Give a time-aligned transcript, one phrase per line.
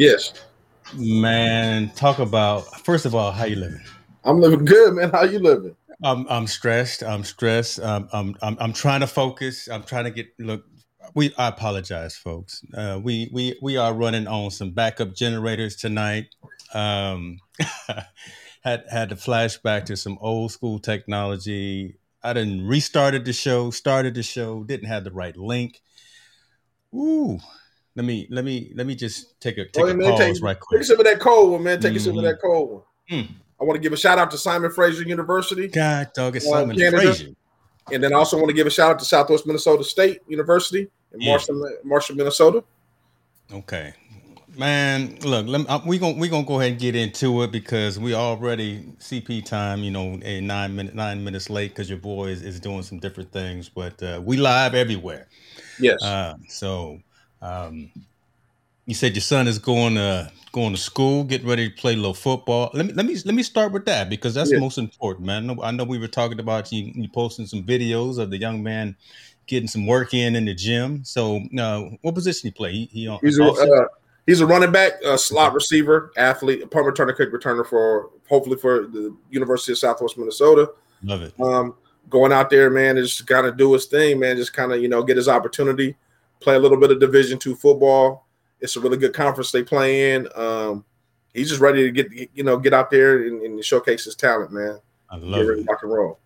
[0.00, 0.32] Yes.
[0.96, 3.82] Man, talk about first of all, how you living?
[4.24, 5.10] I'm living good, man.
[5.10, 5.76] How you living?
[6.02, 7.02] I'm I'm stressed.
[7.02, 7.80] I'm stressed.
[7.80, 9.68] Um, I'm I'm I'm trying to focus.
[9.68, 10.64] I'm trying to get look.
[11.14, 12.64] We I apologize, folks.
[12.74, 16.34] Uh, we we we are running on some backup generators tonight.
[16.72, 17.40] Um,
[18.62, 21.98] had had to flashback to some old school technology.
[22.22, 25.82] I didn't restarted the show, started the show, didn't have the right link.
[26.94, 27.38] Ooh,
[27.96, 30.58] let me let me let me just take a take a man, pause take, right
[30.58, 30.80] quick.
[30.80, 31.80] Take a sip of that cold one, man.
[31.80, 32.82] Take a sip of that cold one.
[33.10, 33.28] Mm.
[33.60, 36.50] I want to give a shout out to Simon Fraser University, God dog, it's Uh,
[36.60, 37.02] Simon Canada?
[37.02, 37.28] Fraser.
[37.92, 40.88] and then I also want to give a shout out to Southwest Minnesota State University
[41.12, 41.32] in Yeah.
[41.32, 42.62] Marshall, Marshall, Minnesota.
[43.52, 43.92] Okay,
[44.56, 45.18] man.
[45.22, 47.98] Look, let me, uh, we gonna we gonna go ahead and get into it because
[47.98, 49.80] we already CP time.
[49.80, 52.98] You know, a nine minute nine minutes late because your boy is, is doing some
[53.00, 55.26] different things, but uh, we live everywhere.
[55.80, 56.00] Yes.
[56.02, 57.00] Uh, so,
[57.42, 57.90] um,
[58.86, 61.96] you said your son is going to going to school, getting ready to play a
[61.96, 62.70] little football.
[62.74, 64.58] Let me let me let me start with that because that's Yeah.
[64.58, 65.48] most important, man.
[65.48, 68.38] I know, I know we were talking about you, you posting some videos of the
[68.38, 68.96] young man
[69.46, 71.04] getting some work in in the gym.
[71.04, 72.72] So, uh, what position he play?
[72.72, 73.86] He, he on he's a uh,
[74.26, 78.56] he's a running back, a slot receiver, athlete, a punt returner, kick returner for hopefully
[78.56, 80.70] for the University of Southwest Minnesota.
[81.02, 81.34] love it.
[81.40, 81.74] um,
[82.08, 84.36] going out there, man, and just kind of do his thing, man.
[84.36, 85.96] Just kind of you know get his opportunity,
[86.40, 88.26] play a little bit of Division two football.
[88.60, 90.28] It's a really good conference they play in.
[90.34, 90.84] Um,
[91.32, 94.52] he's just ready to get you know get out there and, and showcase his talent,
[94.52, 94.78] man.
[95.08, 95.66] I love it.
[95.68, 96.18] rock and roll.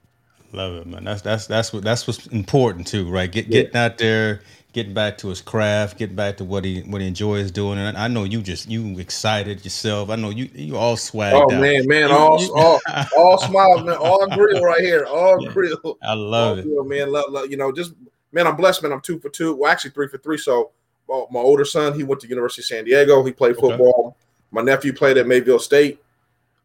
[0.53, 1.05] Love it, man.
[1.05, 3.31] That's that's that's what that's what's important too, right?
[3.31, 3.63] Get Yeah.
[3.63, 4.41] getting out there,
[4.73, 7.79] getting back to his craft, getting back to what he what he enjoys doing.
[7.79, 10.11] And I know you just you excited yourself.
[10.11, 11.61] I know you you all swagged Oh out.
[11.61, 12.81] man, man, You- all you- all
[13.17, 15.99] all smiles, man, all grill right here, all grill.
[16.03, 16.63] I love all it.
[16.65, 17.11] grill, man.
[17.11, 17.95] Love, love, you know, just
[18.35, 18.93] man, I'm blessed, man.
[18.93, 19.55] I'm two for two.
[19.55, 20.39] Well, actually three for three.
[20.39, 20.73] So
[21.07, 23.23] well, my older son, he went to University of San Diego.
[23.25, 23.61] He played Okay.
[23.61, 24.17] football.
[24.51, 26.01] My nephew played at Mayville State.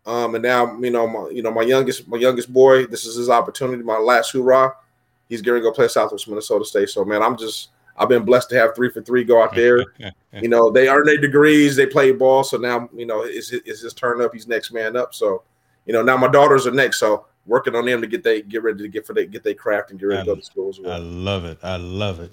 [0.05, 3.15] Um, and now you know, my you know, my youngest, my youngest boy, this is
[3.15, 4.73] his opportunity, my last hoorah.
[5.27, 6.89] He's going to go play Southwest Minnesota State.
[6.89, 9.85] So man, I'm just I've been blessed to have three for three go out there.
[10.41, 12.43] You know, they earn their degrees, they play ball.
[12.43, 14.31] So now, you know, it's, it's his turn up.
[14.31, 15.15] He's next man up.
[15.15, 15.41] So,
[15.87, 16.99] you know, now my daughters are next.
[16.99, 19.55] So working on them to get they get ready to get for they get their
[19.55, 20.91] craft and get ready to go to school as well.
[20.93, 21.57] I love it.
[21.63, 22.31] I love it.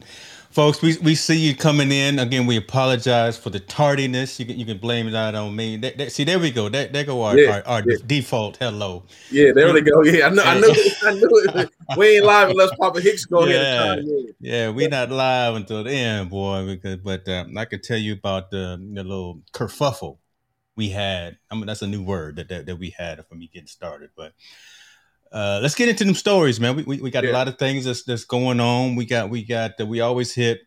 [0.51, 2.19] Folks, we, we see you coming in.
[2.19, 4.41] Again, we apologize for the tardiness.
[4.41, 5.77] You can, you can blame that on me.
[5.77, 6.71] That, that- see, there we go.
[6.71, 7.97] There, there go our, Yeah, our, our yeah.
[8.07, 9.05] default hello.
[9.31, 10.03] Yeah, there we go.
[10.05, 10.43] Yeah, I know.
[10.43, 10.93] I.
[11.03, 11.71] I knew it.
[11.99, 13.93] We ain't live unless Papa Hicks go ahead Yeah.
[13.95, 14.35] in.
[14.41, 16.65] Yeah, we not live until the end, boy.
[16.67, 20.19] Because, but um, I can tell you about the, the little kerfuffle
[20.75, 21.39] we had.
[21.51, 24.11] I mean, that's a new word that, that, that we had for me getting started.
[24.17, 24.33] But
[25.33, 26.77] uh, let's get into them stories, man.
[26.77, 28.97] We, we, we got a lot of things that's, that's going on.
[28.97, 30.61] We got we got uh, we always hit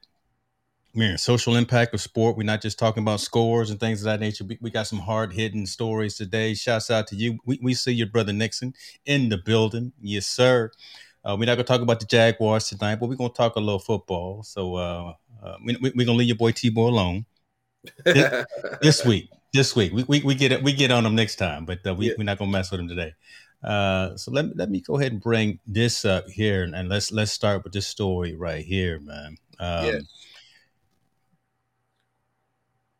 [0.95, 2.35] man social impact of sport.
[2.35, 4.43] We're not just talking about scores and things of that nature.
[4.43, 6.53] We, we got some hard hitting stories today.
[6.53, 7.39] Shouts out to you.
[7.45, 8.73] We, we see your brother Nixon
[9.05, 10.71] in the building, yes sir.
[11.23, 13.79] Uh, we're not gonna talk about the Jaguars tonight, but we're gonna talk a little
[13.79, 14.43] football.
[14.43, 17.25] So uh, uh, we, we, we're gonna leave your boy T-Boy alone
[18.05, 19.29] this week.
[19.51, 20.61] This week, we, we, we get it.
[20.61, 22.13] We get on him next time, but uh, we, Yeah.
[22.17, 23.13] we're not gonna mess with him today.
[23.63, 26.89] Uh, so let me let me go ahead and bring this up here, and, and
[26.89, 29.37] let's let's start with this story right here, man.
[29.59, 29.85] Um.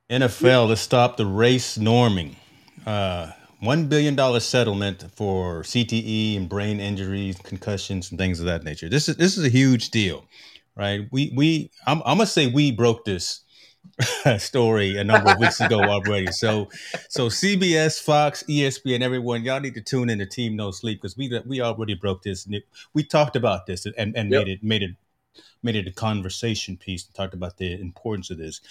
[0.09, 2.35] NFL to stop the race norming.
[2.85, 8.63] Uh, one billion dollar settlement for CTE and brain injuries, concussions, and things of that
[8.63, 8.89] nature.
[8.89, 10.25] This is this is a huge deal,
[10.75, 11.07] right?
[11.11, 13.41] We we I'm, I'm gonna say we broke this
[14.37, 16.27] story a number of weeks ago already.
[16.31, 16.69] So
[17.09, 21.17] so CBS, Fox, ESPN, everyone, y'all need to tune in to Team No Sleep because
[21.17, 22.47] we we already broke this.
[22.93, 24.45] We talked about this and and Yep.
[24.45, 24.91] made it made it
[25.63, 28.61] made it a conversation piece and talked about the importance of this.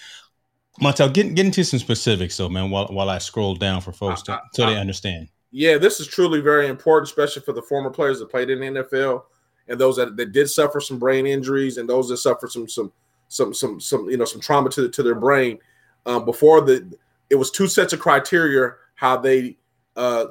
[0.81, 4.23] Montel, get, get into some specifics, though, man, while, while I scroll down for folks
[4.23, 5.29] to, I- so they I- understand.
[5.51, 8.67] yeah, this is truly very important, especially for the former players that played in the
[8.85, 9.25] NFL
[9.67, 12.93] and those that, that did suffer some brain injuries and those that suffered some some
[13.29, 15.59] some some some you know some trauma to to their brain.
[16.07, 16.91] Um, before the
[17.31, 19.57] it was two sets of criteria how they
[19.97, 20.27] uh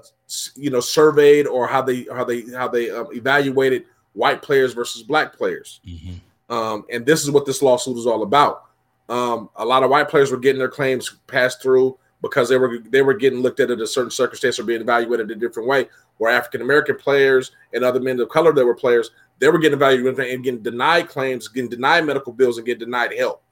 [0.55, 5.03] you know surveyed or how they how they how they um, evaluated white players versus
[5.03, 5.79] black players.
[5.87, 6.19] Mhm.
[6.49, 8.63] Um, and this is what this lawsuit is all about.
[9.09, 12.79] Um, a lot of white players were getting their claims passed through because they were
[12.89, 15.87] they were getting looked at in a certain circumstance or being evaluated a different way.
[16.17, 19.77] Where African American players and other men of color that were players, they were getting
[19.77, 23.43] evaluated and getting denied claims, getting denied medical bills, and getting denied help.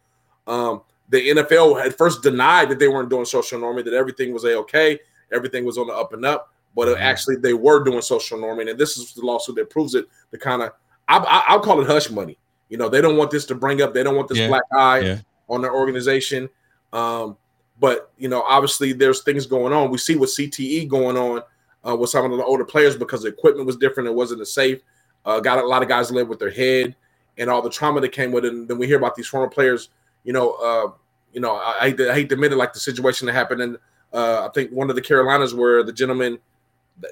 [0.48, 4.44] Um, the NFL had first denied that they weren't doing social norming, that everything was
[4.46, 5.00] a okay,
[5.32, 7.00] everything was on the up and up, but Mhm.
[7.00, 10.08] actually they were doing social norming, and this is the lawsuit that proves it.
[10.32, 10.72] The kind of
[11.08, 12.40] I, I, I'll call it hush money.
[12.70, 14.48] You know, they don't want this to bring up, they don't want this Yeah.
[14.48, 15.18] black eye Yeah.
[15.48, 16.50] on their organization.
[16.94, 17.38] Um,
[17.80, 19.92] But you know, obviously, there's things going on.
[19.92, 21.42] We see with CTE going on
[21.88, 24.10] uh, with some of the older players because the equipment was different.
[24.10, 24.82] It wasn't as safe.
[25.26, 26.96] Uh, got a lot of guys live with their head
[27.38, 28.54] and all the trauma that came with it.
[28.54, 29.90] And then we hear about these former players.
[30.24, 30.92] You know, uh,
[31.34, 33.78] you know, I, I, hate to, admit it, like the situation that happened in
[34.14, 36.40] uh, I think one of the Carolinas where the gentleman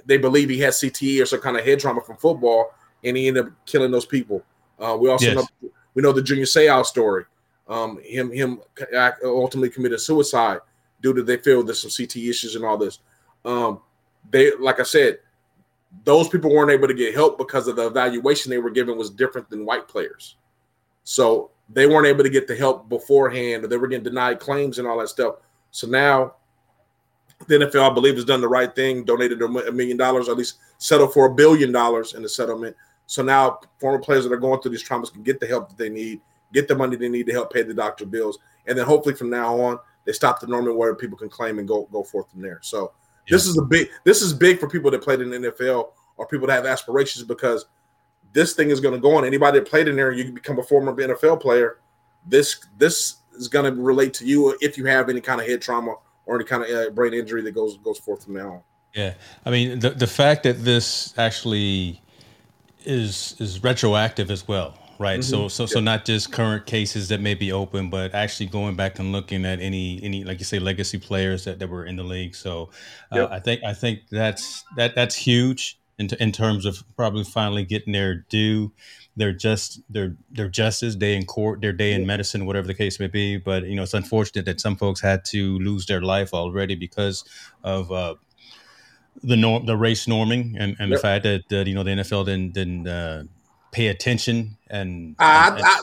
[0.06, 2.74] they believe he had CTE or some kind of head trauma from football,
[3.04, 4.42] and he ended up killing those people.
[4.80, 5.36] Uh, we also yes.
[5.36, 7.26] know we know the Junior Seau story.
[7.68, 8.60] Um, him him
[9.24, 10.60] ultimately committed suicide
[11.02, 13.00] due to they feel there's some CT issues and all this.
[13.46, 13.80] Um,
[14.30, 15.20] they like I said,
[16.04, 19.10] those people weren't able to get help because of the evaluation they were given was
[19.10, 20.38] different than white players.
[21.04, 24.80] So they weren't able to get the help beforehand, or they were getting denied claims
[24.80, 25.36] and all that stuff.
[25.72, 26.36] So now
[27.48, 30.58] the NFL, I believe, has done the right thing, donated a million dollars, at least
[30.78, 32.76] settled for a billion dollars in the settlement.
[33.06, 35.78] So now former players that are going through these traumas can get the help that
[35.78, 36.22] they need,
[36.54, 39.30] get the money they need to help pay the doctor bills, and then hopefully from
[39.30, 42.42] now on they stop the normal where people can claim and go go forth from
[42.42, 42.60] there.
[42.62, 42.92] So
[43.28, 43.36] yeah.
[43.36, 46.28] this is a big this is big for people that played in the NFL or
[46.28, 47.66] people that have aspirations because
[48.34, 49.26] this thing is going to go on.
[49.26, 51.80] Anybody that played in there, you can become a former NFL player.
[52.26, 55.62] This this is going to relate to you if you have any kind of head
[55.62, 55.96] trauma
[56.26, 58.62] or any kind of uh, brain injury that goes goes forth from now on.
[58.94, 59.14] Yeah,
[59.46, 62.02] I mean the the fact that this actually
[62.86, 65.20] is is retroactive as well, right?
[65.20, 65.30] Mm-hmm.
[65.30, 65.68] So so yeah.
[65.68, 69.46] so not just current cases that may be open, but actually going back and looking
[69.46, 72.36] at any any like you say legacy players that, that were in the league.
[72.36, 72.70] So
[73.12, 73.32] uh, yep.
[73.32, 77.66] I think I think that's that that's huge in, t- in terms of probably finally
[77.66, 78.72] getting their due
[79.16, 83.00] their just their their justice day in court their day in medicine whatever the case
[83.00, 86.34] may be but you know it's unfortunate that some folks had to lose their life
[86.34, 87.24] already because
[87.64, 88.16] of uh,
[89.22, 90.98] the norm the race norming and, and yep.
[90.98, 93.24] the fact that, that you know the NFL didn't didn't uh,
[93.74, 95.80] pay attention and, I, and I,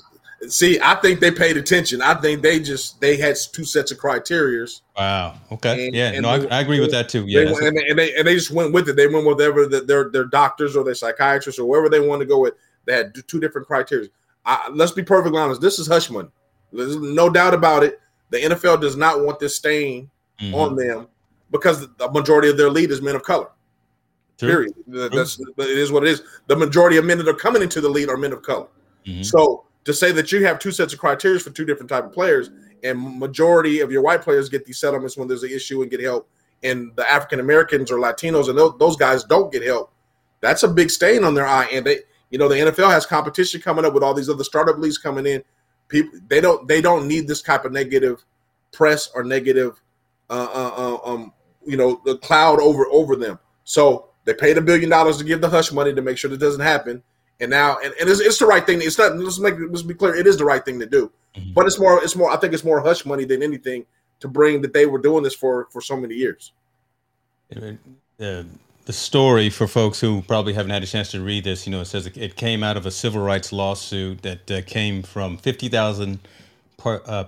[0.49, 3.99] see I think they paid attention I think they just they had two sets of
[3.99, 7.45] criterias wow okay and, yeah and no they, I, I, agree with that too yeah
[7.45, 9.81] they, and, and, they and they just went with it they went with whatever the,
[9.83, 12.55] their their doctors or their psychiatrists or wherever they want to go with
[12.85, 14.09] they had two different criteria.
[14.73, 15.61] Let's be perfectly honest.
[15.61, 16.29] This is hush money.
[16.73, 18.01] There's no doubt about it.
[18.31, 20.11] The NFL does not want this stain
[20.41, 20.55] mm-hmm.
[20.55, 21.09] on them
[21.51, 23.49] because the majority of their lead is men of color.
[24.41, 24.73] True.
[24.87, 25.13] Period.
[25.13, 26.23] That's it is what it is.
[26.49, 28.67] The majority of men that are coming into the lead are men of color.
[29.07, 29.23] Mm-hmm.
[29.23, 32.13] So to say that you have two sets of criteria for two different type of
[32.13, 32.51] players,
[32.83, 36.01] and majority of your white players get these settlements when there's an issue and get
[36.01, 36.29] help,
[36.63, 39.93] and the African Americans or Latinos and those, those guys don't get help.
[40.41, 42.01] That's a big stain on their eye, and they
[42.31, 45.27] you know, the NFL has competition coming up with all these other startup leagues coming
[45.27, 45.43] in.
[45.89, 48.25] People they don't they don't need this type of negative
[48.73, 49.81] press or negative
[50.31, 51.33] uh, uh, uh, um
[51.67, 53.39] you know the cloud over over them.
[53.65, 56.41] So they paid a billion dollars to give the hush money to make sure that
[56.41, 57.03] doesn't happen.
[57.41, 58.81] And now and, and it's, it's the right thing.
[58.83, 61.11] It's not let's make let's be clear, it is the right thing to do.
[61.35, 61.53] Mm-hmm.
[61.55, 63.87] But it's more it's more I think it's more hush money than anything
[64.21, 66.53] to bring that they were doing this for for so many years.
[68.21, 68.45] Uh,
[68.85, 71.81] the story for folks who probably haven't had a chance to read this, you know,
[71.81, 76.19] it says it came out of a civil rights lawsuit that uh, came from 50,000
[76.85, 77.25] uh,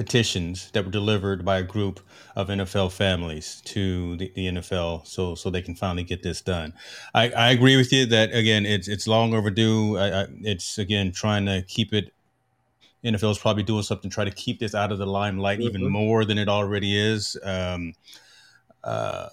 [0.00, 2.00] petitions that were delivered by a group
[2.34, 6.72] of NFL families to the, the, NFL, so so they can finally get this done.
[7.12, 9.98] I, I agree with you that again, it's it's long overdue.
[9.98, 12.14] I, I, it's again trying to keep it.
[13.04, 15.68] NFL is probably doing something to try to keep this out of the limelight mm-hmm.
[15.68, 17.36] even more than it already is.
[17.42, 17.92] Um,
[18.82, 19.28] uh,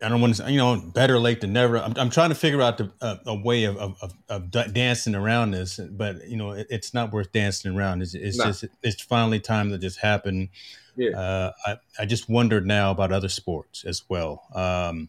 [0.00, 1.78] I don't want to, you know, better late than never.
[1.78, 5.50] I'm, I'm trying to figure out the, uh, a way of, of, of, dancing around
[5.50, 8.02] this, but you know, it, it's not worth dancing around.
[8.02, 10.50] It's, it's just, it's finally time to just happen.
[10.94, 11.18] Yeah.
[11.18, 14.46] Uh, I, I just wondered now about other sports as well.
[14.54, 15.08] Um,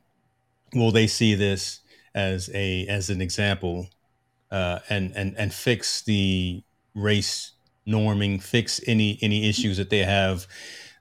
[0.73, 1.81] will they see this
[2.15, 3.89] as a, as an example,
[4.49, 6.63] uh, and, and, and fix the
[6.95, 7.51] race
[7.87, 10.47] norming, fix any, any issues that they have,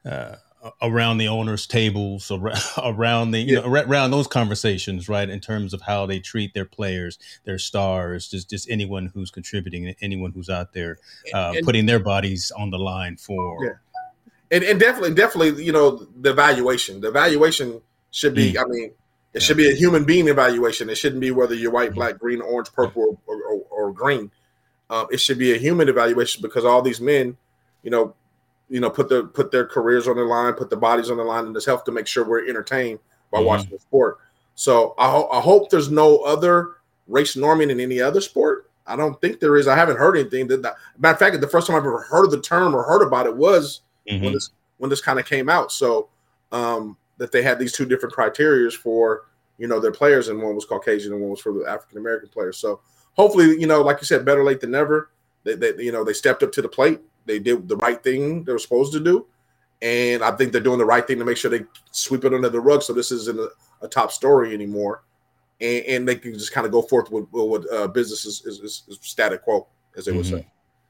[0.04, 0.36] uh,
[0.82, 2.30] around the owners' tables,
[2.82, 3.60] around the you yeah.
[3.60, 5.28] know around those conversations, right?
[5.28, 9.94] In terms of how they treat their players, their stars, just just anyone who's contributing,
[10.00, 10.98] anyone who's out there
[11.34, 13.64] uh, and, putting their bodies on the line for.
[13.64, 13.72] Yeah.
[14.50, 17.02] And, and definitely, definitely, you know, the evaluation.
[17.02, 18.54] The evaluation should be.
[18.54, 18.64] Mm.
[18.64, 18.94] I mean, it
[19.34, 19.40] yeah.
[19.40, 20.88] should be a human being evaluation.
[20.88, 21.96] It shouldn't be whether you're white, mm.
[21.96, 24.30] black, green, orange, purple, or, or, or green.
[24.90, 27.36] Um, it should be a human evaluation because all these men,
[27.82, 28.14] you know,
[28.68, 31.24] you know, put their put their careers on the line, put their bodies on the
[31.24, 32.98] line, and just help to make sure we're entertained
[33.30, 33.46] by mm-hmm.
[33.46, 34.18] watching the sport.
[34.54, 38.70] So I, ho- I hope there's no other race norming in any other sport.
[38.86, 39.68] I don't think there is.
[39.68, 40.48] I haven't heard anything.
[40.48, 42.82] That, that matter of fact, the first time I've ever heard of the term or
[42.82, 44.24] heard about it was mm-hmm.
[44.24, 45.72] when this when this kind of came out.
[45.72, 46.08] So
[46.52, 49.26] um, that they had these two different criterias for
[49.58, 52.28] you know their players, and one was Caucasian and one was for the African American
[52.28, 52.58] players.
[52.58, 52.80] So
[53.14, 55.10] hopefully, you know, like you said, better late than never.
[55.44, 58.44] They, they you know they stepped up to the plate they did the right thing
[58.44, 59.26] they were supposed to do,
[59.82, 62.48] and I think they're doing the right thing to make sure they sweep it under
[62.48, 63.48] the rug, so this isn't a,
[63.82, 65.04] a top story anymore,
[65.60, 68.60] and, and, they can just kind of go forth with what uh, business is, is,
[68.60, 69.66] is, static quo,
[69.96, 70.18] as they mm-hmm.
[70.18, 70.46] would say.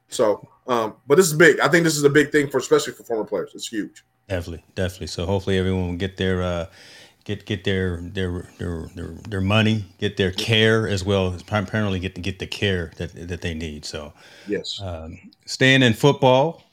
[0.09, 1.61] So, um, but this is big.
[1.61, 3.50] I think this is a big thing for especially for former players.
[3.54, 4.04] It's huge.
[4.28, 5.07] Definitely, definitely.
[5.09, 6.66] So hopefully everyone will get their uh,
[7.28, 12.00] get get their their their their, their money, get their care as well as primarily
[12.00, 13.85] get to get the care that that they need.
[13.85, 14.12] So
[14.49, 16.64] yes, um, staying in football,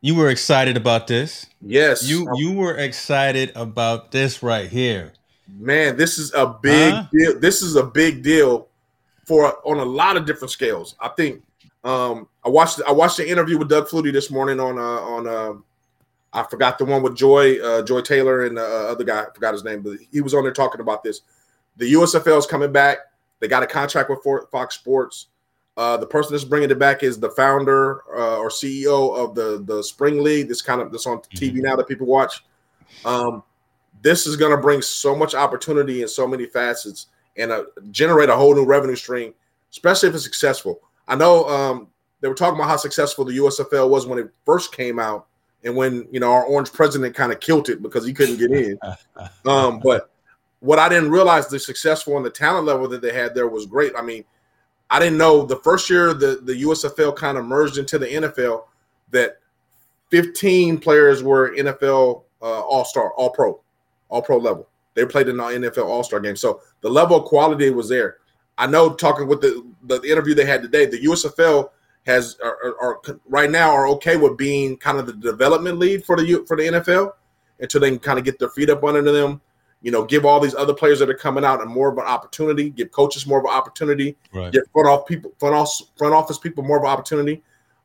[0.00, 1.46] you were excited about this.
[1.60, 5.12] Yes, you you were excited about this right here.
[5.46, 7.04] Man, this is a big huh?
[7.12, 7.38] deal.
[7.38, 8.68] This is a big deal
[9.26, 10.96] for on a lot of different scales.
[11.00, 11.42] I think
[11.84, 15.26] um, I watched I watched the interview with Doug Flutie this morning on uh, on
[15.26, 15.52] uh,
[16.32, 19.22] I forgot the one with Joy uh, Joy Taylor and the uh, other guy.
[19.22, 21.22] I forgot his name, but he was on there talking about this.
[21.76, 22.98] The USFL is coming back.
[23.40, 24.20] They got a contract with
[24.50, 25.28] Fox Sports.
[25.76, 29.62] Uh, the person that's bringing it back is the founder uh, or CEO of the
[29.64, 30.48] the Spring League.
[30.48, 31.60] This kind of this on TV mm-hmm.
[31.60, 32.44] now that people watch.
[33.04, 33.44] Um,
[34.02, 37.06] this is going to bring so much opportunity in so many facets
[37.36, 39.32] and uh, generate a whole new revenue stream,
[39.70, 40.80] especially if it's successful.
[41.06, 41.88] I know um,
[42.20, 45.27] they were talking about how successful the USFL was when it first came out,
[45.64, 48.50] and when you know our orange president kind of killed it because he couldn't get
[48.50, 48.78] in.
[49.44, 50.10] Um, but
[50.60, 53.66] what I didn't realize the successful and the talent level that they had there was
[53.66, 53.92] great.
[53.96, 54.24] I mean,
[54.90, 58.64] I didn't know the first year the the USFL kind of merged into the NFL
[59.10, 59.38] that
[60.10, 63.60] 15 players were NFL uh, All Star, All Pro,
[64.08, 64.68] All Pro level.
[64.94, 68.18] They played in the NFL All Star game, so the level of quality was there.
[68.56, 71.70] I know talking with the the interview they had today, the USFL
[72.08, 76.16] has are, are, right now are okay with being kind of the development lead for
[76.16, 77.12] the for the NFL
[77.60, 79.40] until they can kind of get their feet up under them.
[79.82, 82.04] You know, give all these other players that are coming out and more of an
[82.04, 82.70] opportunity.
[82.70, 84.16] Give coaches more of an opportunity.
[84.32, 84.50] Right.
[84.50, 87.42] Get front off people, front office, front office people more of an opportunity,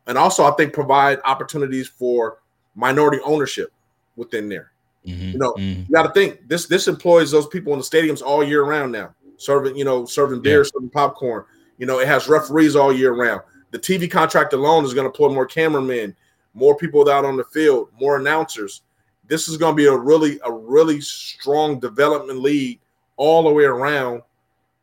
[0.07, 2.39] and also I think provide opportunities for
[2.73, 3.73] minority ownership
[4.15, 4.71] within there.
[5.05, 5.31] Mm-hmm.
[5.31, 5.81] You know, mm-hmm.
[5.81, 8.93] you got to think this this employs those people in the stadiums all year round
[8.93, 10.69] now, serving you know serving beer, yeah.
[10.73, 11.43] serving popcorn.
[11.77, 13.41] You know, it has referees all year round.
[13.73, 16.15] The TV contract alone is going to pull more cameramen,
[16.53, 18.83] more people out on the field, more announcers.
[19.27, 22.79] This is going to be a really, a really strong development lead
[23.17, 24.21] all the way around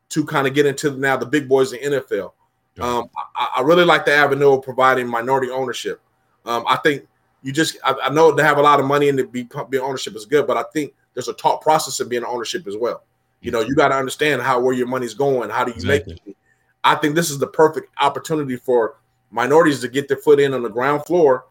[0.08, 2.32] to kind of get into now the big boys in NFL.
[2.74, 2.84] Yeah.
[2.84, 6.00] Um, I, I, really like the avenue of providing minority ownership.
[6.44, 7.06] Um, I think
[7.42, 9.78] you just, I, I, know to have a lot of money and to be, be
[9.78, 13.04] ownership is good, but I think there's a taught process of being ownership as well.
[13.40, 15.48] You know, you got to understand how where your money's going.
[15.48, 16.14] How do you exactly.
[16.14, 16.36] make it?
[16.84, 18.96] I think this is the perfect opportunity for
[19.30, 21.46] minorities to get their foot in on the ground floor,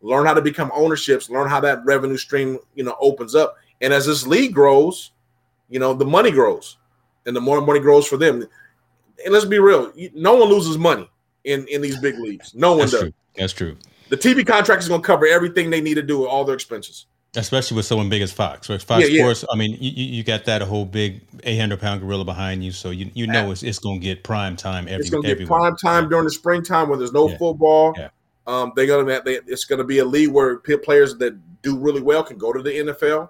[0.00, 3.56] learn how to become ownerships, learn how that revenue stream, you know, opens up.
[3.80, 5.12] And as this league grows,
[5.68, 6.78] you know, the money grows,
[7.26, 8.46] and the more money grows for them.
[9.24, 11.08] And let's be real, no one loses money
[11.44, 12.54] in in these big leagues.
[12.54, 13.00] No one That's does.
[13.00, 13.12] True.
[13.36, 13.76] That's true.
[14.08, 16.54] The TV contract is going to cover everything they need to do with all their
[16.54, 18.68] expenses especially with someone big as Fox.
[18.68, 18.82] Right?
[18.82, 19.42] Fox yeah, Sports.
[19.42, 19.54] Yeah.
[19.54, 22.72] I mean, you, you got that a whole big eight hundred pound gorilla behind you,
[22.72, 25.00] so you you know it's it's going to get prime time every.
[25.00, 26.10] It's going to get prime time yeah.
[26.10, 27.94] during the springtime when there's no football.
[28.46, 32.00] Um, they're gonna they, it's going to be a league where players that do really
[32.02, 33.28] well can go to the NFL.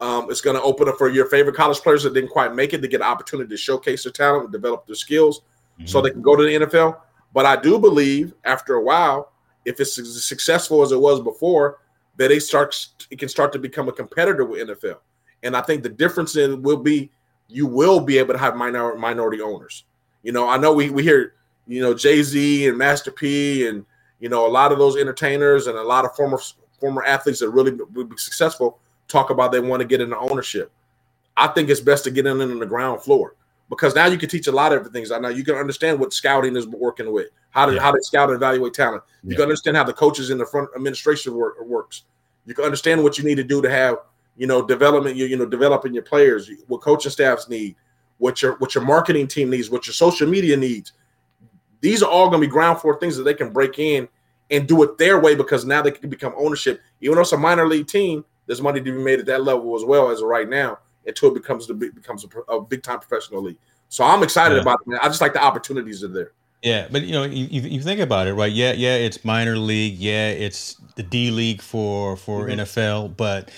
[0.00, 2.72] Um, it's going to open up for your favorite college players that didn't quite make
[2.72, 5.86] it to get an opportunity to showcase their talent and develop their skills, mm-hmm.
[5.86, 6.98] so they can go to the NFL.
[7.32, 9.32] But I do believe after a while,
[9.64, 11.78] if it's as successful as it was before,
[12.18, 14.98] that it starts it can start to become a competitor with NFL.
[15.42, 17.10] And I think the difference in will be
[17.48, 19.84] you will be able to have minor, minority owners.
[20.22, 21.34] You know, I know we, we hear,
[21.66, 23.86] you know, Jay-Z and Master P and
[24.20, 26.38] you know, a lot of those entertainers and a lot of former
[26.80, 30.70] former athletes that really would be successful talk about they want to get into ownership.
[31.36, 33.34] I think it's best to get in on the ground floor
[33.70, 35.10] because now you can teach a lot of things.
[35.10, 37.80] I know you can understand what scouting is working with, how to yeah.
[37.80, 39.02] how to scout and evaluate talent.
[39.22, 39.36] You yeah.
[39.36, 42.04] can understand how the coaches in the front administration work, works.
[42.46, 43.98] You can understand what you need to do to have
[44.36, 45.16] you know development.
[45.16, 47.76] You you know developing your players, what coaching staffs need,
[48.18, 50.92] what your what your marketing team needs, what your social media needs.
[51.80, 54.08] These are all going to be ground floor things that they can break in
[54.50, 56.80] and do it their way because now they can become ownership.
[57.00, 59.76] Even though it's a minor league team, there's money to be made at that level
[59.76, 63.42] as well as right now until it becomes the becomes a, a big time professional
[63.42, 63.58] league.
[63.88, 64.62] So I'm excited yeah.
[64.62, 64.88] about it.
[64.88, 64.98] Man.
[65.02, 66.32] I just like the opportunities are there.
[66.62, 68.50] Yeah, but you know, you, you think about it, right?
[68.50, 69.94] Yeah, yeah, it's minor league.
[69.94, 72.60] Yeah, it's the D League for for mm-hmm.
[72.60, 73.16] NFL.
[73.16, 73.50] But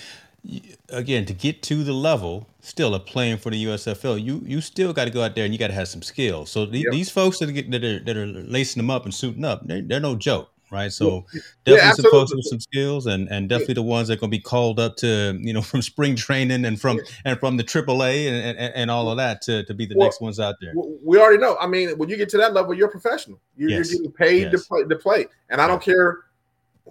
[0.90, 4.92] again, to get to the level still of playing for the USFL, you you still
[4.92, 6.50] got to go out there and you got to have some skills.
[6.50, 6.92] So th- yep.
[6.92, 9.80] these folks that are, that are that are lacing them up and suiting up, they're,
[9.80, 10.92] they're no joke right?
[10.92, 11.26] So
[11.64, 14.30] definitely yeah, some folks with some skills, and and definitely the ones that are going
[14.30, 17.64] to be called up to you know from spring training and from and from the
[17.64, 20.56] AAA and, and, and all of that to, to be the well, next ones out
[20.60, 20.72] there.
[20.74, 21.56] We already know.
[21.60, 23.40] I mean, when you get to that level, you're a professional.
[23.56, 23.90] You're, yes.
[23.90, 24.62] you're getting paid yes.
[24.62, 26.24] to play to play, and I don't care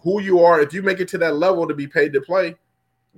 [0.03, 2.55] who you are, if you make it to that level to be paid to play,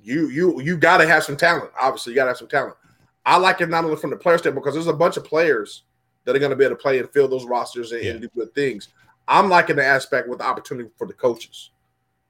[0.02, 1.72] you you you got to have some talent.
[1.80, 2.76] Obviously, you got to have some talent.
[3.26, 5.84] I like it not only from the player standpoint because there's a bunch of players
[6.24, 8.12] that are going to be able to play and fill those rosters and, yeah.
[8.12, 8.90] and do good things.
[9.32, 11.72] I'm liking the aspect with the opportunity for the coaches.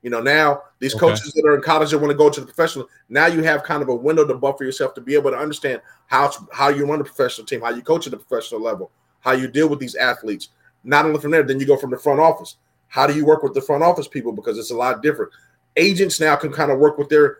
[0.03, 1.08] You know, now these okay.
[1.08, 3.63] coaches that are in college that want to go to the professional, now you have
[3.63, 6.86] kind of a window to buffer yourself to be able to understand how how you
[6.86, 9.79] run a professional team, how you coach at the professional level, how you deal with
[9.79, 10.50] these athletes.
[10.84, 12.58] Not only from there, then you go from the front office.
[12.88, 14.31] How do you work with the front office people?
[14.31, 15.31] Because it's a lot different.
[15.77, 17.39] Agents now can kind of work with their,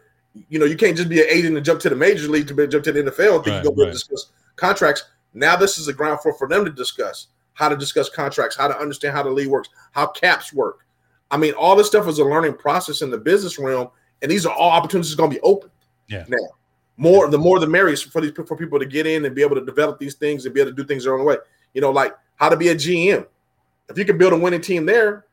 [0.50, 2.56] you know, you can't just be an agent and jump to the major league to
[2.56, 3.46] be, jump to the NFL.
[3.46, 3.92] Right, you go right.
[3.92, 5.04] discuss contracts.
[5.36, 8.68] Now this is a ground floor for them to discuss how to discuss contracts, how
[8.68, 10.86] to understand how the league works, how caps work.
[11.30, 13.90] I mean, all this stuff is a learning process in the business realm,
[14.22, 15.70] and these are all opportunities going to be open.
[16.08, 16.26] Yeah.
[16.28, 16.38] Now,
[16.98, 19.56] more the more the merrier for these for people to get in and be able
[19.56, 21.38] to develop these things and be able to do things their own way.
[21.74, 23.26] You know, like how to be a GM.
[23.90, 25.26] If you can build a winning team there,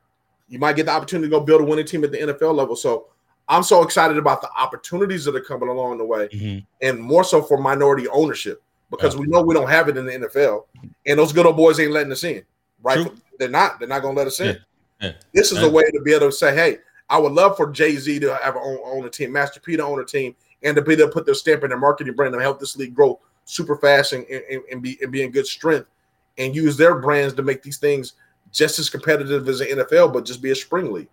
[0.48, 2.76] you might get the opportunity to go build a winning team at the NFL level.
[2.76, 3.08] So
[3.48, 6.58] I'm so excited about the opportunities that are coming along the way, mm-hmm.
[6.80, 9.20] and more so for minority ownership because yeah.
[9.20, 10.64] we know we don't have it in the NFL,
[11.06, 12.42] and those good old boys ain't letting us in.
[12.82, 13.06] Right?
[13.06, 13.16] True.
[13.38, 13.78] They're not.
[13.78, 14.46] They're not going to let us in.
[14.46, 14.62] Yeah.
[15.00, 15.12] Yeah.
[15.32, 16.78] This is a way to be able to say, "Hey,
[17.08, 19.84] I would love for Jay Z to have own, own a team, Master P to
[19.84, 22.34] own a team, and to be able to put their stamp in their marketing brand
[22.34, 25.46] and help this league grow super fast and, and, and be and be in good
[25.46, 25.88] strength,
[26.36, 28.14] and use their brands to make these things
[28.52, 31.08] just as competitive as the NFL, but just be a spring league,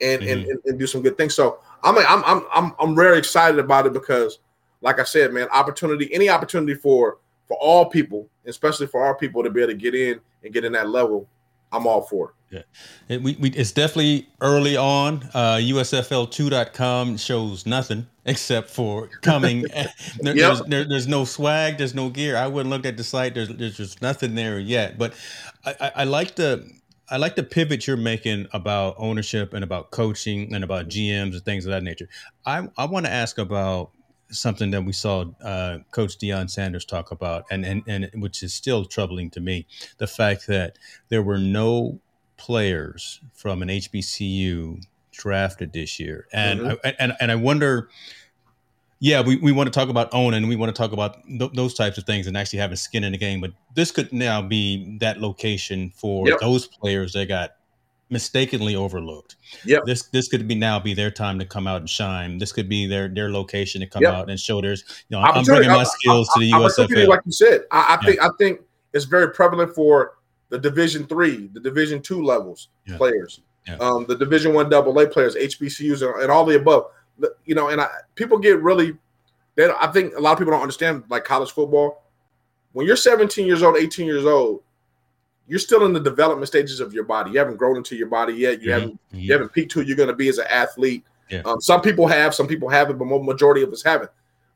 [0.00, 0.50] and mm-hmm.
[0.50, 1.34] and, and, do some good things.
[1.34, 4.38] So I'm I'm I'm I'm I'm very excited about it because,
[4.80, 9.42] like I said, man, opportunity, any opportunity for for all people, especially for our people
[9.44, 11.28] to be able to get in and get in that level,
[11.72, 12.34] I'm all for it.
[12.48, 12.62] Yeah,
[13.08, 15.28] it, we, we, it's definitely early on.
[15.34, 19.62] Uh, USFL2.com shows nothing except for coming.
[20.20, 20.56] there, yep.
[20.56, 22.36] there's, there, there's no swag, there's no gear.
[22.36, 23.34] I wouldn't look at the site.
[23.34, 24.96] There's there's just nothing there yet.
[24.98, 25.14] But
[25.64, 26.68] I, I, I like the
[27.08, 31.44] I like the pivot you're making about ownership and about coaching and about GMs and
[31.44, 32.08] things of that nature.
[32.44, 33.90] I I want to ask about
[34.30, 38.54] something that we saw uh, Coach Deion Sanders talk about, and, and and which is
[38.54, 39.66] still troubling to me,
[39.98, 42.00] the fact that there were no
[42.36, 46.86] players from an HBCU drafted this year, and mm-hmm.
[46.86, 47.88] I, and and I wonder.
[48.98, 50.48] Yeah, we, we want to talk about owning.
[50.48, 53.12] We want to talk about th- those types of things and actually having skin in
[53.12, 53.42] the game.
[53.42, 56.40] But this could now be that location for yep.
[56.40, 57.56] those players that got
[58.10, 59.36] mistakenly overlooked.
[59.64, 59.78] Yeah.
[59.84, 62.38] This this could be now be their time to come out and shine.
[62.38, 64.14] This could be their their location to come yep.
[64.14, 64.76] out and show their you
[65.10, 67.08] know I'm bringing my skills I, I, to the USFL.
[67.08, 68.06] Like you said, I, I yeah.
[68.06, 68.60] think I think
[68.92, 70.14] it's very prevalent for
[70.48, 72.96] the Division three, the Division two levels yeah.
[72.96, 73.76] players, yeah.
[73.76, 76.86] um, the Division one double A players, HBCUs, and, and all the above.
[77.44, 78.96] You know, and I, people get really.
[79.56, 82.02] They, I think a lot of people don't understand like college football.
[82.72, 84.62] When you're 17 years old, 18 years old,
[85.46, 87.30] you're still in the development stages of your body.
[87.30, 88.60] You haven't grown into your body yet.
[88.60, 88.80] You mm-hmm.
[88.80, 89.18] haven't mm-hmm.
[89.18, 91.04] you haven't peaked who you're going to be as an athlete.
[91.30, 91.42] Yeah.
[91.44, 94.10] Um, some people have, some people haven't, but majority of us haven't.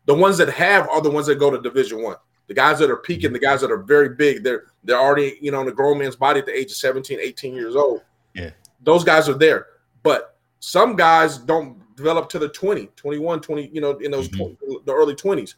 [0.07, 2.17] The ones that have are the ones that go to Division One.
[2.47, 3.35] The guys that are peaking, mm-hmm.
[3.35, 6.17] the guys that are very big, they're they're already you know in a grown man's
[6.17, 8.03] body at the age of 17, 18 years old.
[8.35, 8.51] Yeah,
[8.83, 9.67] those guys are there.
[10.03, 14.55] But some guys don't develop to the 20, 21, 20, you know, in those mm-hmm.
[14.67, 15.55] 20, the early 20s.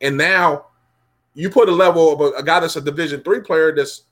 [0.00, 0.66] And now
[1.34, 4.02] you put a level of a, a guy that's a Division three player that's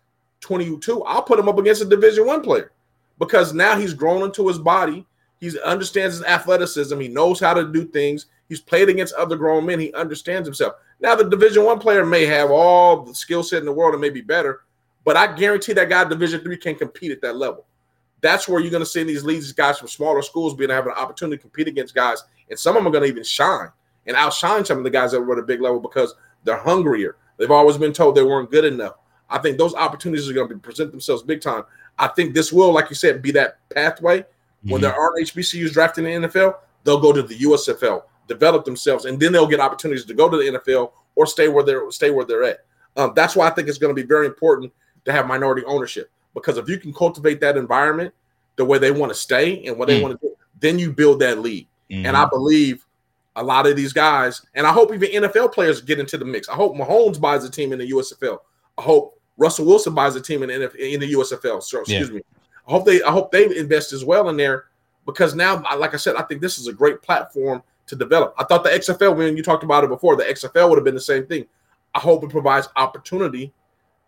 [0.43, 2.73] 22, I'll put him up against a Division One player
[3.19, 5.07] because now he's grown into his body.
[5.41, 6.99] He understands his athleticism.
[7.01, 8.27] He knows how to do things.
[8.49, 9.81] He's played against other grown men.
[9.81, 10.75] He understands himself.
[11.01, 14.01] Now, the Division One player may have all the skill set in the world and
[14.01, 14.61] may be better,
[15.05, 17.65] but I guarantee that guy Division Three can compete at that level.
[18.21, 20.99] That's where you're going to see these leads, guys from smaller schools being having an
[20.99, 23.69] opportunity to compete against guys, and some of them are going to even shine
[24.07, 27.17] and outshine some of the guys that were at a big level because they're hungrier.
[27.37, 28.95] They've always been told they weren't good enough.
[29.33, 31.65] I think those opportunities are going to present themselves big time.
[31.99, 34.21] I think this will, like you said, be that pathway.
[34.21, 34.71] Mm-hmm.
[34.71, 39.07] When there aren't HBCUs drafting in the NFL, they'll go to the USFL, develop themselves,
[39.07, 42.11] and then they'll get opportunities to go to the NFL or stay where they're stay
[42.11, 42.65] where they're at.
[42.97, 44.73] Um, that's why I think it's going to be very important
[45.05, 48.13] to have minority ownership because if you can cultivate that environment
[48.57, 49.97] the way they want to stay and what mm-hmm.
[49.97, 50.03] they mm.
[50.03, 51.67] want to do, then you build that league.
[51.91, 52.07] Mm-hmm.
[52.07, 52.87] And I believe
[53.37, 56.49] a lot of these guys, and I hope even NFL players get into the mix.
[56.49, 58.39] I hope Mahomes buys a team in the USFL.
[58.77, 61.63] I hope Russell Wilson buys a team in the, in the USFL.
[61.63, 62.17] So excuse yeah.
[62.17, 62.23] me.
[62.67, 64.67] I hope they I hope they invest as well in there
[65.05, 68.35] because now, like I said, I think this is a great platform to develop.
[68.39, 70.95] I thought the XFL, when you talked about it before, the XFL would have been
[70.95, 71.47] the same thing.
[71.95, 73.53] I hope it provides opportunity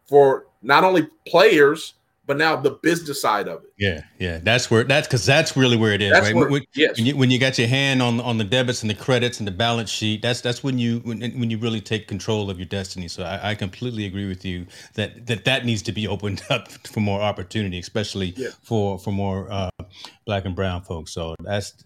[0.06, 1.94] for not only players
[2.26, 3.72] but now the business side of it.
[3.78, 6.34] Yeah, yeah, that's where that's because that's really where it is, that's right?
[6.34, 6.96] Where, when, yes.
[6.96, 9.46] When you, when you got your hand on on the debits and the credits and
[9.46, 12.66] the balance sheet, that's that's when you when, when you really take control of your
[12.66, 13.08] destiny.
[13.08, 16.70] So I, I completely agree with you that that that needs to be opened up
[16.86, 18.48] for more opportunity, especially yeah.
[18.62, 19.70] for for more uh,
[20.24, 21.12] black and brown folks.
[21.12, 21.84] So that's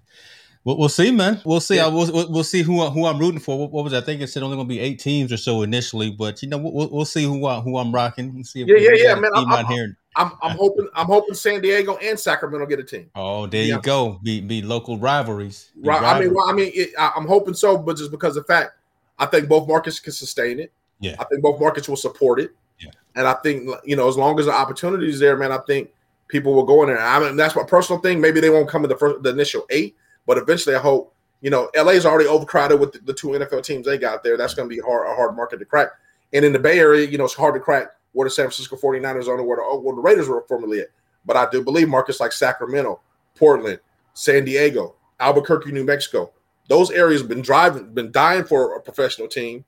[0.68, 1.40] We'll, we'll see, man.
[1.46, 1.76] We'll see.
[1.76, 1.87] Yeah.
[1.87, 3.59] I, we'll, we'll see who who I'm rooting for.
[3.59, 4.20] What, what was I think?
[4.20, 6.90] It said only going to be eight teams or so initially, but you know we'll,
[6.90, 8.35] we'll see who I, who I'm rocking.
[8.35, 9.31] We'll see if yeah, yeah, yeah, man.
[9.35, 9.96] I'm, I'm, here.
[10.14, 13.09] I'm, I'm hoping I'm hoping San Diego and Sacramento get a team.
[13.14, 13.76] Oh, there yeah.
[13.76, 14.20] you go.
[14.22, 15.70] Be be local rivalries.
[15.74, 16.02] Be right.
[16.02, 16.26] Rivalries.
[16.26, 18.52] I mean, well, I mean, it, I, am hoping so, but just because of the
[18.52, 18.72] fact,
[19.18, 20.70] I think both markets can sustain it.
[21.00, 21.16] Yeah.
[21.18, 22.50] I think both markets will support it.
[22.78, 22.90] Yeah.
[23.14, 25.88] And I think you know, as long as the opportunity is there, man, I think
[26.28, 27.00] people will go in there.
[27.00, 28.20] I mean, that's my personal thing.
[28.20, 29.96] Maybe they won't come in the first, the initial eight,
[30.29, 33.62] but eventually, I hope you know, LA is already overcrowded with the, the, two NFL
[33.62, 34.37] teams they got there.
[34.37, 35.91] That's going to be hard, a hard market to crack.
[36.33, 38.77] And in the Bay Area, you know, it's hard to crack where the San Francisco
[38.77, 40.88] 49ers are where the, where the Raiders were formerly at.
[41.25, 43.01] But I do believe markets like Sacramento,
[43.37, 43.81] Portland,
[44.14, 46.33] San Diego, Albuquerque, New Mexico,
[46.69, 49.64] those areas have been driving, been dying for a professional team.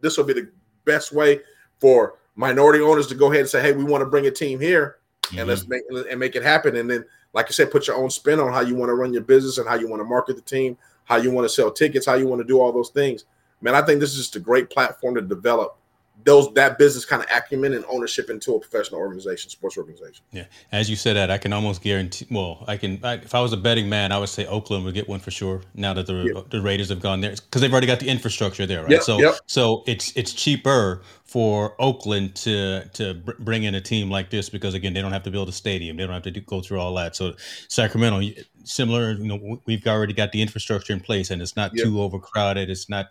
[0.00, 0.50] This will be the
[0.84, 1.40] best way
[1.78, 4.60] for minority owners to go ahead and say, "Hey, we want to bring a team
[4.60, 5.38] here, mm-hmm.
[5.40, 8.10] and let's make and make it happen." And then, like I said, put your own
[8.10, 10.36] spin on how you want to run your business and how you want to market
[10.36, 12.90] the team, how you want to sell tickets, how you want to do all those
[12.90, 13.24] things.
[13.60, 15.77] Man, I think this is just a great platform to develop
[16.24, 20.24] those that business kind of acumen and ownership into a professional organization, sports organization.
[20.32, 22.26] Yeah, as you said that, I can almost guarantee.
[22.30, 23.00] Well, I can.
[23.02, 25.30] I, if I was a betting man, I would say Oakland would get one for
[25.30, 25.62] sure.
[25.74, 26.42] Now that the yeah.
[26.50, 28.90] the Raiders have gone there, because they've already got the infrastructure there, right?
[28.90, 29.34] Yep, so yep.
[29.46, 34.74] so it's it's cheaper for Oakland to to bring in a team like this because
[34.74, 36.80] again, they don't have to build a stadium, they don't have to do, go through
[36.80, 37.14] all that.
[37.14, 37.34] So
[37.68, 38.20] Sacramento,
[38.64, 41.84] similar, you know, we've already got the infrastructure in place, and it's not yep.
[41.84, 42.70] too overcrowded.
[42.70, 43.06] It's not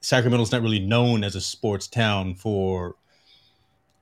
[0.00, 2.96] Sacramento's not really known as a sports town for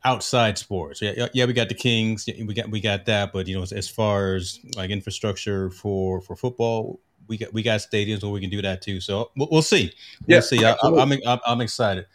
[0.05, 1.03] outside sports.
[1.03, 3.73] Yeah, yeah, we got the Kings, we got we got that, but you know, as,
[3.73, 8.40] as far as like infrastructure for for football, we got we got stadiums where we
[8.40, 9.01] can do that too.
[9.01, 9.92] So we'll, we'll see.
[10.27, 10.64] We'll yeah, see.
[10.64, 12.07] I, am I'm, I'm, I'm excited.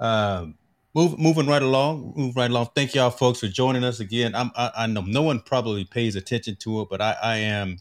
[0.00, 0.56] Um,
[0.94, 2.68] move, moving right along, move right along.
[2.74, 4.34] Thank y'all folks for joining us again.
[4.34, 7.78] I'm, I, I know no one probably pays attention to it, but I, I am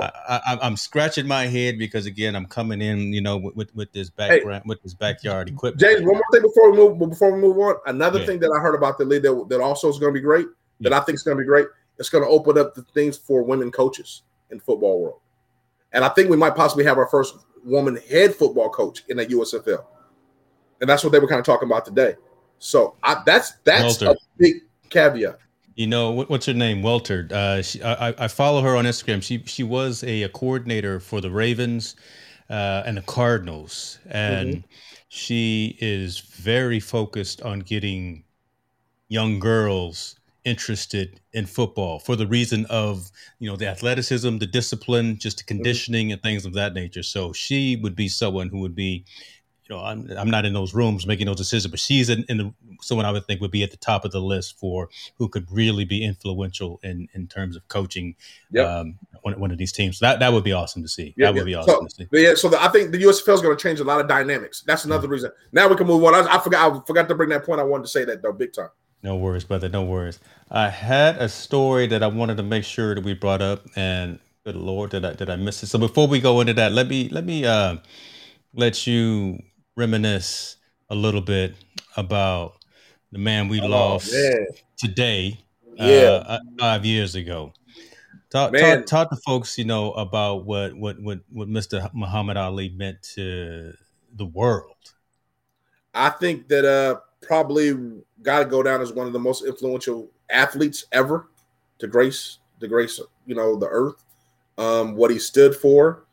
[0.00, 0.08] Oh.
[0.28, 3.92] I, am scratching my head because again, I'm coming in, you know, with, with, with
[3.92, 5.80] this background, hey, with this backyard equipment.
[5.80, 7.76] James, one more thing before we move before we move on.
[7.86, 8.26] Another yeah.
[8.26, 10.46] thing that I heard about the league that, that also is going to be great,
[10.78, 10.90] yeah.
[10.90, 11.66] that I think is going to be great.
[11.98, 15.20] It's going to open up the things for women coaches in the football world,
[15.92, 19.26] and I think we might possibly have our first woman head football coach in the
[19.26, 19.84] USFL,
[20.80, 22.14] and that's what they were kind of talking about today.
[22.58, 24.18] So I, that's that's Welter.
[24.18, 25.38] a big caveat.
[25.74, 26.82] You know what, what's her name?
[26.82, 27.28] Welter.
[27.30, 29.22] Uh, she, I, I follow her on Instagram.
[29.22, 31.96] She she was a, a coordinator for the Ravens
[32.50, 34.66] uh, and the Cardinals, and mm-hmm.
[35.08, 38.24] she is very focused on getting
[39.08, 45.18] young girls interested in football for the reason of you know the athleticism, the discipline,
[45.18, 45.56] just the mm-hmm.
[45.56, 46.12] conditioning mm-hmm.
[46.14, 47.02] and things of that nature.
[47.02, 49.04] So she would be someone who would be
[49.72, 52.54] know, I'm, I'm not in those rooms making those decisions, but she's in, in the,
[52.80, 55.46] someone I would think would be at the top of the list for who could
[55.50, 58.14] really be influential in, in terms of coaching
[58.50, 58.68] yep.
[58.68, 59.98] um, one, one of these teams.
[59.98, 61.14] So that, that would be awesome to see.
[61.18, 62.08] that would be awesome so, to see.
[62.12, 62.34] Yeah.
[62.34, 64.62] So the, I think the USFL is going to change a lot of dynamics.
[64.66, 65.12] That's another mm-hmm.
[65.12, 65.30] reason.
[65.52, 66.14] Now we can move on.
[66.14, 67.60] I, I, forgot, I forgot to bring that point.
[67.60, 68.70] I wanted to say that though, big time.
[69.02, 69.68] No worries, brother.
[69.68, 70.20] No worries.
[70.50, 74.20] I had a story that I wanted to make sure that we brought up and
[74.44, 75.68] good Lord, did I, did I miss it?
[75.68, 77.76] So before we go into that, let me, let me, uh,
[78.54, 79.42] let you
[79.76, 80.56] reminisce
[80.90, 81.54] a little bit
[81.96, 82.56] about
[83.10, 84.46] the man we oh, lost man.
[84.76, 85.38] today,
[85.80, 87.52] uh, yeah, uh, five years ago.
[88.30, 91.92] Talk, talk, talk to folks, you know, about what what what what Mr.
[91.92, 93.74] Muhammad Ali meant to
[94.16, 94.76] the world.
[95.94, 100.10] I think that uh probably got to go down as one of the most influential
[100.30, 101.28] athletes ever
[101.78, 104.02] to grace the grace, you know, the earth.
[104.56, 106.04] Um, what he stood for,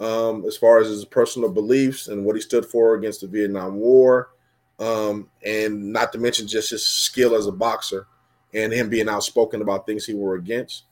[0.00, 3.76] um, as far as his personal beliefs and what he stood for against the Vietnam
[3.76, 4.30] War,
[4.78, 8.06] um, and not to mention just his skill as a boxer
[8.52, 10.84] and him being outspoken about things he were against.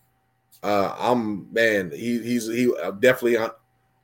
[0.62, 3.50] Uh, I'm man, he, he's he uh, definitely uh,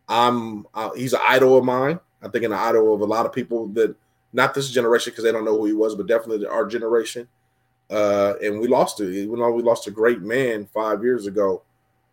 [0.09, 2.01] I'm uh, he's an idol of mine.
[2.23, 3.97] I think an idol of a lot of people that
[4.33, 7.29] not this generation because they don't know who he was, but definitely our generation.
[7.89, 9.13] Uh, and we lost it.
[9.13, 11.63] Even though we lost a great man five years ago,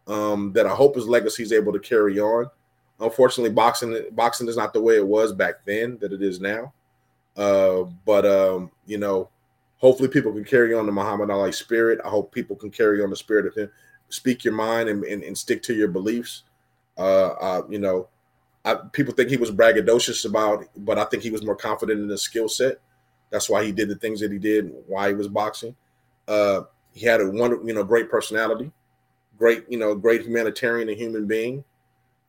[0.08, 2.50] um, that I hope his legacy is able to carry on.
[3.00, 6.74] Unfortunately, boxing boxing is not the way it was back then that it is now.
[7.36, 9.30] Uh, but um, you know,
[9.78, 12.00] hopefully people can carry on the Muhammad Ali spirit.
[12.04, 13.70] I hope people can carry on the spirit of him.
[14.10, 16.44] Speak your mind and, and, and stick to your beliefs.
[16.98, 18.08] Uh, uh, you know,
[18.66, 22.10] I, people think he was braggadocious about, but I think he was more confident in
[22.10, 22.80] his skill set.
[23.30, 24.74] That's why he did the things that he did.
[24.88, 25.76] Why he was boxing.
[26.28, 26.62] Uh,
[26.94, 28.72] he had a wonderful, you know, great personality,
[29.38, 31.64] great, you know, great humanitarian and human being.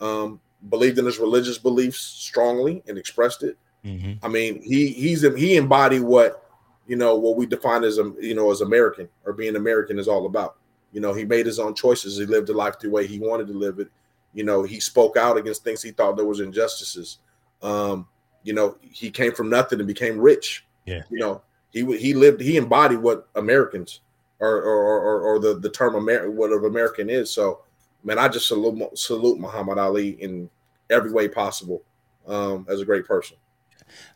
[0.01, 3.57] Um, believed in his religious beliefs strongly and expressed it.
[3.85, 4.25] Mm-hmm.
[4.25, 6.51] I mean, he he's he embodied what
[6.87, 10.09] you know what we define as a you know as American or being American is
[10.09, 10.57] all about.
[10.93, 12.17] You know, he made his own choices.
[12.17, 13.89] He lived a life the way he wanted to live it.
[14.33, 17.19] You know, he spoke out against things he thought there was injustices.
[17.63, 18.09] Um,
[18.43, 20.67] you know, he came from nothing and became rich.
[20.87, 21.03] Yeah.
[21.11, 24.01] You know, he he lived he embodied what Americans
[24.41, 27.31] or or or, or the the term Amer- what of American is.
[27.31, 27.63] So,
[28.03, 30.51] man, I just salute salute Muhammad Ali in
[30.91, 31.83] every way possible
[32.27, 33.37] um, as a great person.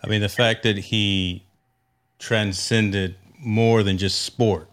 [0.02, 1.44] I mean, the fact that he
[2.18, 4.68] transcended more than just sport.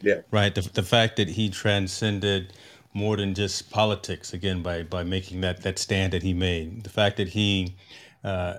[0.00, 0.20] Yeah.
[0.30, 0.54] Right.
[0.54, 2.52] The, the fact that he transcended
[2.94, 6.84] more than just politics again by by making that that stand that he made.
[6.84, 7.74] The fact that he,
[8.22, 8.54] uh,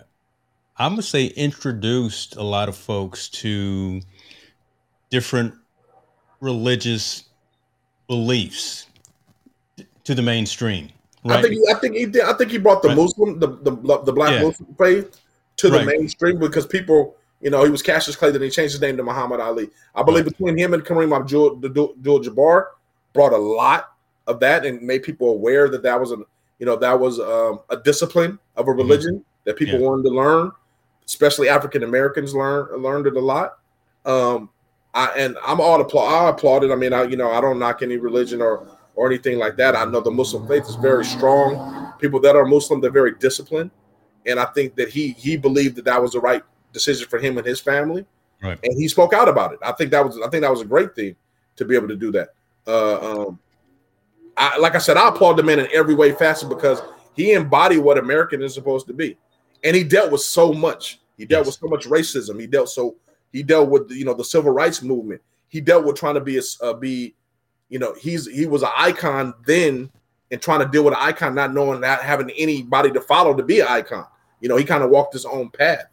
[0.78, 4.02] I'm gonna say, introduced a lot of folks to
[5.10, 5.54] different
[6.42, 7.24] religious
[8.08, 8.88] beliefs
[10.06, 10.90] to the mainstream.
[11.24, 11.40] Right?
[11.40, 12.22] I think I think he did.
[12.22, 12.98] I think he brought the right.
[12.98, 13.72] Muslim, the the,
[14.04, 14.44] the black yeah.
[14.44, 15.20] Muslim faith
[15.58, 15.88] to the right.
[15.88, 19.04] mainstream because people, you know, he was Cassius Clay, then he changed his name to
[19.04, 19.70] Muhammad Ali.
[19.96, 22.66] I believe between him and Kareem Abdul-Jabbar
[23.14, 23.94] brought a lot
[24.28, 26.18] of that and made people aware that that was a,
[26.60, 28.80] you know, that was um, a discipline of a mm-hmm.
[28.80, 29.24] religion mm-hmm.
[29.46, 29.88] that people yeah.
[29.88, 30.52] wanted to learn,
[31.06, 33.60] especially African Americans learned learned it a lot.
[34.06, 34.50] Um,
[34.94, 36.14] I, and I'm all applaud.
[36.14, 36.72] I applaud it.
[36.72, 39.76] I mean, I you know, I don't knock any religion or or anything like that.
[39.76, 41.94] I know the Muslim faith is very strong.
[42.00, 43.72] People that are Muslim, they're very disciplined
[44.26, 47.38] and I think that he he believed that that was the right decision for him
[47.38, 48.06] and his family,
[48.42, 48.60] right.
[48.64, 49.60] and he spoke out about it.
[49.62, 51.16] I think that was I think that was a great thing
[51.56, 52.30] to be able to do that.
[52.68, 53.40] Uh, um,
[54.36, 56.82] I, like I said, I applaud the man in every way facet because
[57.16, 59.18] he embodied what American is supposed to be,
[59.64, 61.00] and he dealt with so much.
[61.18, 61.60] He dealt yes.
[61.62, 62.40] with so much racism.
[62.40, 62.96] He dealt so
[63.32, 65.22] he dealt with you know the civil rights movement.
[65.48, 67.16] He dealt with trying to be a uh, be,
[67.70, 69.90] you know, he's he was an icon then
[70.32, 73.44] and trying to deal with an icon, not knowing not having anybody to follow to
[73.44, 74.06] be an icon.
[74.42, 75.86] You know, he kind of walked his own path.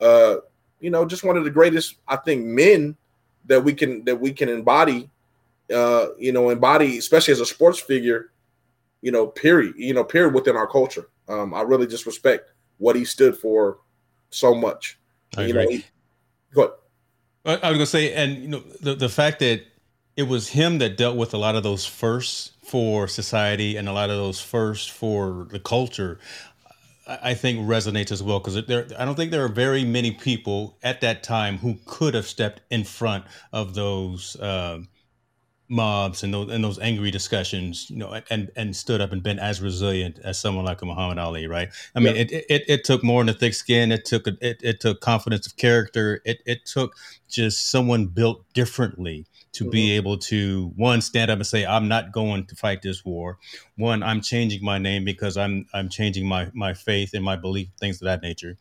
[0.00, 0.36] Uh,
[0.80, 2.96] you know, just one of the greatest, I think, men
[3.46, 5.10] that we can that we can embody.
[5.72, 8.32] Uh, you know, embody, especially as a sports figure.
[9.02, 9.74] You know, period.
[9.76, 11.08] You know, period within our culture.
[11.28, 13.78] Um, I really just respect what he stood for
[14.30, 14.98] so much.
[15.36, 15.64] I you agree.
[15.64, 15.84] know, he,
[16.54, 16.62] go
[17.44, 17.60] ahead.
[17.62, 19.62] I was gonna say, and you know, the the fact that
[20.20, 23.92] it was him that dealt with a lot of those firsts for society and a
[23.92, 26.18] lot of those firsts for the culture.
[27.06, 28.86] I think resonates as well because there.
[28.98, 32.60] I don't think there are very many people at that time who could have stepped
[32.70, 34.80] in front of those uh,
[35.70, 39.38] mobs and those and those angry discussions, you know, and and stood up and been
[39.38, 41.70] as resilient as someone like a Muhammad Ali, right?
[41.96, 43.90] I mean, it, it it took more than a thick skin.
[43.90, 46.20] It took it it took confidence of character.
[46.26, 46.94] It it took
[47.28, 49.70] just someone built differently to mm-hmm.
[49.70, 53.38] be able to one stand up and say i'm not going to fight this war.
[53.76, 57.68] One i'm changing my name because i'm i'm changing my my faith and my belief
[57.78, 58.56] things of that nature.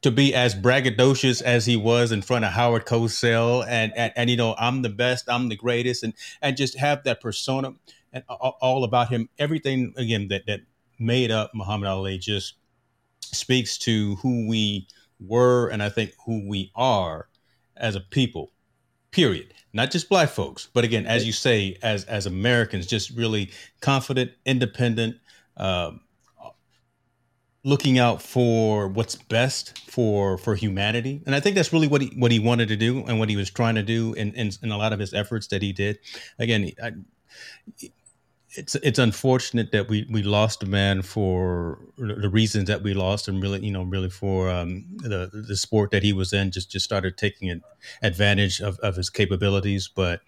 [0.00, 4.30] To be as braggadocious as he was in front of Howard Cosell and, and and
[4.30, 7.74] you know I'm the best I'm the greatest and and just have that persona
[8.12, 9.28] and all about him.
[9.38, 10.60] Everything again that that
[10.98, 12.54] made up Muhammad Ali just
[13.20, 14.86] speaks to who we
[15.20, 17.28] were and I think who we are
[17.76, 18.53] as a people
[19.14, 23.50] period not just black folks, but again, as you say, as as Americans, just really
[23.80, 25.16] confident, independent,
[25.56, 25.90] uh,
[27.64, 31.20] looking out for what's best for for humanity.
[31.26, 33.36] And I think that's really what he what he wanted to do and what he
[33.36, 35.98] was trying to do in in, in a lot of his efforts that he did.
[36.38, 36.92] Again, I,
[38.56, 43.28] it's it's unfortunate that we we lost a man for the reasons that we lost
[43.28, 46.70] and really you know really for um, the the sport that he was in just
[46.70, 47.60] just started taking
[48.02, 49.88] advantage of, of his capabilities.
[49.94, 50.20] But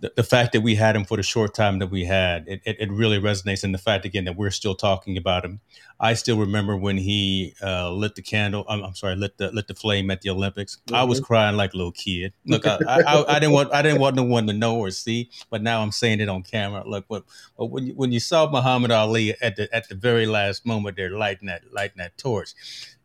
[0.00, 2.60] the, the, fact that we had him for the short time that we had, it,
[2.64, 3.64] it, it, really resonates.
[3.64, 5.60] And the fact again that we're still talking about him.
[6.00, 8.64] I still remember when he uh, lit the candle.
[8.68, 10.76] I'm, I'm, sorry, lit the lit the flame at the Olympics.
[10.76, 10.94] Mm-hmm.
[10.94, 11.26] I was mm-hmm.
[11.26, 12.32] crying like a little kid.
[12.46, 15.30] Look, I, I, I, didn't want I didn't want no one to know or see,
[15.50, 16.88] but now I'm saying it on camera.
[16.88, 17.22] Look, when,
[17.56, 21.10] when you, when you saw Muhammad Ali at the at the very last moment, there
[21.10, 22.54] lighting that lighting that torch,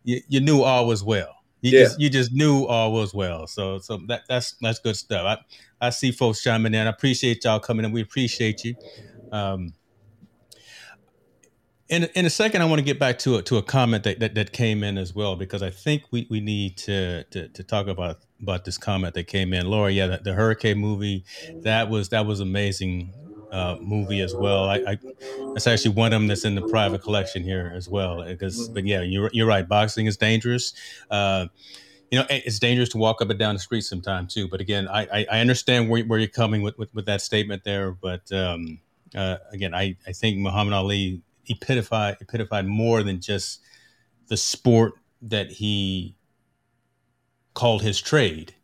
[0.04, 1.43] you, you knew all was well.
[1.63, 1.86] You yeah.
[1.86, 3.47] just you just knew all was well.
[3.47, 5.39] So so that that's that's good stuff.
[5.82, 6.88] I, I see folks chiming in.
[6.88, 7.93] I appreciate y'all coming in.
[7.93, 8.76] We appreciate you.
[9.32, 9.73] Um,
[11.89, 14.19] in, in a second, I want to get back to a, to a comment that,
[14.19, 17.63] that, that came in as well because I think we, we need to, to, to
[17.63, 19.67] talk about about this comment that came in.
[19.67, 21.23] Laura, yeah, the, the hurricane movie
[21.62, 23.13] that was that was amazing
[23.54, 24.68] uh, movie as well.
[24.68, 24.98] I, I
[25.54, 28.26] that's actually one of them that's in the private collection here as well.
[28.26, 29.68] Because, but yeah, you're you're right.
[29.68, 30.74] Boxing is dangerous.
[31.10, 31.46] Uh,
[32.12, 34.48] you know, it's dangerous to walk up and down the street sometimes too.
[34.48, 37.63] But again, I I, I understand where, where you're coming with, with, with that statement
[37.63, 37.92] there.
[37.92, 38.80] But um,
[39.16, 43.62] uh, again, I I think Muhammad Ali epitofied epitofied more than just
[44.30, 46.16] the sport that he
[47.54, 48.56] called his trade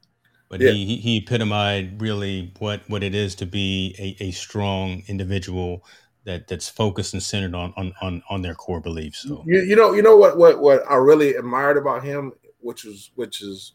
[0.50, 0.72] but yeah.
[0.72, 5.86] he, he epitomized really what what it is to be a, a strong individual
[6.26, 9.22] that that's focused and centered on on on, on their core beliefs.
[9.22, 12.84] So you, you know you know what what what I really admired about him, which
[12.84, 13.74] was which is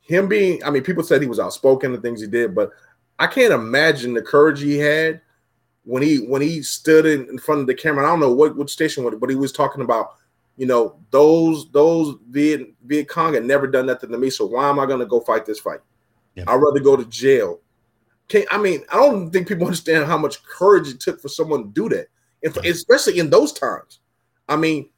[0.00, 0.62] him being.
[0.64, 2.70] I mean, people said he was outspoken, the things he did, but
[3.18, 5.20] I can't imagine the courage he had
[5.84, 8.04] when he when he stood in, in front of the camera.
[8.04, 10.14] I don't know what what station, but he was talking about
[10.60, 14.28] you know, those those Viet Viet Cong had never done nothing to me.
[14.28, 15.80] So why am I going to go fight this fight?
[16.34, 16.44] Yeah.
[16.46, 17.60] I'd rather go to jail.
[18.28, 21.62] Can I mean, I don't think people understand how much courage it took for someone
[21.62, 22.08] to do that,
[22.44, 24.00] and for, especially in those times.
[24.50, 24.90] I mean,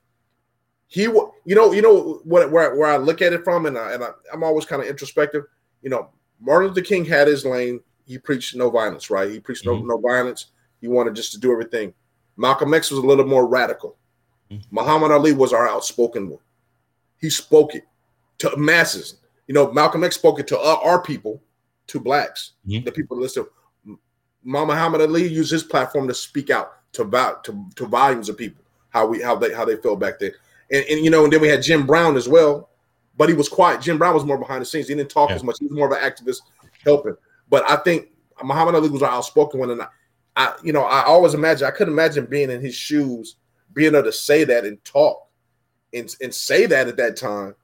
[0.88, 3.92] he, you know, you know what where, where I look at it from, and, I,
[3.92, 5.44] and I, I'm always kind of introspective.
[5.80, 7.78] You know, Martin Luther King had his lane.
[8.04, 9.30] He preached no violence, right?
[9.30, 9.86] He preached mm-hmm.
[9.86, 10.46] no no violence.
[10.80, 11.94] He wanted just to do everything.
[12.36, 13.96] Malcolm X was a little more radical.
[14.70, 16.40] Muhammad Ali was our outspoken one.
[17.20, 17.84] He spoke it
[18.38, 19.16] to masses.
[19.46, 21.42] You know, Malcolm X spoke it to our, our people,
[21.88, 22.84] to blacks, mm-hmm.
[22.84, 23.46] the people that listen.
[24.44, 27.04] Muhammad Ali used his platform to speak out to
[27.44, 28.62] to, to volumes of people
[28.92, 30.32] how we how they how they felt back then.
[30.70, 32.70] And, and you know, and then we had Jim Brown as well,
[33.16, 33.80] but he was quiet.
[33.80, 34.88] Jim Brown was more behind the scenes.
[34.88, 35.36] He didn't talk yeah.
[35.36, 35.56] as much.
[35.58, 36.42] He was more of an activist
[36.84, 37.16] helping.
[37.48, 38.08] But I think
[38.42, 39.86] Muhammad Ali was our outspoken one, and I,
[40.36, 43.36] I you know, I always imagine I couldn't imagine being in his shoes
[43.74, 45.28] being able to say that and talk
[45.92, 47.54] and, and say that at that time,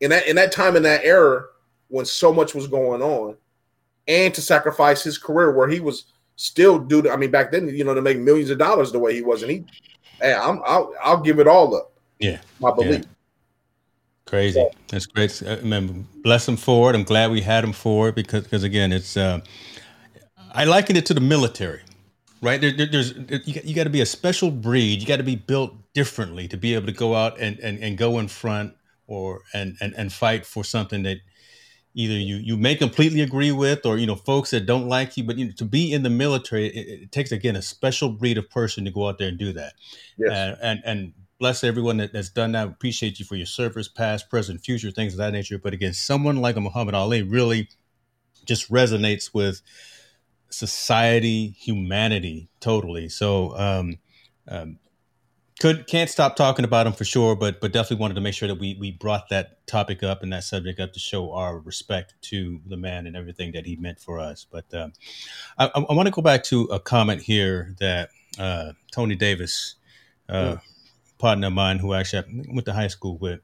[0.00, 1.44] in that in that time in that era
[1.88, 3.36] when so much was going on,
[4.06, 6.04] and to sacrifice his career where he was
[6.36, 8.98] still due to I mean, back then, you know, to make millions of dollars the
[8.98, 9.64] way he was, and he,
[10.20, 11.92] hey, I'm I'll, I'll give it all up.
[12.18, 13.02] Yeah, my belief.
[13.02, 13.08] Yeah.
[14.26, 14.66] Crazy.
[14.88, 15.42] That's great.
[15.46, 16.94] I mean, bless him for it.
[16.94, 19.16] I'm glad we had him for it because, because again, it's.
[19.16, 19.40] Uh,
[20.52, 21.80] I liken it to the military
[22.42, 22.60] right?
[22.60, 23.14] There, there, there's
[23.46, 25.00] you, you got to be a special breed.
[25.00, 27.98] You got to be built differently to be able to go out and, and, and
[27.98, 28.74] go in front
[29.06, 31.18] or and, and and fight for something that
[31.94, 35.24] either you you may completely agree with or you know folks that don't like you.
[35.24, 38.38] But you know, to be in the military, it, it, takes again a special breed
[38.38, 39.72] of person to go out there and do that.
[40.16, 40.30] Yes.
[40.30, 42.68] Uh, and and bless everyone that, that's done that.
[42.68, 45.58] Appreciate you for your service, past, present, future, things of that nature.
[45.58, 47.68] But again, someone like a Muhammad Ali really
[48.44, 49.62] just resonates with
[50.50, 53.08] society, humanity, totally.
[53.08, 53.98] So, um,
[54.46, 54.78] um,
[55.60, 58.46] could can't stop talking about him for sure, but but definitely wanted to make sure
[58.46, 62.14] that we we brought that topic up and that subject up to show our respect
[62.22, 64.46] to the man and everything that he meant for us.
[64.48, 64.92] But um,
[65.58, 69.74] I, I want to go back to a comment here that uh, Tony Davis,
[70.28, 70.60] uh, yeah.
[71.18, 73.40] partner of mine, who actually I went to high school with,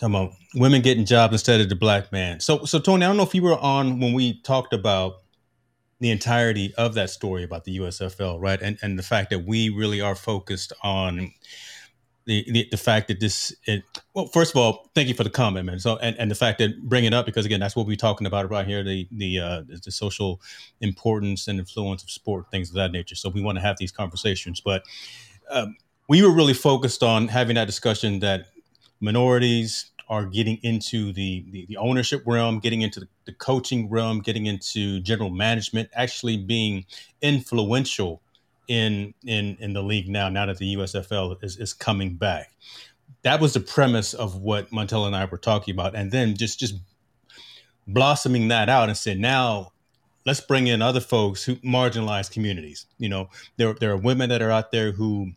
[0.00, 2.40] talking about women getting jobs instead of the black man.
[2.40, 5.22] So so Tony, I don't know if you were on when we talked about
[6.00, 8.60] the entirety of that story about the USFL, right?
[8.60, 11.32] And and the fact that we really are focused on
[12.26, 13.82] the the, the fact that this it,
[14.14, 15.80] well, first of all, thank you for the comment, man.
[15.80, 18.26] So and, and the fact that bring it up because again, that's what we're talking
[18.26, 20.40] about right here, the the uh, the social
[20.80, 23.14] importance and influence of sport, things of that nature.
[23.14, 24.84] So we want to have these conversations, but
[25.50, 25.76] um,
[26.08, 28.46] we were really focused on having that discussion that
[29.00, 34.20] minorities are getting into the, the, the ownership realm, getting into the, the, coaching realm,
[34.20, 36.86] getting into general management, actually being
[37.20, 38.22] influential
[38.68, 40.28] in in in the league now.
[40.28, 42.52] Now that the USFL is, is coming back,
[43.22, 46.58] that was the premise of what Montel and I were talking about, and then just
[46.58, 46.74] just
[47.86, 49.72] blossoming that out and said now
[50.28, 52.84] let's bring in other folks who marginalized communities.
[52.98, 55.32] You know, there there are women that are out there who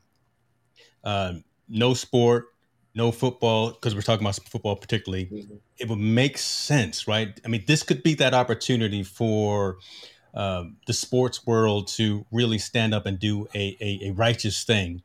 [1.04, 1.36] uh,
[1.70, 2.48] no sport,
[2.94, 5.56] no football because we're talking about football particularly mm-hmm.
[5.78, 7.40] it would make sense right?
[7.46, 9.78] I mean this could be that opportunity for
[10.34, 15.04] um, the sports world to really stand up and do a, a, a righteous thing.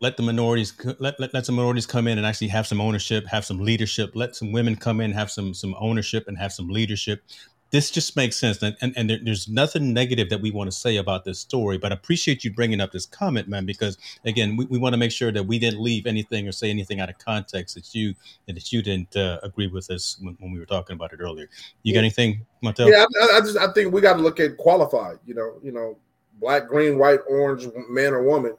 [0.00, 3.26] Let the minorities let, let, let some minorities come in and actually have some ownership
[3.26, 4.12] have some leadership.
[4.14, 7.22] Let some women come in have some some ownership and have some leadership
[7.70, 8.62] this just makes sense.
[8.62, 11.76] And, and, and there, there's nothing negative that we want to say about this story,
[11.76, 14.96] but I appreciate you bringing up this comment, man, because again, we, we want to
[14.96, 18.14] make sure that we didn't leave anything or say anything out of context that you
[18.46, 21.48] that you didn't uh, agree with us when, when, we were talking about it earlier.
[21.82, 22.90] You got anything, Montel?
[22.90, 25.18] Yeah, I, I, just I think we got to look at qualified.
[25.26, 25.98] You know, you know,
[26.40, 28.56] black, green, white, orange, man or woman.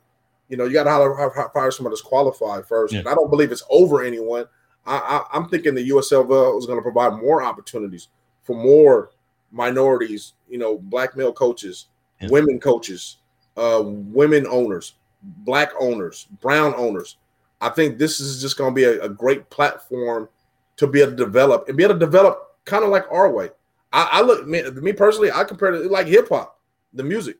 [0.49, 2.93] You know, you got to hire somebody that's qualified first.
[2.93, 2.99] Yeah.
[2.99, 4.45] And I don't believe it's over anyone.
[4.85, 8.07] I, I, I'm thinking the USL is going to provide more opportunities
[8.49, 9.11] for more
[9.51, 11.85] minorities, you know, black male coaches,
[12.19, 12.29] yeah.
[12.31, 13.17] women coaches,
[13.57, 17.17] uh, women owners, black owners, brown owners.
[17.61, 20.29] I think this is just going to be a, a, great platform
[20.77, 23.49] to be able to develop and be able to develop kind of like our way.
[23.93, 26.59] I, I look me, me personally, I compare it like hip hop,
[26.93, 27.37] the music.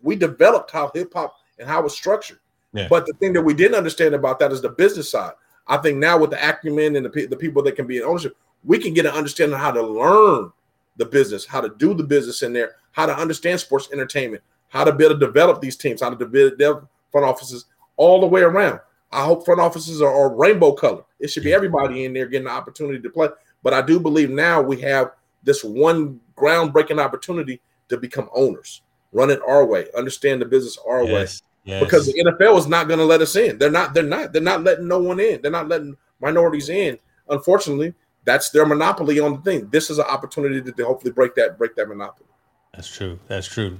[0.00, 2.38] We developed how hip hop and how it's structured.
[2.72, 2.86] Yeah.
[2.88, 5.32] But the thing that we didn't understand about that is the business side.
[5.66, 8.36] I think now with the acumen and the, the people that can be in ownership,
[8.64, 10.52] we can get an understanding how to learn
[10.96, 14.84] the business, how to do the business in there, how to understand sports entertainment, how
[14.84, 18.80] to be able develop these teams, how to develop front offices all the way around.
[19.10, 21.04] I hope front offices are, are rainbow color.
[21.20, 23.28] It should be everybody in there getting the opportunity to play.
[23.62, 28.82] But I do believe now we have this one groundbreaking opportunity to become owners,
[29.12, 31.48] run it our way, understand the business our yes, way.
[31.64, 31.84] Yes.
[31.84, 33.58] Because the NFL is not going to let us in.
[33.58, 33.94] They're not.
[33.94, 34.32] They're not.
[34.32, 35.40] They're not letting no one in.
[35.42, 36.98] They're not letting minorities in.
[37.28, 37.94] Unfortunately,
[38.24, 39.68] that's their monopoly on the thing.
[39.70, 42.28] This is an opportunity to, to hopefully break that break that monopoly.
[42.74, 43.18] That's true.
[43.28, 43.78] That's true.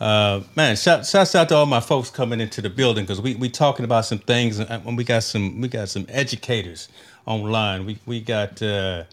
[0.00, 3.34] Uh, man, shout, shouts out to all my folks coming into the building because we
[3.34, 6.88] we talking about some things and we got some we got some educators
[7.26, 7.84] online.
[7.84, 9.04] We we got uh,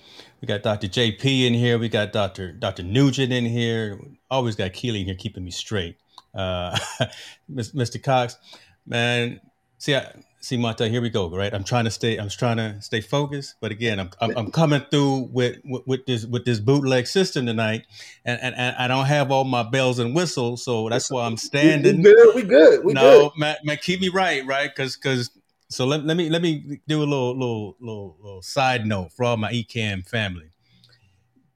[0.41, 0.87] we got Dr.
[0.87, 1.79] JP in here.
[1.79, 2.51] We got Dr.
[2.51, 2.83] Dr.
[2.83, 3.99] Nugent in here.
[4.29, 5.97] Always got Keely in here keeping me straight.
[6.35, 6.77] Uh,
[7.51, 8.01] Mr.
[8.01, 8.37] Cox,
[8.85, 9.39] man.
[9.79, 10.11] See, I,
[10.45, 11.29] see, Monta, here we go.
[11.29, 12.17] Right, I'm trying to stay.
[12.17, 16.05] I'm trying to stay focused, but again, I'm I'm, I'm coming through with, with, with
[16.05, 17.85] this with this bootleg system tonight,
[18.23, 21.37] and, and, and I don't have all my bells and whistles, so that's why I'm
[21.37, 21.97] standing.
[21.97, 22.35] We good.
[22.35, 22.85] We good.
[22.85, 23.39] We no, good.
[23.39, 24.69] man, man, keep me right, right?
[24.73, 25.31] Because because
[25.69, 29.25] so let, let me let me do a little little little little side note for
[29.25, 30.51] all my Ecamm family.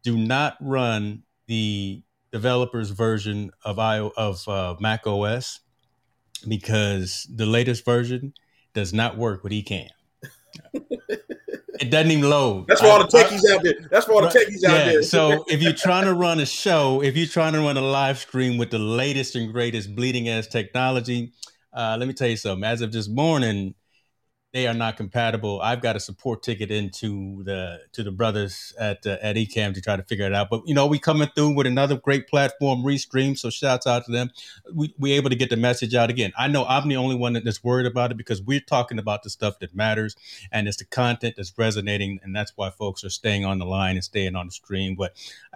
[0.02, 5.60] Do not run the developers version of I of uh, Mac OS
[6.48, 8.34] because the latest version
[8.74, 9.89] does not work What he can?
[11.80, 12.67] it doesn't even load.
[12.67, 13.74] That's for all the techies I, out there.
[13.89, 15.03] That's for all the techies yeah, out there.
[15.03, 18.17] so if you're trying to run a show, if you're trying to run a live
[18.17, 21.32] stream with the latest and greatest bleeding edge technology,
[21.74, 22.63] uh, let me tell you something.
[22.63, 23.76] As of this morning,
[24.52, 25.62] they are not compatible.
[25.62, 29.82] I've got a support ticket into the to the brothers at uh, at Ecamm to
[29.82, 30.50] try to figure it out.
[30.50, 33.38] But you know, we coming through with another great platform, Restream.
[33.38, 34.32] So shouts out to them.
[34.74, 36.32] We we able to get the message out again.
[36.36, 39.30] I know I'm the only one that's worried about it because we're talking about the
[39.30, 40.16] stuff that matters,
[40.52, 43.95] and it's the content that's resonating, and that's why folks are staying on the line
[43.95, 44.95] and staying on the stream.
[44.95, 45.14] But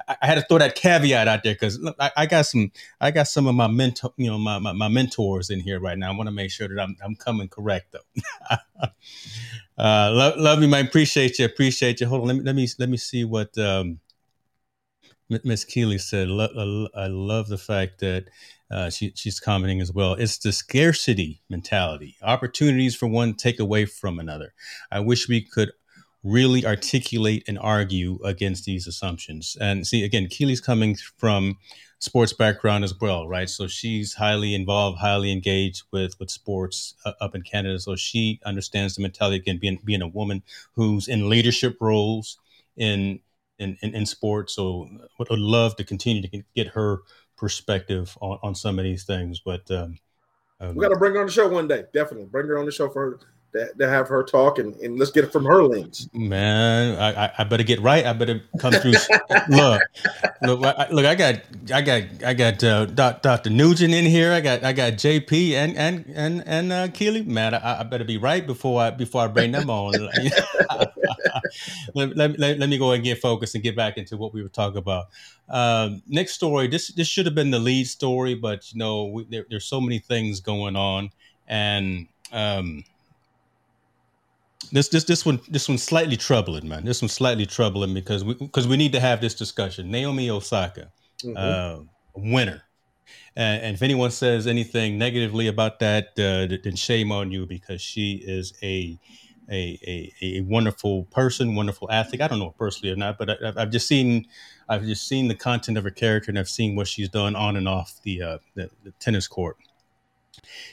[0.08, 2.72] I, I had to throw that caveat out there because I, I, got some
[3.02, 5.98] I got some of my mentor, you know, my, my, my mentors in here right
[5.98, 6.14] now.
[6.14, 8.58] I want to make sure that I'm I'm coming correct though.
[9.78, 10.86] uh, love, love you, man.
[10.86, 11.46] Appreciate you.
[11.46, 12.08] Appreciate you.
[12.08, 12.28] Hold on.
[12.28, 14.00] Let me let me let me see what um,
[15.30, 16.28] Miss Keeley said.
[16.30, 18.26] I love the fact that
[18.70, 20.14] uh, she, she's commenting as well.
[20.14, 22.18] It's the scarcity mentality.
[22.22, 24.54] Opportunities for one take away from another.
[24.92, 25.72] I wish we could
[26.24, 29.58] really articulate and argue against these assumptions.
[29.60, 31.58] And see, again, Keely's coming from
[32.04, 33.50] sports background as well, right?
[33.50, 37.80] So she's highly involved, highly engaged with with sports uh, up in Canada.
[37.80, 40.44] So she understands the mentality again, being being a woman
[40.74, 42.38] who's in leadership roles
[42.76, 43.22] in
[43.58, 44.54] in in, in sports.
[44.54, 47.00] So would, love to continue to get her
[47.38, 49.40] perspective on, on some of these things.
[49.40, 49.98] But um,
[50.60, 51.86] um, we got to bring her on the show one day.
[51.94, 53.20] Definitely bring her on the show for
[53.54, 56.10] to, have her talk and, and let's get it from her lens.
[56.14, 58.06] Man, I, I better get right.
[58.06, 58.94] I better come through.
[59.50, 59.82] look,
[60.42, 61.06] look, I, look.
[61.06, 61.42] I got,
[61.74, 63.50] I got, I got uh, Dr.
[63.50, 64.32] Nugent in here.
[64.32, 67.24] I got, I got JP and and and and uh, Keely.
[67.24, 69.94] Man, I, I better be right before I before I bring them on.
[71.94, 74.42] let, let, let, let, me go and get focused and get back into what we
[74.42, 75.08] were talking about.
[75.50, 76.68] Um, next story.
[76.68, 79.80] This this should have been the lead story, but you know, we, there, there's so
[79.80, 81.12] many things going on,
[81.48, 82.84] and um,
[84.74, 86.84] this this this one this one's slightly troubling, man.
[86.84, 89.92] This one's slightly troubling because we because we need to have this discussion.
[89.92, 90.92] Naomi Osaka,
[91.24, 91.38] mm-hmm.
[91.38, 91.84] uh,
[92.16, 92.64] winner.
[93.36, 97.82] And, and, if anyone says anything negatively about that, uh, then shame on you because
[97.82, 99.00] she is a,
[99.52, 99.80] a
[100.22, 102.22] a, a wonderful person, wonderful athlete.
[102.22, 104.26] I don't know personally or not, but I, have just seen
[104.68, 107.56] I've just seen the content of her character and I've seen what she's done on
[107.58, 109.58] and off the uh, the, the tennis court.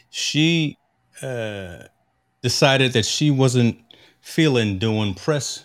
[0.08, 0.78] She
[1.20, 1.84] uh,
[2.42, 3.78] decided that she wasn't
[4.20, 5.64] feeling doing press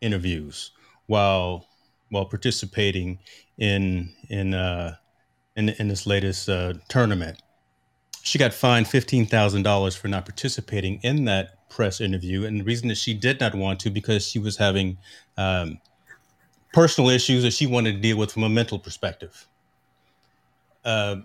[0.00, 0.72] interviews
[1.06, 1.66] while
[2.10, 3.18] while participating
[3.58, 4.96] in in uh,
[5.56, 7.42] in, in this latest uh, tournament.
[8.22, 12.64] She got fined fifteen thousand dollars for not participating in that press interview, and the
[12.64, 14.98] reason that she did not want to because she was having
[15.36, 15.78] um,
[16.72, 19.46] personal issues that she wanted to deal with from a mental perspective.
[20.84, 21.16] Uh,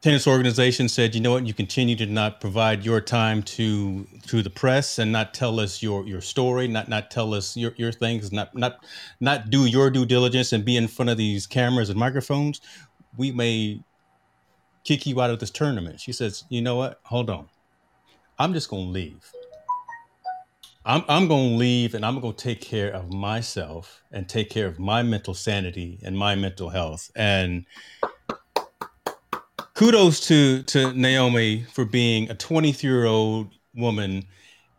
[0.00, 4.42] tennis organization said, you know what, you continue to not provide your time to to
[4.42, 7.92] the press and not tell us your your story, not not tell us your your
[7.92, 8.84] things, not not
[9.20, 12.60] not do your due diligence and be in front of these cameras and microphones,
[13.16, 13.80] we may
[14.84, 16.00] kick you out of this tournament.
[16.00, 17.48] She says, you know what, hold on,
[18.38, 19.32] I'm just gonna leave.
[20.84, 24.48] I'm I'm going to leave and I'm going to take care of myself and take
[24.48, 27.10] care of my mental sanity and my mental health.
[27.14, 27.66] And
[29.78, 34.24] kudos to to Naomi for being a 23 year old woman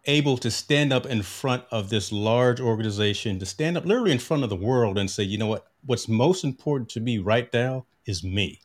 [0.07, 4.19] able to stand up in front of this large organization, to stand up literally in
[4.19, 7.47] front of the world and say, you know what, what's most important to me right
[7.53, 8.59] now is me.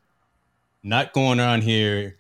[0.82, 2.16] Not going on here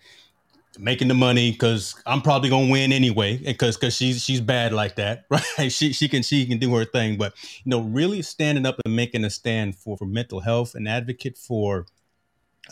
[0.78, 4.94] making the money because I'm probably gonna win anyway, because because she's she's bad like
[4.94, 5.72] that, right?
[5.72, 7.34] She she can she can do her thing, but
[7.64, 11.36] you know, really standing up and making a stand for for mental health, an advocate
[11.36, 11.86] for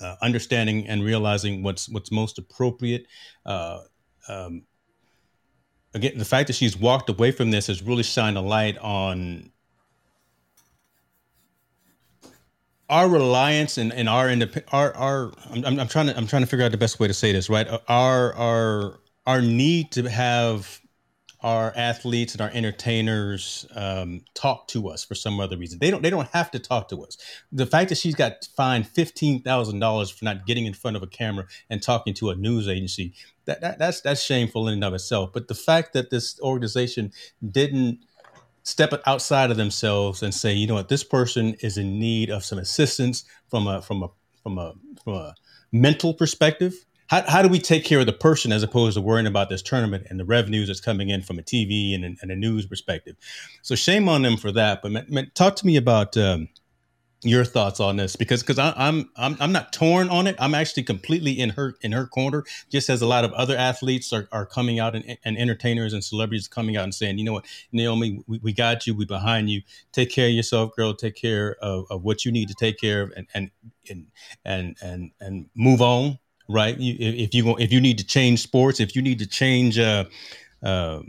[0.00, 3.06] uh, understanding and realizing what's what's most appropriate.
[3.44, 3.80] Uh,
[4.28, 4.62] um,
[5.94, 9.50] again, the fact that she's walked away from this has really shined a light on
[12.88, 16.46] our reliance and, and our independent our our I'm, I'm trying to I'm trying to
[16.46, 20.81] figure out the best way to say this right our our our need to have
[21.42, 25.78] our athletes and our entertainers um, talk to us for some other reason.
[25.80, 26.02] They don't.
[26.02, 27.16] They don't have to talk to us.
[27.50, 31.02] The fact that she's got fined fifteen thousand dollars for not getting in front of
[31.02, 33.14] a camera and talking to a news agency
[33.46, 35.30] that, that that's that's shameful in and of itself.
[35.32, 37.12] But the fact that this organization
[37.50, 38.00] didn't
[38.62, 42.44] step outside of themselves and say, you know what, this person is in need of
[42.44, 44.10] some assistance from a from a
[44.42, 45.34] from a from a
[45.72, 46.74] mental perspective.
[47.12, 49.60] How, how do we take care of the person as opposed to worrying about this
[49.60, 53.16] tournament and the revenues that's coming in from a TV and, and a news perspective?
[53.60, 54.80] So shame on them for that.
[54.80, 56.48] But man, man, talk to me about um,
[57.22, 60.36] your thoughts on this because because I'm I'm I'm not torn on it.
[60.38, 62.44] I'm actually completely in her in her corner.
[62.70, 66.02] Just as a lot of other athletes are, are coming out and, and entertainers and
[66.02, 68.94] celebrities coming out and saying, you know what, Naomi, we, we got you.
[68.94, 69.60] We behind you.
[69.92, 70.94] Take care of yourself, girl.
[70.94, 73.50] Take care of, of what you need to take care of, and and
[73.90, 74.06] and
[74.46, 76.18] and and, and move on.
[76.52, 76.78] Right.
[76.78, 79.78] You, if you if you need to change sports, if you need to change.
[79.78, 80.04] Uh,
[80.62, 81.00] uh,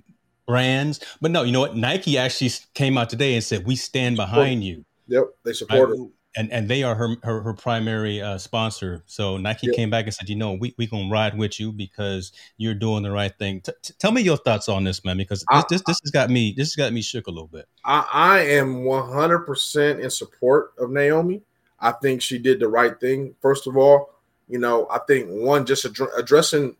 [0.45, 4.17] brands but no you know what nike actually came out today and said we stand
[4.17, 6.05] behind you Yep, they support her.
[6.35, 9.03] And and they are her her, her primary uh, sponsor.
[9.05, 9.75] So Nike yep.
[9.75, 13.03] came back and said, you know, we we gonna ride with you because you're doing
[13.03, 13.61] the right thing.
[13.61, 16.31] T- t- tell me your thoughts on this, man, because this, this this has got
[16.31, 17.67] me this has got me shook a little bit.
[17.85, 21.43] I, I am 100 percent in support of Naomi.
[21.79, 23.35] I think she did the right thing.
[23.39, 24.12] First of all,
[24.47, 26.75] you know, I think one just ad- addressing.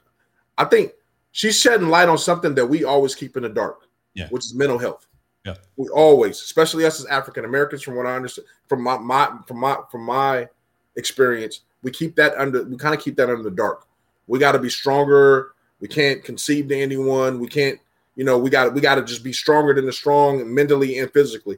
[0.57, 0.91] I think
[1.31, 4.27] she's shedding light on something that we always keep in the dark, yeah.
[4.29, 5.07] which is mental health.
[5.45, 5.55] Yeah.
[5.75, 9.59] We always, especially us as African Americans, from what I understand, from my, my from
[9.59, 10.47] my from my
[10.95, 13.85] experience, we keep that under we kind of keep that under the dark.
[14.27, 15.51] We got to be stronger.
[15.81, 17.39] We can't concede to anyone.
[17.39, 17.77] We can't,
[18.15, 21.11] you know, we got we got to just be stronger than the strong mentally and
[21.11, 21.57] physically.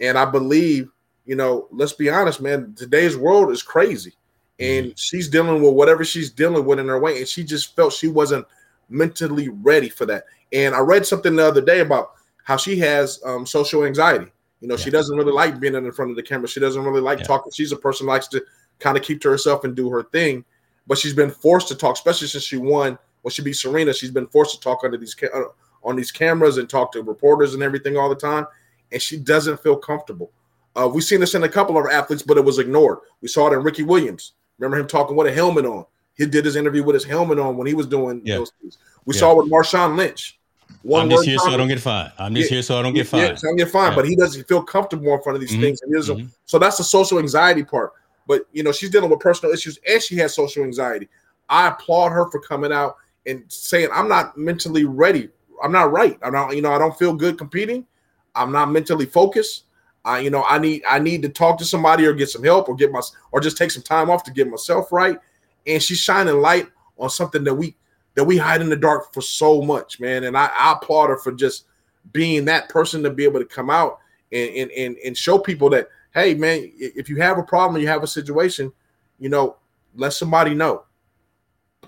[0.00, 0.90] And I believe,
[1.26, 4.14] you know, let's be honest, man, today's world is crazy.
[4.58, 4.94] And mm-hmm.
[4.96, 7.18] she's dealing with whatever she's dealing with in her way.
[7.18, 8.46] And she just felt she wasn't
[8.88, 10.24] mentally ready for that.
[10.52, 12.12] And I read something the other day about
[12.44, 14.30] how she has um, social anxiety.
[14.60, 14.84] You know, yeah.
[14.84, 16.48] she doesn't really like being in front of the camera.
[16.48, 17.26] She doesn't really like yeah.
[17.26, 17.52] talking.
[17.52, 18.42] She's a person likes to
[18.78, 20.44] kind of keep to herself and do her thing.
[20.86, 22.98] But she's been forced to talk, especially since she won.
[23.22, 25.48] When she beat Serena, she's been forced to talk under these ca- uh,
[25.82, 28.46] on these cameras and talk to reporters and everything all the time,
[28.92, 30.30] and she doesn't feel comfortable.
[30.76, 32.98] Uh, we've seen this in a couple of athletes, but it was ignored.
[33.22, 34.32] We saw it in Ricky Williams.
[34.58, 35.84] Remember him talking with a helmet on.
[36.14, 38.36] He did his interview with his helmet on when he was doing yeah.
[38.36, 38.78] those things.
[39.04, 40.38] We saw with Marshawn Lynch.
[40.82, 42.12] One I'm just here so I don't get fined.
[42.18, 42.56] I'm just yeah.
[42.56, 43.22] here so I don't get fined.
[43.22, 43.96] Yeah, so I don't get fined, yeah.
[43.96, 45.60] but he doesn't feel comfortable in front of these mm-hmm.
[45.62, 45.82] things.
[45.82, 46.26] And mm-hmm.
[46.44, 47.92] So that's the social anxiety part.
[48.26, 51.08] But you know, she's dealing with personal issues and she has social anxiety.
[51.48, 52.96] I applaud her for coming out
[53.26, 55.28] and saying, I'm not mentally ready.
[55.62, 56.18] I'm not right.
[56.22, 57.86] I'm not, you know, I don't feel good competing.
[58.34, 59.64] I'm not mentally focused.
[60.06, 62.68] I, you know, I need I need to talk to somebody or get some help
[62.68, 63.02] or get my
[63.32, 65.18] or just take some time off to get myself right.
[65.66, 67.76] And she's shining light on something that we
[68.14, 70.24] that we hide in the dark for so much, man.
[70.24, 71.66] And I, I applaud her for just
[72.12, 73.98] being that person to be able to come out
[74.32, 77.88] and, and, and, and show people that, hey, man, if you have a problem, you
[77.88, 78.72] have a situation,
[79.18, 79.56] you know,
[79.96, 80.84] let somebody know.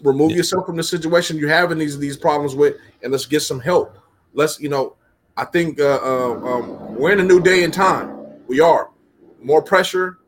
[0.03, 0.39] Remove yeah.
[0.39, 3.97] yourself from the situation you're having these these problems with, and let's get some help.
[4.33, 4.97] Let's, you know,
[5.39, 8.15] I think uh, uh, um, we're in a new day and time.
[8.49, 8.91] We are
[9.41, 10.19] more pressure,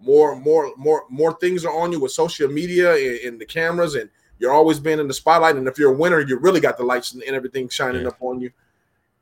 [0.00, 3.94] more, more, more, more things are on you with social media and, and the cameras
[3.94, 6.78] and you're always being in the spotlight, and if you're a winner, you really got
[6.78, 8.08] the lights and, everything shining yeah.
[8.08, 8.50] up on you.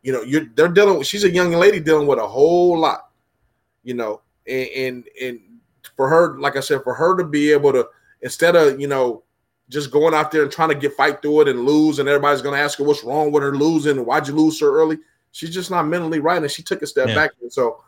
[0.03, 1.07] You know, you're they're dealing with.
[1.07, 3.11] She's a young lady dealing with a whole lot.
[3.83, 5.41] You know, and and, and
[5.97, 7.89] for her, like I said, for her to be able to
[8.21, 9.23] instead of you know
[9.69, 12.43] just going out there and trying to get fight through it and lose, and everybody's
[12.43, 14.99] going to ask her what's wrong with her losing and why'd you lose so early.
[15.37, 17.15] She's just not mentally right, and she took a step yeah.
[17.15, 17.33] back.
[17.43, 17.85] And so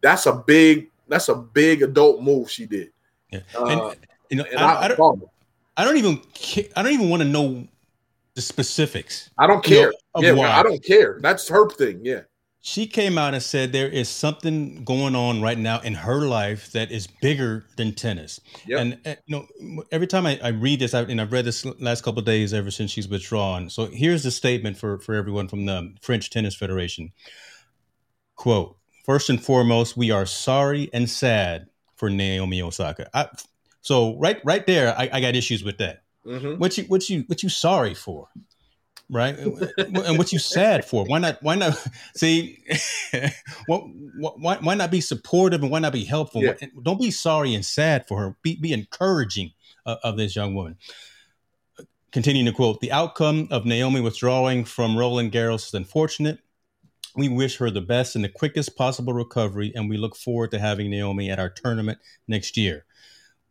[0.00, 2.90] that's a big that's a big adult move she did.
[3.30, 3.40] Yeah.
[3.56, 3.94] Uh,
[4.30, 5.22] you know, I, I, don't,
[5.76, 6.20] I don't even
[6.74, 7.68] I don't even want to know
[8.34, 9.30] the specifics.
[9.38, 9.92] I don't care.
[10.16, 11.20] You know, yeah, I don't care.
[11.22, 12.00] That's her thing.
[12.02, 12.22] Yeah.
[12.64, 16.70] She came out and said there is something going on right now in her life
[16.70, 18.40] that is bigger than tennis.
[18.66, 18.80] Yep.
[18.80, 21.64] And, and you know, every time I, I read this, I, and I've read this
[21.80, 23.68] last couple days ever since she's withdrawn.
[23.68, 27.12] So here's the statement for for everyone from the French Tennis Federation.
[28.36, 33.10] Quote: First and foremost, we are sorry and sad for Naomi Osaka.
[33.12, 33.26] I,
[33.80, 36.04] so right right there, I, I got issues with that.
[36.24, 36.60] Mm-hmm.
[36.60, 38.28] What you what you what you sorry for?
[39.10, 41.04] Right, and what you sad for?
[41.04, 41.42] Why not?
[41.42, 41.76] Why not?
[42.16, 42.58] See,
[43.66, 43.84] what,
[44.38, 46.42] why, why not be supportive and why not be helpful?
[46.42, 46.54] Yeah.
[46.82, 48.36] Don't be sorry and sad for her.
[48.42, 49.52] Be be encouraging
[49.84, 50.76] of this young woman.
[52.12, 56.40] Continuing to quote, the outcome of Naomi withdrawing from Roland Garros is unfortunate.
[57.16, 60.58] We wish her the best and the quickest possible recovery, and we look forward to
[60.58, 61.98] having Naomi at our tournament
[62.28, 62.84] next year.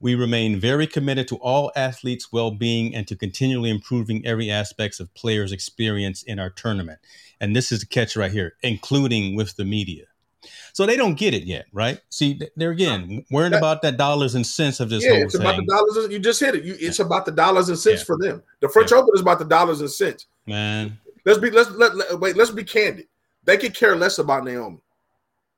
[0.02, 5.14] We remain very committed to all athletes' well-being and to continually improving every aspects of
[5.14, 7.00] players' experience in our tournament.
[7.40, 10.06] And this is the catch right here, including with the media.
[10.74, 12.00] So they don't get it yet, right?
[12.10, 15.04] See, they're again worrying about that dollars and cents of this.
[15.04, 15.42] Yeah, it's thing.
[15.42, 16.12] about the dollars.
[16.12, 16.64] You just hit it.
[16.64, 17.06] You, it's yeah.
[17.06, 18.06] about the dollars and cents yeah.
[18.06, 18.42] for them.
[18.60, 18.98] The French yeah.
[18.98, 20.26] Open is about the dollars and cents.
[20.48, 22.36] Man, let's be let's let, let wait.
[22.36, 23.06] Let's be candid.
[23.44, 24.82] They could care less about Naomi.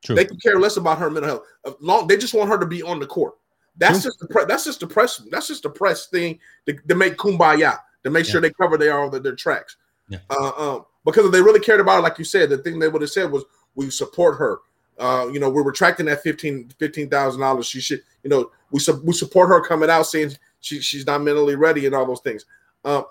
[0.04, 0.16] True.
[0.16, 1.44] They could care less about her mental health.
[1.64, 3.36] Uh, long, they just want her to be on the court.
[3.78, 5.22] That's just the pre- that's just the press.
[5.32, 8.32] That's just the press thing to, to make kumbaya to make yeah.
[8.32, 9.78] sure they cover their all their tracks.
[10.10, 10.20] Yeah.
[10.30, 12.88] Uh, um, because if they really cared about it, like you said, the thing they
[12.88, 13.44] would have said was,
[13.76, 14.60] "We support her."
[15.00, 17.66] Uh, you know, we're retracting that fifteen fifteen thousand dollars.
[17.66, 21.22] She should, you know, we su- we support her coming out saying she she's not
[21.22, 22.46] mentally ready and all those things.
[22.86, 23.06] Um,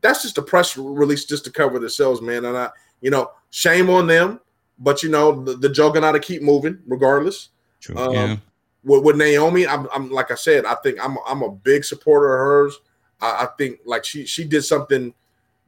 [0.00, 2.44] that's just a press release just to cover themselves, man.
[2.44, 2.70] And I,
[3.00, 4.40] you know, shame on them,
[4.78, 7.50] but you know, the, the juggernaut to keep moving regardless.
[7.80, 7.96] True.
[7.96, 8.36] Um, yeah.
[8.86, 12.34] With, with, Naomi, I'm, I'm like I said, I think I'm I'm a big supporter
[12.34, 12.78] of hers.
[13.20, 15.12] I, I think like she she did something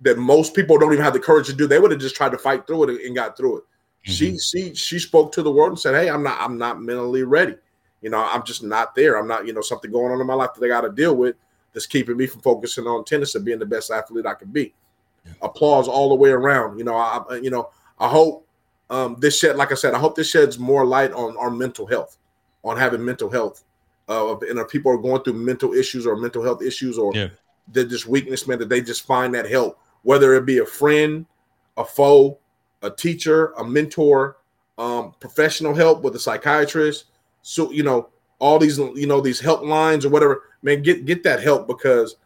[0.01, 1.67] that most people don't even have the courage to do.
[1.67, 3.65] They would have just tried to fight through it and got through it.
[3.65, 4.13] Mm-hmm.
[4.13, 7.25] She she she spoke to the world and said, "Hey, I'm not I'm not mentally
[7.25, 7.57] ready.
[8.01, 9.19] You know, I'm just not there.
[9.19, 11.17] I'm not you know something going on in my life that I got to deal
[11.17, 11.37] with
[11.73, 14.73] that's keeping me from focusing on tennis and being the best athlete I can be."
[15.27, 15.33] Yeah.
[15.43, 16.79] Applause all the way around.
[16.79, 18.47] You know, I you know I hope
[18.91, 21.87] um, this shed, like I said, I hope this sheds more light on our mental
[21.87, 22.18] health,
[22.65, 23.65] on having mental health.
[24.09, 27.29] Uh, and if people are going through mental issues or mental health issues or yeah.
[27.69, 31.27] they're just weakness, man, that they just find that help, whether it be a friend,
[31.77, 32.39] a foe,
[32.83, 34.39] a teacher, a mentor,
[34.79, 37.07] um, professional help with a psychiatrist.
[37.43, 40.43] So you know all these you know these helplines or whatever.
[40.63, 42.17] Man, get get that help because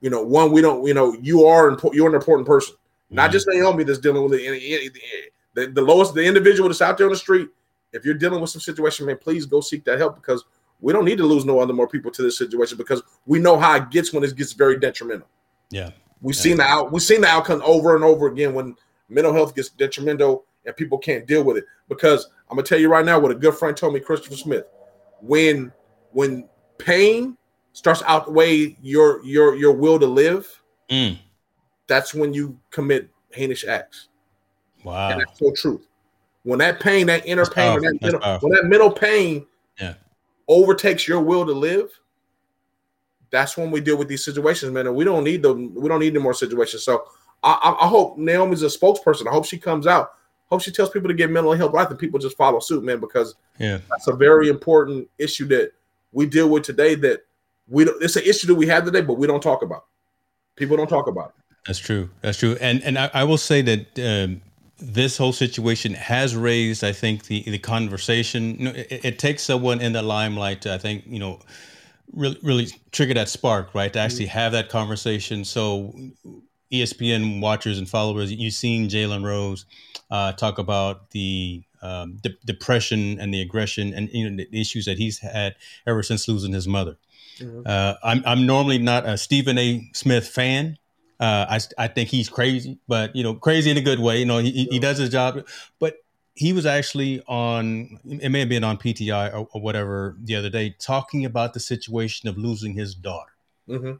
[0.00, 1.94] you know one we don't you know you are important.
[1.94, 3.16] You're an important person, mm-hmm.
[3.16, 5.32] not just Naomi that's dealing with it.
[5.54, 7.48] The, the lowest the individual that's out there on the street.
[7.94, 10.44] If you're dealing with some situation, man, please go seek that help because
[10.80, 13.56] we don't need to lose no other more people to this situation because we know
[13.56, 15.28] how it gets when it gets very detrimental.
[15.70, 15.90] Yeah.
[16.20, 16.42] We've yeah.
[16.42, 18.76] seen the out we've seen the outcome over and over again when
[19.08, 21.64] mental health gets detrimental and people can't deal with it.
[21.88, 24.64] Because I'm gonna tell you right now what a good friend told me, Christopher Smith.
[25.20, 25.72] When
[26.10, 27.36] when pain
[27.72, 31.18] starts outweigh your your your will to live, mm.
[31.86, 34.08] that's when you commit heinous acts.
[34.82, 35.82] Wow, and that's so true.
[36.44, 39.46] When that pain, that inner that's pain, when that, mental, when that mental pain
[39.80, 39.94] yeah.
[40.46, 41.90] overtakes your will to live,
[43.30, 44.86] that's when we deal with these situations, man.
[44.86, 45.74] And we don't need them.
[45.74, 46.84] We don't need any more situations.
[46.84, 47.08] So
[47.42, 49.26] I, I, hope Naomi's a spokesperson.
[49.26, 50.12] I hope she comes out.
[50.46, 53.00] Hope she tells people to get mental health right, and people just follow suit, man,
[53.00, 55.72] because yeah, that's a very important issue that
[56.12, 56.94] we deal with today.
[56.94, 57.24] That
[57.68, 59.86] we don't, it's an issue that we have today, but we don't talk about.
[60.56, 61.56] People don't talk about it.
[61.66, 62.10] That's true.
[62.20, 62.56] That's true.
[62.60, 64.42] And and I, I will say that um,
[64.78, 68.56] this whole situation has raised, I think, the the conversation.
[68.58, 71.40] You know, it, it, takes someone in the limelight to, I think, you know,
[72.12, 73.92] really really trigger that spark, right?
[73.92, 75.44] To actually have that conversation.
[75.44, 75.94] So
[76.72, 79.64] ESPN watchers and followers, you've seen Jalen Rose
[80.10, 84.86] uh, talk about the um, de- depression and the aggression and you know the issues
[84.86, 85.54] that he's had
[85.86, 86.96] ever since losing his mother.
[87.38, 87.62] Mm-hmm.
[87.66, 89.88] Uh, I'm I'm normally not a Stephen A.
[89.92, 90.78] Smith fan.
[91.20, 94.18] Uh, I I think he's crazy, but you know, crazy in a good way.
[94.18, 95.46] You know, he he does his job,
[95.78, 95.96] but
[96.34, 100.50] he was actually on it may have been on PTI or, or whatever the other
[100.50, 103.32] day talking about the situation of losing his daughter.
[103.68, 103.92] Mm-hmm.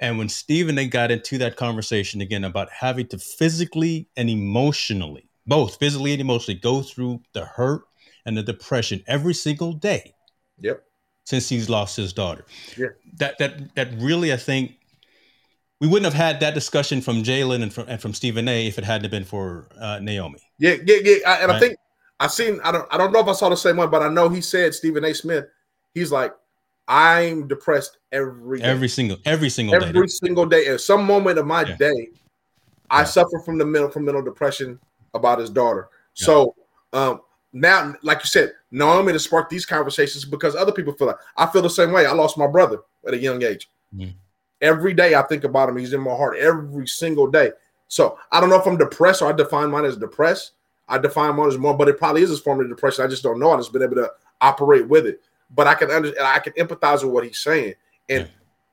[0.00, 4.30] And when Steve and they got into that conversation again about having to physically and
[4.30, 7.82] emotionally, both physically and emotionally, go through the hurt
[8.24, 10.14] and the depression every single day.
[10.60, 10.84] Yep.
[11.24, 12.44] Since he's lost his daughter.
[12.76, 12.88] Yeah.
[13.18, 14.76] That that that really I think
[15.80, 18.66] we wouldn't have had that discussion from Jalen and from and from Stephen A.
[18.66, 20.40] if it hadn't been for uh, Naomi.
[20.58, 21.16] Yeah, yeah, yeah.
[21.26, 21.56] I, and right?
[21.56, 21.76] I think
[22.20, 22.60] I've seen.
[22.64, 22.86] I don't.
[22.92, 25.04] I don't know if I saw the same one, but I know he said Stephen
[25.04, 25.14] A.
[25.14, 25.46] Smith.
[25.94, 26.34] He's like,
[26.88, 28.64] I'm depressed every day.
[28.64, 30.06] every single every single every day.
[30.08, 30.66] single day.
[30.66, 31.76] At some moment of my Yeah.
[31.76, 32.08] day,
[32.90, 33.04] I Yeah.
[33.04, 34.80] suffer from the mental from mental depression
[35.14, 35.88] about his daughter.
[36.16, 36.26] Yeah.
[36.26, 36.54] So
[36.92, 37.20] um
[37.52, 41.46] now, like you said, Naomi to spark these conversations because other people feel like I
[41.46, 42.04] feel the same way.
[42.04, 43.70] I lost my brother at a young age.
[43.94, 44.14] Mhm.
[44.60, 45.76] Every day I think about him.
[45.76, 47.52] He's in my heart every single day.
[47.88, 50.52] So I don't know if I'm depressed or I define mine as depressed.
[50.88, 53.04] I define mine as more, but it probably is a form of depression.
[53.04, 53.52] I just don't know.
[53.52, 55.20] I just been able to operate with it.
[55.54, 56.26] But I can understand.
[56.26, 57.74] I can empathize with what he's saying,
[58.08, 58.28] and.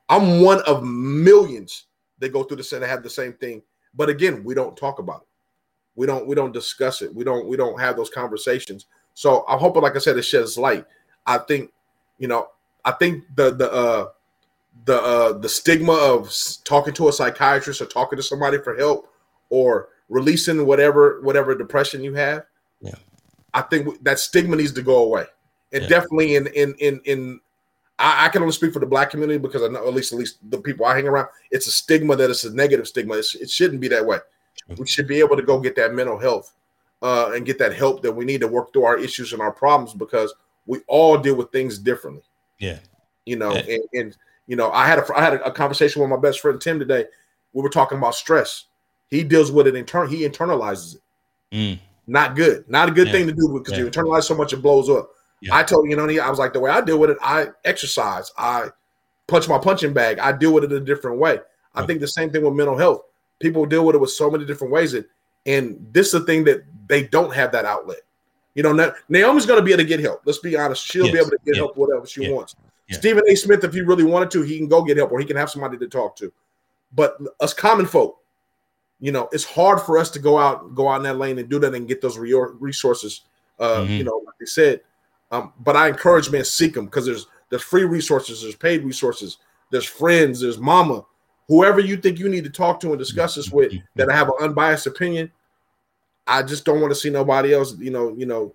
[0.08, 1.86] I'm one of millions
[2.18, 3.62] that go through the center have the same thing.
[3.94, 5.28] But again, we don't talk about it.
[5.96, 6.26] We don't.
[6.26, 7.14] We don't discuss it.
[7.14, 7.48] We don't.
[7.48, 8.86] We don't have those conversations.
[9.14, 10.84] So I'm hoping, like I said, it sheds light.
[11.26, 11.72] I think,
[12.18, 12.48] you know,
[12.84, 14.08] I think the the uh,
[14.84, 16.32] the uh, the stigma of
[16.64, 19.12] talking to a psychiatrist or talking to somebody for help
[19.50, 22.44] or releasing whatever whatever depression you have.
[22.80, 22.94] Yeah.
[23.54, 25.24] I think that stigma needs to go away,
[25.72, 25.88] and Yeah.
[25.88, 27.40] definitely in in in in.
[27.98, 30.18] I, I can only speak for the black community because I know at least at
[30.18, 31.28] least the people I hang around.
[31.50, 33.14] It's a stigma that it's a negative stigma.
[33.14, 34.18] It's, it shouldn't be that way.
[34.66, 34.76] True.
[34.78, 36.52] We should be able to go get that mental health
[37.02, 39.52] uh, and get that help that we need to work through our issues and our
[39.52, 40.34] problems because
[40.66, 42.22] we all deal with things differently
[42.58, 42.78] Yeah.
[43.24, 43.76] you know Yeah.
[43.76, 44.16] and, and
[44.46, 46.78] you know i had a i had a, a conversation with my best friend tim
[46.78, 47.04] today.
[47.52, 48.66] We were talking about stress.
[49.08, 51.00] He deals with it in turn he internalizes it.
[51.52, 51.78] Mm.
[52.06, 52.68] not good.
[52.68, 53.12] Not a good Yeah.
[53.14, 55.10] thing to do because you internalize so much it blows up.
[55.40, 55.54] Yeah.
[55.54, 58.30] i told you know i was like the way i deal with it i exercise.
[58.38, 58.68] I
[59.26, 60.18] punch my punching bag.
[60.18, 61.40] I deal with it a different way.
[61.74, 63.02] I think the same thing with mental health.
[63.38, 65.04] People deal with it with so many different ways and,
[65.44, 67.98] and this is the thing that they don't have that outlet.
[68.54, 70.22] You know naomi's going to be able to get help.
[70.24, 70.84] Let's be honest.
[70.84, 71.62] She'll be able to get Yeah.
[71.62, 72.32] help whatever she Yeah.
[72.32, 72.54] wants
[72.88, 72.98] Yeah.
[72.98, 73.34] Stephen A.
[73.34, 75.50] Smith, if he really wanted to, he can go get help or he can have
[75.50, 76.32] somebody to talk to.
[76.94, 78.20] But us common folk,
[79.00, 81.48] you know, it's hard for us to go out, go out in that lane and
[81.48, 83.22] do that and get those re- resources.
[83.58, 83.98] Uh, Mhm.
[83.98, 84.80] you know, like they said.
[85.32, 89.38] Um, but I encourage men seek them because there's there's free resources, there's paid resources,
[89.70, 91.04] there's friends, there's mama,
[91.48, 94.34] whoever you think you need to talk to and discuss this with that have an
[94.40, 95.30] unbiased opinion.
[96.26, 98.52] I just don't want to see nobody else, you know, you know,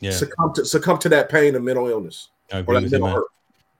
[0.00, 0.10] Yeah.
[0.12, 3.26] succumb to succumb to that pain of mental illness or that mental hurt.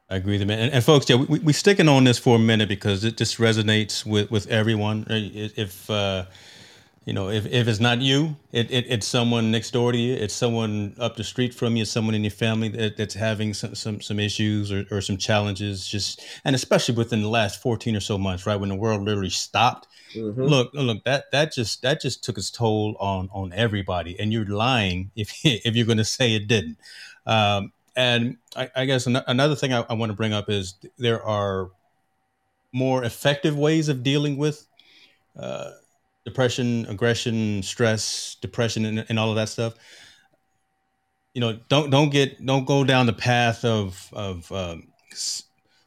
[0.09, 0.61] I agree with you, man.
[0.61, 3.39] And, and folks, yeah, we we sticking on this for a minute because it just
[3.39, 5.05] resonates with with everyone.
[5.11, 5.15] Uh,
[5.57, 6.27] If uh,
[7.07, 10.15] you know, if, if it's not you, it, it it's someone next door to you.
[10.15, 11.85] It's someone up the street from you.
[11.85, 15.87] Someone in your family that, that's having some some, some issues or, or some challenges.
[15.89, 19.31] Just and especially within the last fourteen or so months, right when the world literally
[19.31, 19.89] stopped.
[20.17, 20.49] Mhm.
[20.49, 24.19] Look, look that that just that just took its toll on on everybody.
[24.21, 26.79] And you're lying if if you're going to say it didn't.
[27.27, 30.75] Um, and I, I guess an- another thing I, I want to bring up is
[30.99, 31.71] there are
[32.73, 34.67] more effective ways of dealing with
[35.39, 35.71] uh,
[36.25, 39.75] depression, aggression, stress, depression, and, and all of that stuff.
[41.35, 44.89] You know, don't don't get don't go down the path of of um,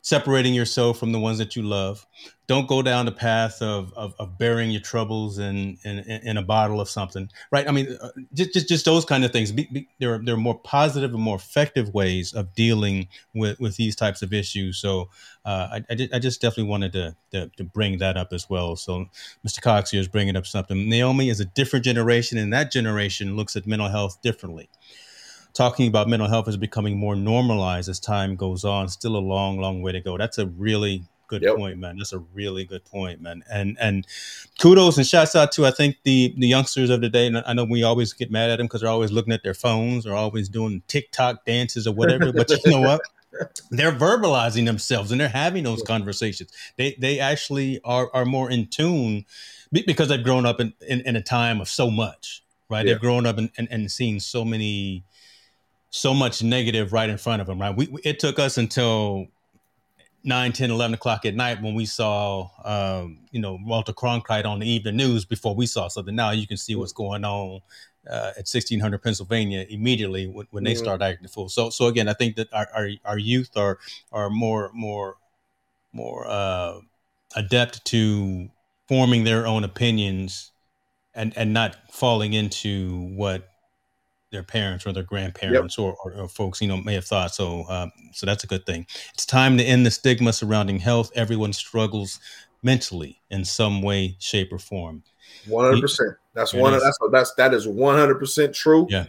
[0.10, 2.04] separating yourself from the ones that you love.
[2.48, 6.42] Don't go down the path of of, of burying your troubles in, in in a
[6.42, 7.68] bottle of something, right?
[7.68, 9.52] I mean, uh, just just, just those kind of things.
[9.52, 13.60] Be, be, there are there are more positive and more effective ways of dealing with
[13.60, 14.80] with these types of issues.
[14.80, 15.10] So
[15.46, 18.76] uh, I I, I just definitely wanted to, to to bring that up as well.
[18.76, 19.06] So
[19.48, 19.62] Mr.
[19.62, 20.90] Cox here is bringing up something.
[20.90, 24.70] Naomi is a different generation, and that generation looks at mental health differently.
[25.54, 28.88] Talking about mental health is becoming more normalized as time goes on.
[28.88, 30.18] Still a long, long way to go.
[30.18, 31.56] That's a really good Yep.
[31.58, 31.98] point, man.
[31.98, 33.44] That's a really good point, man.
[33.52, 34.06] And and
[34.60, 37.28] kudos and shouts out to I think the the youngsters of the day.
[37.28, 39.54] And I know we always get mad at them because they're always looking at their
[39.54, 42.34] phones or always doing TikTok dances or whatever.
[42.34, 43.02] but you know what?
[43.70, 46.52] They're verbalizing themselves and they're having those conversations.
[46.78, 49.26] They they actually are are more in tune
[49.72, 52.84] because they've grown up in, in, in a time of so much, right?
[52.86, 52.94] Yeah.
[52.94, 55.04] They've grown up and, and, and seen so many
[55.90, 57.76] so much negative right in front of them, right?
[57.76, 59.28] We, it took us until
[60.24, 64.60] 9, 10, 11 o'clock at night when we saw, um, you know, Walter Cronkite on
[64.60, 66.16] the evening news before we saw something.
[66.16, 67.62] Now you can see what's going on
[68.10, 70.78] uh, at 1600 Pennsylvania immediately when, when they Mhm.
[70.78, 71.50] start acting the fool.
[71.50, 73.80] So, so again, I think that our, our, our youth are,
[74.12, 75.18] are more, more,
[75.94, 76.80] more uh,
[77.36, 78.50] adept to
[78.88, 80.52] forming their own opinions
[81.14, 83.49] and, and not falling into what
[84.32, 87.66] their parents or their grandparents or, or, or folks you know may have thought so
[87.70, 91.52] um, so that's a good thing it's time to end the stigma surrounding health everyone
[91.52, 92.20] struggles
[92.62, 95.02] mentally in some way shape or form
[95.48, 96.12] One hundred percent.
[96.34, 96.74] That's one.
[96.74, 98.88] That's that's that is one hundred percent true.
[98.90, 99.06] Yeah.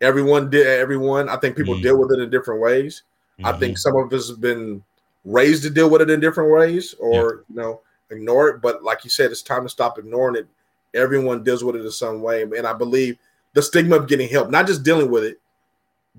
[0.00, 0.66] Everyone did.
[0.66, 1.28] Everyone.
[1.28, 1.82] I think people Mhm.
[1.82, 3.02] deal with it in different ways.
[3.44, 3.60] I Mhm.
[3.60, 4.82] think some of us have been
[5.24, 8.60] raised to deal with it in different ways, or you know, ignore it.
[8.62, 10.46] But like you said, it's time to stop ignoring it.
[10.94, 13.18] Everyone deals with it in some way, and I believe
[13.54, 15.40] the stigma of getting help, not just dealing with it,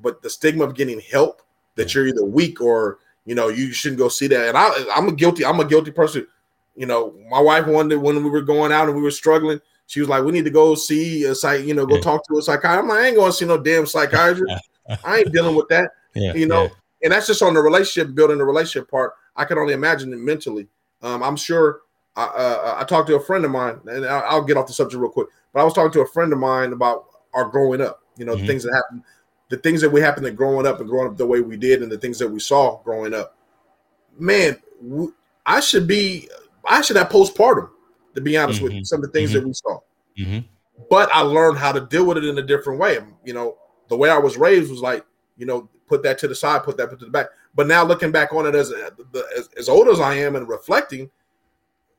[0.02, 1.42] but the stigma of getting help
[1.76, 4.50] that you're either weak or You know, you shouldn't go see that.
[4.50, 5.46] And I, I'm a guilty.
[5.46, 6.28] I'm a guilty person.
[6.76, 9.60] You know, my wife wanted when we were going out and we were struggling.
[9.88, 11.66] She was like, "We need to go see a psych.
[11.66, 12.02] You know, go yeah.
[12.02, 14.54] talk to a psychiatrist." I'm like, "I ain't going to see no damn psychiatrist.
[15.04, 16.70] I ain't dealing with that." Yeah, you know, yeah.
[17.04, 19.16] and that's just on the relationship building the relationship part.
[19.36, 20.70] I can only imagine it mentally.
[21.02, 21.82] Um, I'm sure.
[22.16, 25.02] I, uh, I talked to a friend of mine, and I'll get off the subject
[25.02, 25.28] real quick.
[25.52, 28.02] But I was talking to a friend of mine about our growing up.
[28.18, 28.42] You know, mm-hmm.
[28.42, 29.04] the things that happen,
[29.50, 31.82] the things that we happened to growing up and growing up the way we did
[31.82, 33.38] and the things that we saw growing up
[34.18, 34.58] man
[35.46, 36.28] i should be
[36.68, 37.70] i should have postpartum
[38.14, 38.66] to be honest mm-hmm.
[38.66, 39.40] with you some of the things mm-hmm.
[39.40, 39.80] that we saw
[40.18, 40.40] mm-hmm.
[40.90, 43.58] but i learned how to deal with it in a different way you know
[43.90, 45.06] the way i was raised was like
[45.38, 48.12] you know put that to the side put that to the back but now looking
[48.12, 48.72] back on it as
[49.38, 51.10] as, as old as i am and reflecting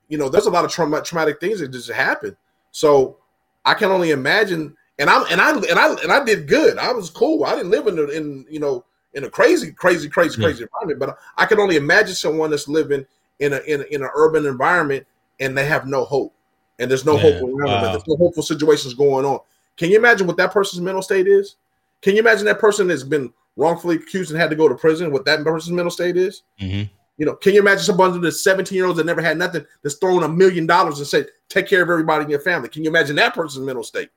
[0.08, 2.36] you know there's a lot of trauma, traumatic things that just happen
[2.70, 3.18] so
[3.64, 6.78] i can only imagine and I'm and I and I and I did good.
[6.78, 7.44] I was cool.
[7.44, 8.84] I didn't live in the, in you know
[9.14, 10.66] in a crazy, crazy, crazy, crazy yeah.
[10.66, 11.00] environment.
[11.00, 13.06] But I can only imagine someone that's living
[13.40, 15.06] in a in, a, in an urban environment
[15.40, 16.34] and they have no hope,
[16.78, 17.22] and there's no yeah.
[17.22, 17.82] hope around wow.
[17.82, 17.92] them.
[17.92, 19.40] There's no hopeful situations going on.
[19.76, 21.56] Can you imagine what that person's mental state is?
[22.00, 25.10] Can you imagine that person that's been wrongfully accused and had to go to prison?
[25.10, 26.42] What that person's mental state is?
[26.60, 26.90] Mm-hmm.
[27.18, 29.96] You know, can you imagine someone that's 17 year olds that never had nothing that's
[29.96, 32.68] throwing a million dollars and say, take care of everybody in your family?
[32.68, 34.10] Can you imagine that person's mental state?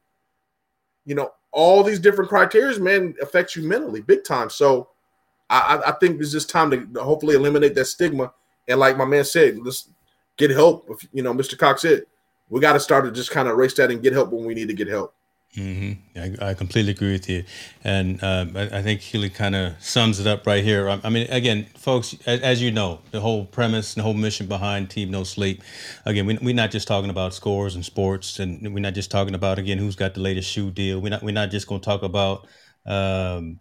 [1.10, 4.48] You know, all these different criteria, man, affects you mentally big time.
[4.48, 4.90] So
[5.50, 8.32] I, I think it's just time to hopefully eliminate that stigma.
[8.68, 9.90] And like my man said, let's
[10.38, 10.86] get help.
[10.88, 11.58] If, you know, Mr.
[11.58, 12.04] Cox said,
[12.50, 14.54] we got to start to just kind of erase that and get help when we
[14.54, 15.16] need to get help.
[15.58, 16.44] Mm-hmm.
[16.44, 17.44] I, I, completely agree with you,
[17.84, 20.88] and uh, I, I, think Healy kind of sums it up right here.
[20.88, 24.14] I, I mean, again, folks, as, as, you know, the whole premise, and the whole
[24.14, 25.64] mission behind Team No Sleep.
[26.06, 29.34] Again, we, we're not just talking about scores and sports, and we're not just talking
[29.34, 31.00] about again who's got the latest shoe deal.
[31.00, 32.46] We're not we're not just going to talk about
[32.86, 33.60] um,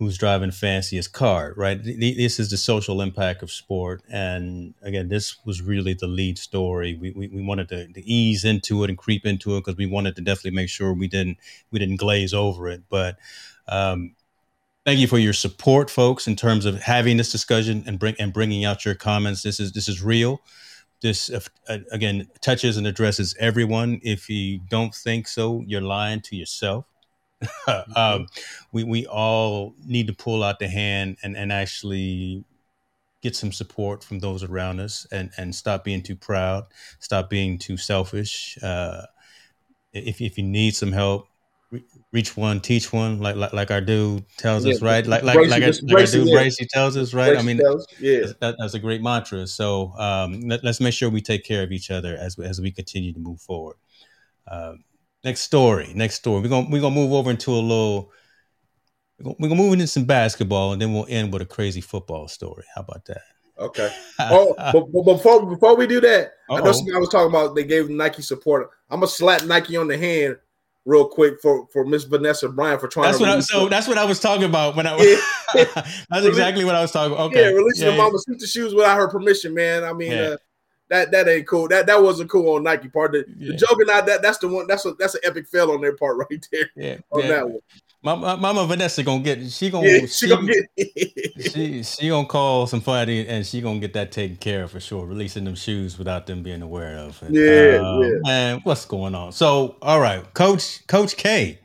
[0.00, 1.78] who's driving fanciest car, right?
[1.84, 4.02] This is the social impact of sport.
[4.10, 6.96] And again, this was really the lead story.
[6.98, 9.84] We, we, we wanted to, to, ease into it and creep into it because we
[9.84, 11.36] wanted to definitely make sure we didn't
[11.70, 12.84] we didn't glaze over it.
[12.88, 13.18] But
[13.68, 14.14] um,
[14.86, 18.32] thank you for your support, folks, in terms of having this discussion and bring and
[18.32, 19.42] bringing out your comments.
[19.42, 20.40] This is this is real.
[21.02, 24.00] This uh, again touches and addresses everyone.
[24.02, 26.86] If you don't think so, you're lying to yourself.
[27.96, 28.26] um,
[28.72, 32.44] we we all need to pull out the hand and and actually
[33.22, 36.64] get some support from those around us and and stop being too proud,
[36.98, 38.58] stop being too selfish.
[38.62, 39.02] Uh,
[39.92, 41.28] if if you need some help,
[42.12, 45.06] reach one, teach one, like like, like our dude tells yeah, us, right?
[45.06, 47.36] Like like like, our, like our dude Bracy tells us, right?
[47.36, 49.46] I mean, tells, yeah, that, that's a great mantra.
[49.46, 52.70] So um, let, us make sure we take care of each other as as we
[52.70, 53.76] continue to move forward.
[54.48, 54.84] Um,
[55.24, 55.92] Next story.
[55.94, 56.40] Next story.
[56.40, 58.10] We're gonna we're gonna move over into a little.
[59.18, 62.64] We're gonna move into some basketball, and then we'll end with a crazy football story.
[62.74, 63.22] How about that?
[63.58, 63.94] Okay.
[64.18, 66.56] Oh, but, but, before before we do that, Uh-oh.
[66.56, 68.70] I know somebody was talking about they gave Nike support.
[68.88, 70.36] I'm gonna slap Nike on the hand
[70.86, 73.06] real quick for for Miss Vanessa Bryant for trying.
[73.06, 73.68] That's to what I, so.
[73.68, 74.96] That's what I was talking about when I.
[75.54, 75.64] Yeah.
[76.10, 77.12] that's exactly what I was talking.
[77.12, 77.30] about.
[77.30, 77.42] Okay.
[77.42, 78.46] Yeah, releasing yeah, the mama yeah.
[78.46, 79.84] shoes without her permission, man.
[79.84, 80.22] I mean, yeah.
[80.22, 80.36] uh,
[80.90, 81.68] that that ain't cool.
[81.68, 83.12] That that wasn't cool on Nike part.
[83.12, 83.52] The, yeah.
[83.52, 84.66] the Juggernaut that that's the one.
[84.66, 86.70] That's a that's an epic fail on their part right there.
[86.76, 87.28] Yeah, on yeah.
[87.28, 87.60] that one.
[88.02, 90.66] My, my, Mama Vanessa gonna get she gonna yeah, she, she, gonna get
[91.52, 95.06] she she gonna call somebody and she gonna get that taken care of for sure.
[95.06, 97.30] Releasing them shoes without them being aware of it.
[97.30, 98.18] Yeah, um, yeah.
[98.22, 99.32] Man, what's going on?
[99.32, 101.58] So all right, Coach Coach K.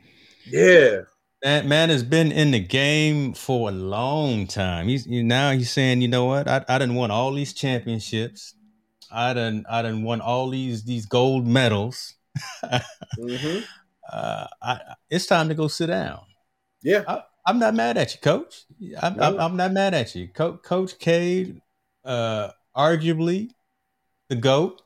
[0.46, 1.00] Yeah.
[1.42, 4.88] That man has been in the game for a long time.
[4.88, 6.48] He's now he's saying, you know what?
[6.48, 8.54] I, I didn't want all these championships.
[9.10, 12.14] I done I done won all these these gold medals.
[12.64, 13.58] mm-hmm.
[14.12, 14.80] uh, I,
[15.10, 16.20] it's time to go sit down.
[16.82, 18.64] Yeah, I, am not mad at you, Coach.
[19.02, 19.22] I'm, no.
[19.22, 21.54] I'm, I'm, not mad at you, Co- Coach K.
[22.04, 23.50] Uh, arguably
[24.28, 24.82] the goat.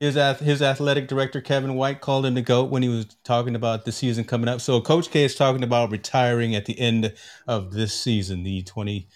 [0.00, 3.84] His his athletic director Kevin White called him the goat when he was talking about
[3.84, 4.60] the season coming up.
[4.60, 7.14] So Coach K is talking about retiring at the end
[7.48, 9.08] of this season, the 20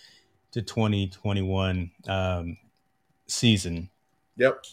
[0.53, 2.57] to 2021 um,
[3.29, 3.91] season.
[4.37, 4.65] Yep.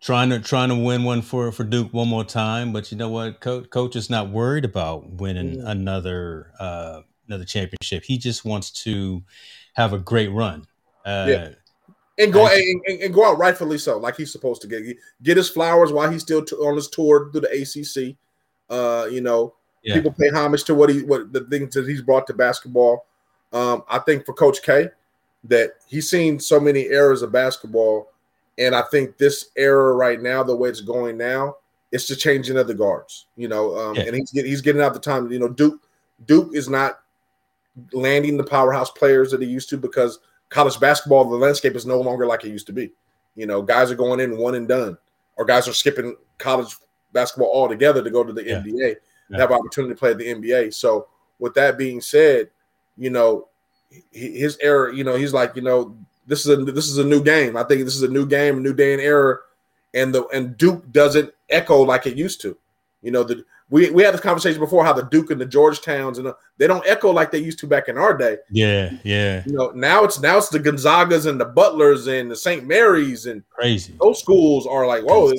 [0.00, 3.10] Trying to trying to win one for for Duke one more time, but you know
[3.10, 3.40] what?
[3.40, 5.68] Coach, coach is not worried about winning mm.
[5.68, 8.04] another uh, another championship.
[8.04, 9.22] He just wants to
[9.74, 10.66] have a great run.
[11.04, 11.48] Uh, yeah.
[12.18, 14.84] And go and, and, and, go out rightfully so, like he's supposed to get
[15.22, 18.16] get his flowers while he's still t- on his tour through the ACC.
[18.68, 19.94] Uh, you know, yeah.
[19.94, 23.06] people pay homage to what he what the things that he's brought to basketball.
[23.52, 24.88] Um, I think for Coach K,
[25.44, 28.10] that he's seen so many eras of basketball
[28.60, 31.56] and I think this era right now, the way it's going now,
[31.90, 33.26] it's the changing of the guards.
[33.36, 34.02] You know, um, yeah.
[34.02, 35.32] and he's get, he's getting out the time.
[35.32, 35.80] You know, Duke
[36.26, 37.00] Duke is not
[37.92, 40.18] landing the powerhouse players that he used to because
[40.50, 42.92] college basketball, the landscape is no longer like it used to be.
[43.34, 44.98] You know, guys are going in one and done,
[45.36, 46.76] or guys are skipping college
[47.12, 48.60] basketball altogether to go to the yeah.
[48.60, 48.96] NBA,
[49.30, 49.38] yeah.
[49.38, 50.74] have opportunity to play at the NBA.
[50.74, 51.08] So,
[51.38, 52.50] with that being said,
[52.98, 53.48] you know,
[54.10, 55.96] his era, you know, he's like, you know,
[56.26, 57.56] this is a this is a new game.
[57.56, 59.38] I think this is a new game, a new day and era,
[59.94, 62.56] and the and Duke doesn't echo like it used to.
[63.02, 66.16] You know, the we we had this conversation before how the Duke and the Georgetowns
[66.16, 68.36] and the, they don't echo like they used to back in our day.
[68.50, 69.42] Yeah, yeah.
[69.46, 72.66] You know, now it's now it's the Gonzagas and the Butlers and the St.
[72.66, 73.94] Marys and crazy.
[74.00, 75.32] Those schools are like, whoa,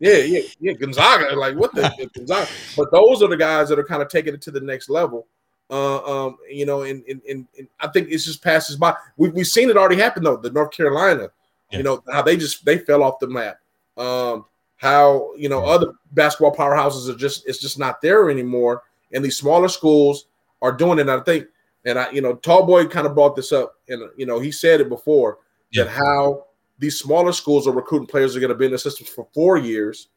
[0.00, 1.34] yeah, yeah, yeah, Gonzaga.
[1.34, 2.48] Like what the, the Gonzaga?
[2.76, 5.26] But those are the guys that are kind of taking it to the next level.
[5.70, 8.94] Uh, um, you know, and, and, and, and I think it just passes by.
[9.18, 10.38] We've, we've seen it already happen though.
[10.38, 11.30] The North Carolina,
[11.70, 11.78] yeah.
[11.78, 13.58] you know, how they just they fell off the map.
[13.96, 14.46] Um,
[14.76, 19.36] how you know other basketball powerhouses are just it's just not there anymore, and these
[19.36, 20.26] smaller schools
[20.62, 21.02] are doing it.
[21.02, 21.46] And I think,
[21.84, 24.50] and I you know, Tall Boy kind of brought this up, and you know, he
[24.50, 25.38] said it before
[25.70, 25.84] yeah.
[25.84, 26.46] that how
[26.78, 29.58] these smaller schools are recruiting players are going to be in the system for four
[29.58, 30.08] years,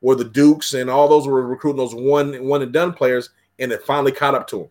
[0.00, 3.72] where the Dukes and all those were recruiting those one one and done players, and
[3.72, 4.68] it finally caught up to them.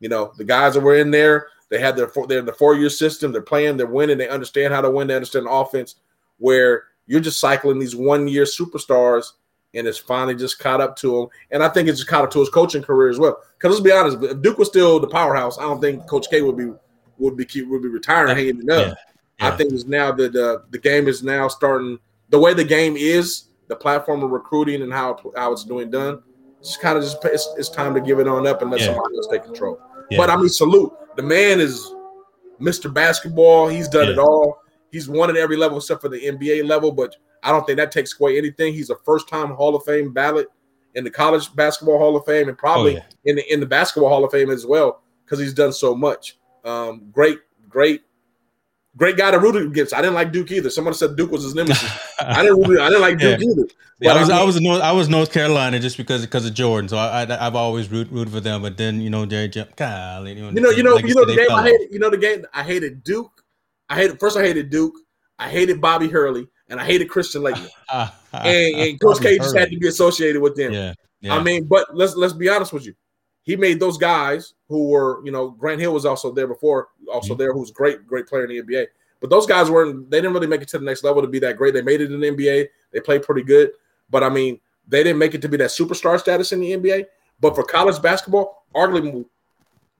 [0.00, 2.74] You know, the guys that were in there, they had their they're in the four
[2.74, 3.32] year system.
[3.32, 5.96] They're playing, they're winning, they understand how to win, they understand the offense.
[6.38, 9.32] Where you're just cycling these one year superstars,
[9.74, 11.28] and it's finally just caught up to him.
[11.50, 13.38] And I think it's just caught up to his coaching career as well.
[13.58, 16.42] Because let's be honest, if Duke was still the powerhouse, I don't think Coach K
[16.42, 16.72] would be
[17.18, 18.86] would be keep, would be retiring hanging up.
[18.86, 18.94] Yeah.
[19.38, 19.48] Yeah.
[19.52, 21.98] I think it's now that the the game is now starting
[22.30, 26.22] the way the game is, the platform of recruiting and how how it's doing done.
[26.60, 28.86] It's kind of just it's, it's time to give it on up and let yeah.
[28.86, 29.80] somebody else take control.
[30.10, 30.18] Yeah.
[30.18, 30.92] But I mean, salute.
[31.16, 31.92] The man is
[32.60, 32.92] Mr.
[32.92, 33.68] Basketball.
[33.68, 34.12] He's done yeah.
[34.12, 34.58] it all.
[34.90, 37.92] He's won at every level except for the NBA level, but I don't think that
[37.92, 38.74] takes away anything.
[38.74, 40.48] He's a first-time Hall of Fame ballot
[40.94, 43.30] in the College Basketball Hall of Fame and probably oh, yeah.
[43.30, 46.38] in the in the Basketball Hall of Fame as well because he's done so much.
[46.64, 47.38] Um, great,
[47.68, 48.02] great
[48.96, 49.94] great guy to root against.
[49.94, 50.70] I didn't like Duke either.
[50.70, 51.90] Someone said Duke was his nemesis.
[52.18, 53.46] I didn't really, I didn't like Duke yeah.
[53.46, 53.68] either.
[54.00, 56.46] Yeah, I was I, mean, I was North, I was North Carolina just because because
[56.46, 56.88] of Jordan.
[56.88, 58.62] So I, I have always root, rooted for them.
[58.62, 61.26] But then you know Jerry Jump, you know you know you know, like you know
[61.26, 61.92] the game I hated.
[61.92, 63.44] You know the game I hated Duke.
[63.88, 64.36] I hated first.
[64.36, 64.94] I hated Duke.
[65.38, 67.70] I hated Bobby Hurley, and I hated Christian Laettner.
[68.32, 70.72] and, and Coach K just had to be associated with them.
[70.72, 71.36] Yeah, yeah.
[71.36, 72.94] I mean, but let's let's be honest with you.
[73.50, 77.32] He made those guys who were, you know, Grant Hill was also there before, also
[77.32, 77.40] mm-hmm.
[77.40, 78.86] there, who's a great, great player in the NBA.
[79.20, 80.08] But those guys weren't.
[80.08, 81.74] They didn't really make it to the next level to be that great.
[81.74, 82.68] They made it in the NBA.
[82.92, 83.72] They played pretty good,
[84.08, 87.06] but I mean, they didn't make it to be that superstar status in the NBA.
[87.40, 89.24] But for college basketball, arguably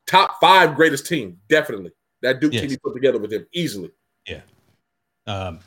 [0.06, 1.90] top five greatest team, definitely
[2.22, 2.60] that Duke yes.
[2.60, 3.90] team he put together with him easily.
[4.28, 4.42] Yeah.
[5.26, 5.58] Um,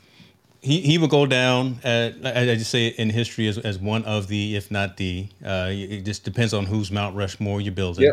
[0.63, 4.27] he, he will go down, at, I just say in history as, as one of
[4.27, 8.11] the, if not the, uh, it just depends on whose Mount Rushmore you're building.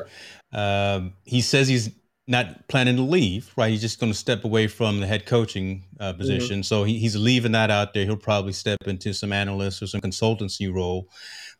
[0.52, 0.94] Yeah.
[0.94, 1.90] Um, he says he's
[2.26, 3.70] not planning to leave, right?
[3.70, 6.18] He's just going to step away from the head coaching uh, mm-hmm.
[6.18, 6.56] position.
[6.56, 6.62] Mm-hmm.
[6.62, 8.04] So he, he's leaving that out there.
[8.04, 11.08] He'll probably step into some analyst or some consultancy role.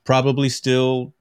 [0.05, 1.15] Probably still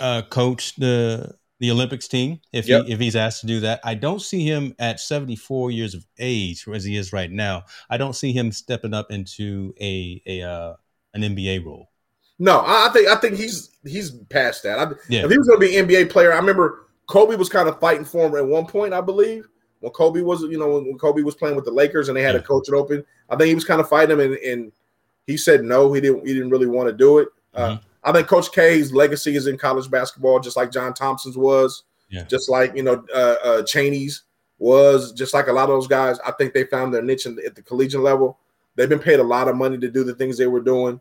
[0.00, 2.86] uh, coach the the Olympics team if yep.
[2.86, 3.80] he, if he's asked to do that.
[3.84, 7.64] I don't see him at 74 years of age as he is right now.
[7.88, 10.74] I don't see him stepping up into a a uh,
[11.14, 11.90] an NBA role.
[12.38, 14.78] No, I think I think he's he's past that.
[14.78, 15.24] I, yeah.
[15.24, 17.78] If he was going to be an NBA player, I remember Kobe was kind of
[17.78, 19.46] fighting for him at one point, I believe.
[19.80, 22.34] When Kobe was, you know, when, Kobe was playing with the Lakers and they had
[22.34, 22.40] yeah.
[22.40, 24.72] a coach it open, I think he was kind of fighting him, and, and
[25.26, 26.26] he said no, he didn't.
[26.26, 27.28] He didn't really want to do it.
[27.54, 27.86] Uh, mm-hmm.
[28.04, 32.24] I think Coach K's legacy is in college basketball, just like John Thompson's was, yeah.
[32.24, 34.24] just like you know uh, uh, Chaney's
[34.58, 36.18] was, just like a lot of those guys.
[36.20, 38.38] I think they found their niche in, at the collegiate level.
[38.76, 41.00] They've been paid a lot of money to do the things they were doing,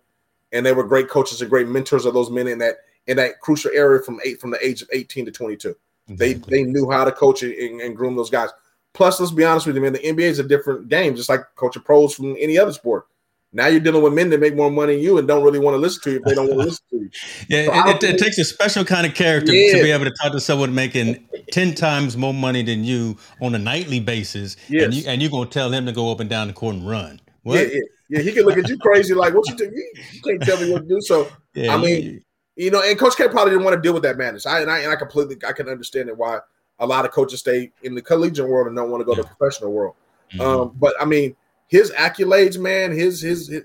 [0.51, 2.77] and they were great coaches and great mentors of those men in that
[3.07, 5.75] in that crucial area from eight from the age of eighteen to twenty two.
[6.07, 6.33] Exactly.
[6.57, 8.49] They they knew how to coach and, and, groom those guys.
[8.93, 9.93] Plus, let's be honest with you, man.
[9.93, 13.07] The NBA is a different game, just like coaching pros from any other sport.
[13.55, 15.75] Now you're dealing with men that make more money than you and don't really want
[15.75, 17.09] to listen to you if they don't want to listen to you.
[17.47, 19.77] yeah, so it, it, it, takes a special kind of character yeah.
[19.77, 23.53] to be able to talk to someone making ten times more money than you on
[23.53, 24.85] a nightly basis, yes.
[24.85, 26.89] and you and you're gonna tell him to go up and down the court and
[26.89, 27.21] run.
[27.43, 27.59] What?
[27.59, 27.79] Yeah, yeah,
[28.09, 28.21] yeah.
[28.21, 29.65] He can look at you crazy like, "What you do?
[29.65, 32.23] You, you can't tell me what to do." So, yeah, I mean,
[32.55, 34.47] you know, and Coach K probably didn't want to deal with that madness.
[34.47, 36.39] I and I and I completely I can understand it why
[36.79, 39.21] a lot of coaches stay in the collegiate world and don't want to go to
[39.21, 39.95] the professional world.
[40.33, 40.41] Mm-hmm.
[40.41, 41.35] Um, but I mean,
[41.73, 43.63] his accolades, man, his, his his,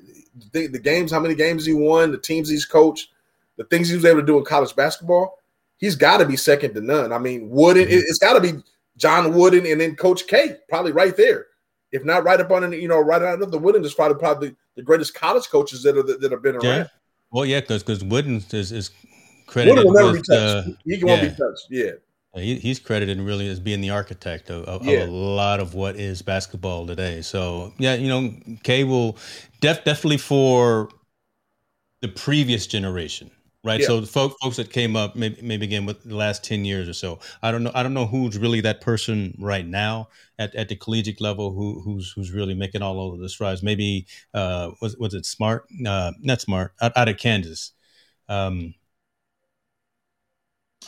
[0.53, 3.09] the, the, games, how many games he won, the teams he's coached,
[3.59, 5.39] the things he was able to do in college basketball,
[5.77, 7.13] he's got to be second to none.
[7.13, 7.93] I mean, Wooden, mm-hmm.
[7.93, 8.63] it, has got to be
[8.97, 11.49] John Wooden and then Coach K, probably right there.
[11.93, 14.57] If not right up on, you know, right out of the Wooden is probably probably
[14.75, 16.65] the greatest college coaches that are that, that have been around.
[16.65, 16.87] Yeah.
[17.31, 18.91] Well, yeah, because because Wooden is, is
[19.47, 20.69] credited Wooden will never with, be touched.
[20.69, 21.29] Uh, he won't yeah.
[21.29, 21.67] be touched.
[21.69, 21.91] Yeah.
[22.39, 25.01] He, he's credited really as being the architect of, of, yeah.
[25.01, 27.22] of, a lot of what is basketball today.
[27.22, 29.16] So yeah, you know, K will
[29.61, 30.89] def, definitely for
[32.01, 33.30] the previous generation
[33.64, 33.80] right?
[33.80, 33.86] Yeah.
[33.86, 36.89] So the folk, folks that came up, maybe, maybe again with the last ten years
[36.89, 37.18] or so.
[37.43, 37.72] I don't know.
[37.74, 40.09] I don't know who's really that person right now
[40.39, 43.62] at, at the collegiate level who who's who's really making all of the strides.
[43.62, 45.66] Maybe uh, was was it Smart?
[45.86, 47.72] Uh, not Smart out, out of Kansas.
[48.28, 48.74] Um,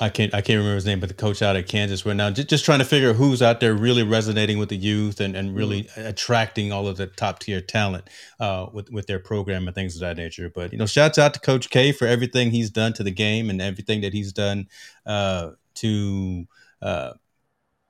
[0.01, 2.31] I can't I can't remember his name, but the coach out of Kansas right now,
[2.31, 5.55] just, just trying to figure who's out there really resonating with the youth and, and
[5.55, 6.07] really mm-hmm.
[6.07, 8.09] attracting all of the top tier talent
[8.41, 10.51] uh, with with their program and things of that nature.
[10.53, 13.51] But you know, shouts out to Coach K for everything he's done to the game
[13.51, 14.69] and everything that he's done
[15.05, 16.47] uh, to
[16.81, 17.13] uh,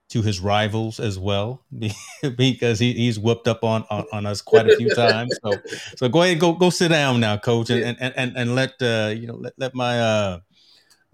[0.09, 1.63] to his rivals as well,
[2.35, 5.39] because he, he's whooped up on, on, on us quite a few times.
[5.41, 5.53] So
[5.95, 9.13] so go ahead, go go sit down now, Coach, and and and, and let uh,
[9.15, 10.39] you know let let my uh,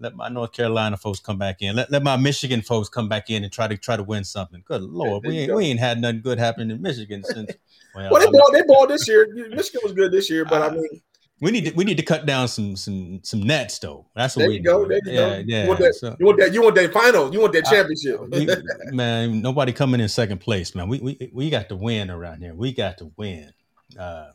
[0.00, 1.74] let my North Carolina folks come back in.
[1.74, 4.62] Let, let my Michigan folks come back in and try to try to win something.
[4.64, 7.52] Good lord, we ain't, we ain't had nothing good happening in Michigan since.
[7.94, 9.26] Well, well they bought they bought this year.
[9.34, 11.00] Michigan was good this year, but I, I mean.
[11.40, 14.06] We need to we need to cut down some some some nets though.
[14.14, 14.86] That's what there we you go.
[14.86, 15.44] There you yeah, go.
[15.46, 17.32] Yeah, you want that, so, you want that you want that final.
[17.32, 18.20] You want that championship.
[18.20, 20.88] I, we, man, nobody coming in second place, man.
[20.88, 22.54] We we we got to win around here.
[22.54, 23.52] We got to win.
[23.98, 24.32] Uh,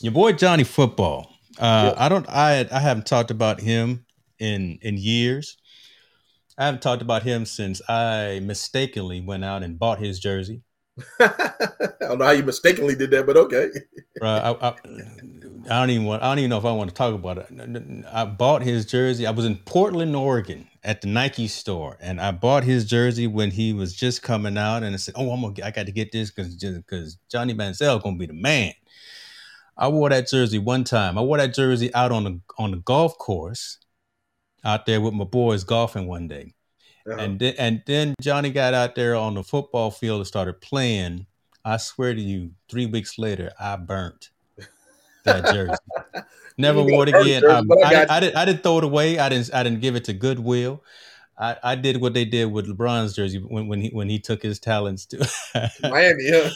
[0.00, 1.30] your boy Johnny Football.
[1.58, 4.05] Uh, I don't I I haven't talked about him
[4.38, 5.56] in in years.
[6.58, 10.62] I haven't talked about him since I mistakenly went out and bought his jersey.
[11.20, 13.68] I don't know how you mistakenly did that, but okay.
[14.22, 16.22] Right, I, I, I, don't even want.
[16.22, 18.04] I don't even know if I want to talk about it.
[18.10, 19.26] I bought his jersey.
[19.26, 23.50] I was in Portland, Oregon, at the Nike store, and I bought his jersey when
[23.50, 24.82] he was just coming out.
[24.82, 25.54] And I said, "Oh, I'm gonna.
[25.62, 28.72] I got to get this because because Johnny Manziel gonna be the man."
[29.76, 31.18] I wore that jersey one time.
[31.18, 33.76] I wore that jersey out on the on the golf course
[34.66, 36.52] out there with my boys golfing one day.
[37.08, 37.18] Uh-huh.
[37.18, 41.26] And then and then Johnny got out there on the football field and started playing.
[41.64, 44.30] I swear to you, three weeks later, I burnt
[45.24, 46.26] that jersey.
[46.58, 47.42] Never wore it again.
[47.42, 48.36] Jersey, I, I, I, didn't.
[48.36, 49.18] I didn't throw it away.
[49.18, 49.54] I didn't.
[49.54, 50.82] I didn't give it to Goodwill.
[51.38, 54.42] I, I did what they did with LeBron's jersey when, when he when he took
[54.42, 55.18] his talents to
[55.82, 56.24] Miami.
[56.24, 56.50] Yeah.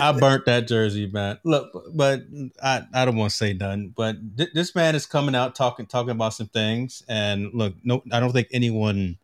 [0.00, 1.38] I burnt that jersey, man.
[1.44, 2.22] Look, but
[2.62, 3.94] I, I don't want to say nothing.
[3.96, 8.02] But th- this man is coming out talking talking about some things, and look, no,
[8.12, 9.16] I don't think anyone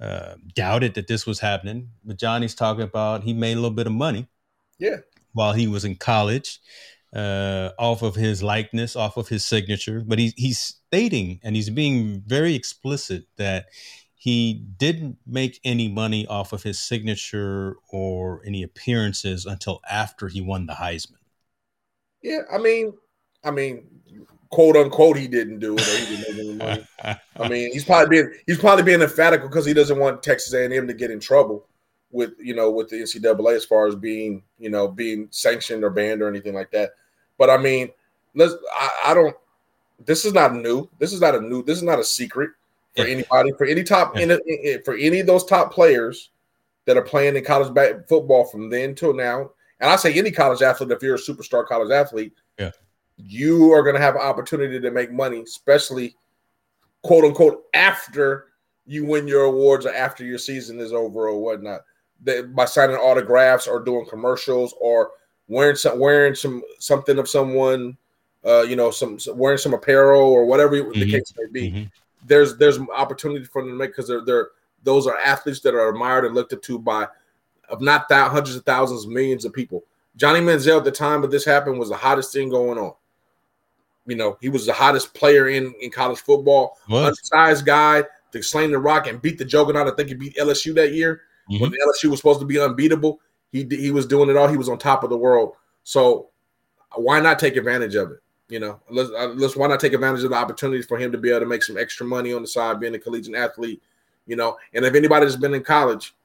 [0.00, 1.90] uh, doubted that this was happening.
[2.04, 4.26] But Johnny's talking about he made a little bit of money,
[4.76, 4.96] yeah,
[5.34, 6.60] while he was in college,
[7.14, 10.02] uh, off of his likeness, off of his signature.
[10.06, 13.66] But he's he's stating and he's being very explicit that
[14.14, 20.40] he didn't make any money off of his signature or any appearances until after he
[20.40, 21.18] won the Heisman.
[22.22, 22.94] Yeah, I mean,
[23.44, 23.86] I mean,
[24.50, 25.80] quote unquote, he didn't do it.
[25.80, 27.18] He didn't make any money.
[27.36, 30.86] I mean, he's probably being he's probably being emphatic because he doesn't want Texas A&M
[30.86, 31.68] to get in trouble
[32.10, 35.90] with you know with the NCAA as far as being you know being sanctioned or
[35.90, 36.92] banned or anything like that.
[37.38, 37.90] But I mean,
[38.34, 38.54] let's.
[38.72, 39.36] I, I don't.
[40.04, 40.88] This is not new.
[40.98, 41.62] This is not a new.
[41.62, 42.50] This is not a secret
[42.96, 43.52] for anybody.
[43.58, 46.30] For any top, in, in, for any of those top players
[46.84, 47.72] that are playing in college
[48.08, 51.66] football from then till now, and I say any college athlete, if you're a superstar
[51.66, 52.70] college athlete, yeah,
[53.16, 56.16] you are going to have an opportunity to make money, especially
[57.02, 58.46] quote unquote after
[58.86, 61.80] you win your awards or after your season is over or whatnot.
[62.22, 65.10] That by signing autographs or doing commercials or
[65.48, 67.96] wearing some wearing some something of someone,
[68.44, 71.00] uh, you know, some, some wearing some apparel or whatever mm-hmm.
[71.00, 71.70] the case may be.
[71.70, 71.84] Mm-hmm.
[72.26, 74.48] There's there's opportunity for them to make because they're they're
[74.82, 77.08] those are athletes that are admired and looked up to by
[77.68, 79.84] of not that hundreds of thousands, millions of people.
[80.16, 82.94] Johnny Manziel at the time of this happened was the hottest thing going on.
[84.06, 86.78] You know, he was the hottest player in, in college football.
[86.86, 87.04] What?
[87.04, 89.88] Undersized guy to slam the rock and beat the juggernaut.
[89.88, 91.62] I think he beat LSU that year mm-hmm.
[91.62, 93.20] when LSU was supposed to be unbeatable.
[93.54, 94.48] He he was doing it all.
[94.48, 95.54] He was on top of the world.
[95.84, 96.30] So
[96.96, 98.18] why not take advantage of it?
[98.48, 101.18] You know, let's uh, let's why not take advantage of the opportunity for him to
[101.18, 103.80] be able to make some extra money on the side, being a collegiate athlete.
[104.26, 106.16] You know, and if anybody's been in college,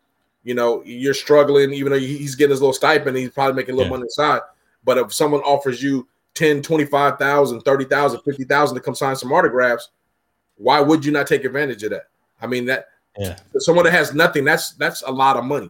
[0.43, 3.77] you know, you're struggling, even though he's getting his little stipend, he's probably making a
[3.77, 3.97] little yeah.
[3.97, 4.41] money inside.
[4.84, 9.89] But if someone offers you 10, 25,000, 30,000, 50,000 to come sign some autographs,
[10.57, 12.07] why would you not take advantage of that?
[12.41, 12.88] I mean, that
[13.19, 13.38] yeah.
[13.60, 15.69] someone that has nothing, that's that's a lot of money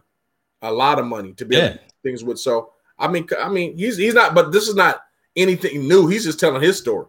[0.62, 1.76] a lot of money to be yeah.
[2.02, 2.38] things with.
[2.38, 5.02] So I mean, I mean, he's he's not, but this is not
[5.36, 6.06] anything new.
[6.06, 7.06] He's just telling his story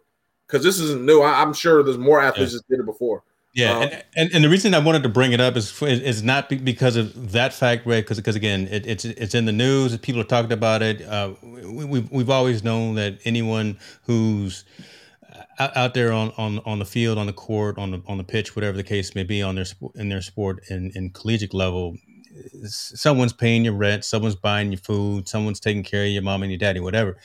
[0.48, 1.22] because this isn't new.
[1.22, 2.60] I, am sure there's more athletes yeah.
[2.60, 3.24] that did it before.
[3.54, 6.24] Yeah, um, and, and, and the reason I wanted to bring it up is is
[6.24, 8.04] not because of that fact, right?
[8.04, 9.98] Because because again, it, it's it's in the news.
[9.98, 11.02] People are talking about it.
[11.02, 14.64] Uh, we, we've we've always known that anyone who's
[15.60, 18.56] out there on, on on the field, on the court, on the on the pitch,
[18.56, 19.66] whatever the case may be, on their
[19.96, 21.98] in their sport in, in collegiate level,
[22.64, 26.52] someone's paying your rent, someone's buying your food, someone's taking care of your mom and
[26.52, 27.18] your daddy, whatever.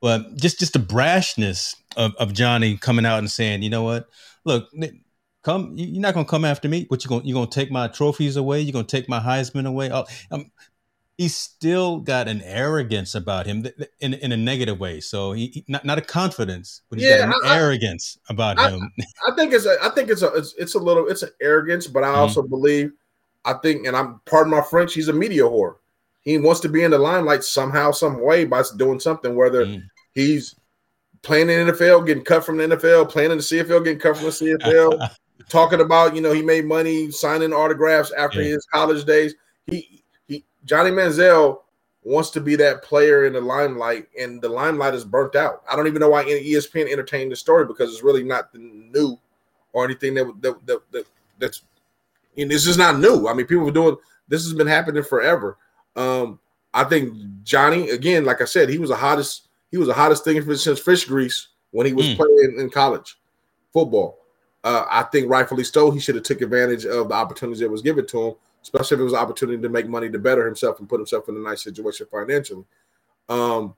[0.00, 4.08] But just just the brashness of, of Johnny coming out and saying, you know what,
[4.44, 4.68] look,
[5.42, 8.36] come, you're not gonna come after me, but you're gonna you're gonna take my trophies
[8.36, 9.90] away, you're gonna take my Heisman away.
[9.92, 10.50] Oh, um,
[11.20, 13.66] he's still got an arrogance about him
[14.00, 15.00] in, in a negative way.
[15.00, 18.58] So he, he not, not a confidence, but he's yeah, got an I, arrogance about
[18.58, 18.90] I, him.
[19.28, 21.86] I think it's a, I think it's a it's, it's a little it's an arrogance,
[21.86, 22.20] but I mm-hmm.
[22.20, 22.92] also believe
[23.44, 25.76] I think, and I'm pardon my French, he's a media whore.
[26.20, 29.82] He wants to be in the limelight somehow, some way by doing something, whether mm.
[30.14, 30.54] he's
[31.22, 34.16] playing in the NFL, getting cut from the NFL, playing in the CFL, getting cut
[34.16, 35.10] from the CFL,
[35.48, 38.50] talking about, you know, he made money signing autographs after yeah.
[38.50, 39.34] his college days.
[39.66, 41.60] He he Johnny Manziel
[42.02, 45.62] wants to be that player in the limelight, and the limelight is burnt out.
[45.70, 49.18] I don't even know why ESPN entertained the story because it's really not new
[49.72, 51.06] or anything that that, that, that
[51.38, 51.62] that's
[52.36, 53.28] and this is not new.
[53.28, 53.96] I mean, people were doing
[54.28, 55.58] this has been happening forever.
[55.96, 56.38] Um,
[56.72, 60.24] I think Johnny, again, like I said, he was the hottest, he was the hottest
[60.24, 62.16] thing since fish grease when he was mm.
[62.16, 63.18] playing in college
[63.72, 64.18] football.
[64.62, 67.82] Uh, I think rightfully so, he should have took advantage of the opportunities that was
[67.82, 70.78] given to him, especially if it was an opportunity to make money to better himself
[70.78, 72.64] and put himself in a nice situation financially.
[73.28, 73.74] Um,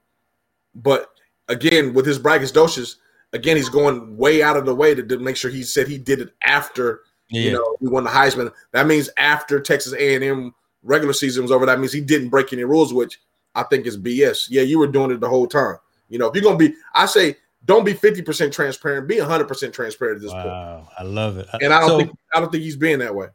[0.74, 1.10] but
[1.48, 2.96] again, with his braggadocious,
[3.32, 5.98] again, he's going way out of the way to, to make sure he said he
[5.98, 7.00] did it after
[7.32, 7.42] yeah.
[7.42, 8.52] You know, we won the Heisman.
[8.72, 12.64] That means after Texas A&M regular season was over, that means he didn't break any
[12.64, 13.20] rules, which
[13.54, 14.48] I think is BS.
[14.50, 15.76] Yeah, you were doing it the whole time.
[16.09, 20.16] You know, if you're gonna be, I say don't be 50% transparent, be 100% transparent
[20.16, 20.88] at this wow, point.
[20.98, 21.48] I love it.
[21.60, 23.28] And I don't so, think I don't think he's being that way.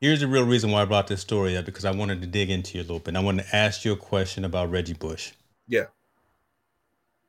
[0.00, 2.50] Here's the real reason why I brought this story up because I wanted to dig
[2.50, 3.16] into you a little bit.
[3.16, 5.32] I wanted to ask you a question about Reggie Bush.
[5.68, 5.84] Yeah.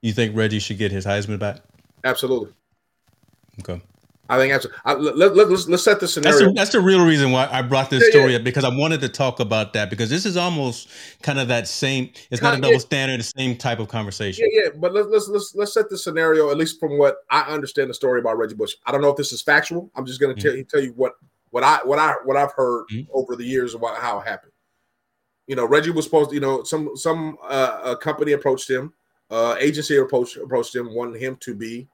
[0.01, 1.61] You think Reggie should get his Heisman back?
[2.03, 2.51] Absolutely.
[3.61, 3.81] Okay.
[4.29, 6.37] I think that's I, let, let, let, us let's set the scenario.
[6.37, 8.39] That's the, that's the, real reason why I brought this yeah, story yeah.
[8.39, 10.89] up because I wanted to talk about that because this is almost
[11.21, 12.11] kind of that same.
[12.29, 14.47] It's not a double standard, the same type of conversation.
[14.51, 14.69] Yeah, yeah.
[14.75, 17.93] But let's let's let's let's set the scenario at least from what I understand the
[17.93, 18.75] story about Reggie Bush.
[18.85, 19.89] I don't know if this is factual.
[19.95, 20.61] I'm just going to mm-hmm.
[20.63, 21.13] tell you what
[21.51, 23.09] what I what I what I've heard mm-hmm.
[23.13, 24.51] over the years about how it happened.
[25.47, 26.31] You know, Reggie was supposed.
[26.31, 28.93] To, you know, some some uh, a company approached him,
[29.31, 31.87] uh, agency approached approached him, wanted him to be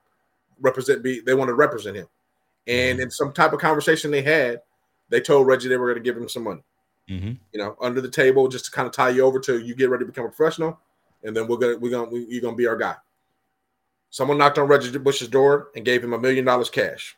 [0.59, 1.03] represent.
[1.03, 2.07] Be they want to represent him
[2.67, 4.61] and in some type of conversation they had,
[5.09, 6.63] they told Reggie they were going to give him some money.
[7.09, 7.33] Mm-hmm.
[7.51, 9.89] You know, under the table, just to kind of tie you over to you get
[9.89, 10.79] ready to become a professional,
[11.23, 12.95] and then we're gonna we're gonna we, you're gonna be our guy.
[14.09, 17.17] Someone knocked on Reggie Bush's door and gave him a million dollars cash.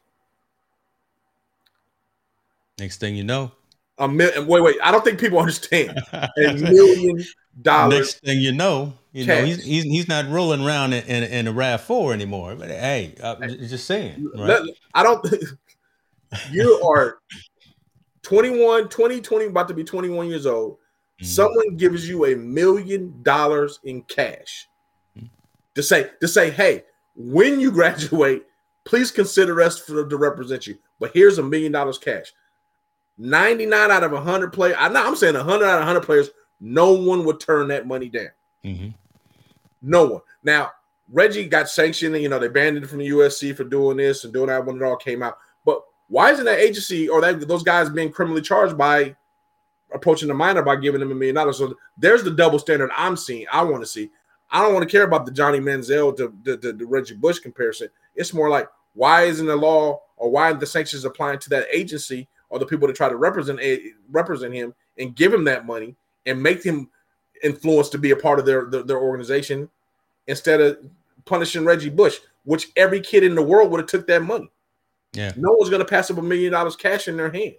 [2.79, 3.51] Next thing you know,
[3.99, 4.47] a million.
[4.47, 4.77] Wait, wait.
[4.83, 5.99] I don't think people understand.
[6.11, 7.23] A million
[7.61, 7.99] dollars.
[7.99, 9.39] Next thing you know, you cash.
[9.39, 12.55] know he's, he's he's not rolling around in, in, in a Rav Four anymore.
[12.55, 14.29] But hey, I'm just saying.
[14.35, 14.61] Right?
[14.93, 15.25] I don't.
[16.51, 17.19] you are
[18.23, 20.73] 21, 20, 20, about to be 21 years old.
[20.73, 21.25] Mm-hmm.
[21.25, 24.67] Someone gives you a million dollars in cash
[25.17, 25.27] mm-hmm.
[25.75, 26.83] to say to say, hey,
[27.15, 28.43] when you graduate,
[28.83, 30.77] please consider us for, to represent you.
[30.99, 32.33] But here's a million dollars cash.
[33.17, 36.29] 99 out of 100 players, I know I'm saying 100 out of 100 players,
[36.65, 38.29] no one would turn that money down.
[38.63, 38.89] Mm-hmm.
[39.83, 40.21] No one.
[40.43, 40.71] Now,
[41.11, 44.33] Reggie got sanctioned, you know, they banned him from the USC for doing this and
[44.33, 45.37] doing that when it all came out.
[45.63, 49.15] But why isn't that agency or that those guys being criminally charged by
[49.93, 51.59] approaching the minor by giving them a million dollars?
[51.59, 53.45] So there's the double standard I'm seeing.
[53.51, 54.09] I want to see.
[54.49, 57.89] I don't want to care about the Johnny Manziel to the Reggie Bush comparison.
[58.15, 61.67] It's more like why isn't the law or why are the sanctions applying to that
[61.71, 65.67] agency or the people that try to represent a, represent him and give him that
[65.67, 65.95] money
[66.25, 66.89] and make him
[67.43, 69.69] influenced to be a part of their, their, their organization
[70.27, 70.77] instead of
[71.25, 74.49] punishing Reggie Bush, which every kid in the world would have took that money.
[75.13, 77.55] Yeah, no one's gonna pass up a million dollars cash in their hand.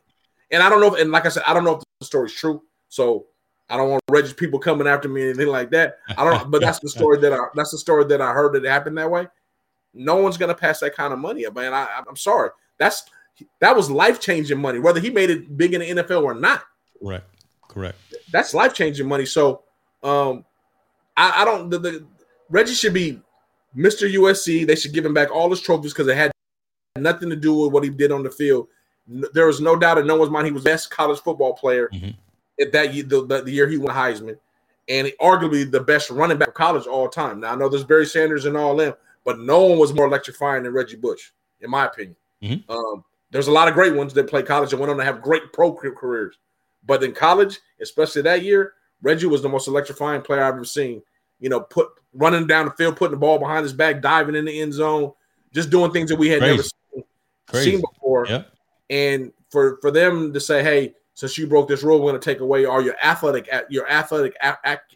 [0.51, 2.35] And I don't know, if, and like I said, I don't know if the story's
[2.35, 2.63] true.
[2.89, 3.27] So
[3.69, 5.99] I don't want Reggie people coming after me or anything like that.
[6.17, 8.65] I don't, but that's the story that I that's the story that I heard that
[8.65, 9.27] it happened that way.
[9.95, 11.73] No one's gonna pass that kind of money up, man.
[11.73, 12.51] I, I'm sorry.
[12.79, 13.05] That's
[13.61, 16.63] that was life changing money, whether he made it big in the NFL or not.
[17.01, 17.23] Right.
[17.69, 17.99] Correct.
[18.33, 19.27] That's life changing money.
[19.27, 19.63] So,
[20.03, 20.45] um,
[21.17, 21.71] I, I don't.
[21.71, 22.07] The, the
[22.49, 23.21] Reggie should be
[23.77, 24.13] Mr.
[24.13, 24.67] USC.
[24.67, 26.33] They should give him back all his trophies because it had
[26.97, 28.69] nothing to do with what he did on the field.
[29.07, 31.89] There was no doubt in no one's mind he was the best college football player
[31.93, 32.11] mm-hmm.
[32.61, 34.37] at that year, the, the, year he won Heisman,
[34.89, 37.41] and arguably the best running back of college all time.
[37.41, 38.95] Now I know there's Barry Sanders and all them,
[39.25, 41.31] but no one was more electrifying than Reggie Bush,
[41.61, 42.17] in my opinion.
[42.43, 42.71] Mm-hmm.
[42.71, 45.23] Um, there's a lot of great ones that play college and went on to have
[45.23, 46.39] great pro careers.
[46.87, 51.03] But in college, especially that year, Reggie was the most electrifying player I've ever seen.
[51.41, 54.47] You know, put running down the field, putting the ball behind his back, diving in
[54.47, 55.13] the end zone,
[55.53, 56.53] just doing things that we had Crazy.
[56.53, 57.03] never
[57.53, 58.27] seen, seen before.
[58.27, 58.53] Yep.
[58.89, 62.25] And for for them to say, "Hey, since you broke this rule, we're going to
[62.25, 64.37] take away all your athletic your athletic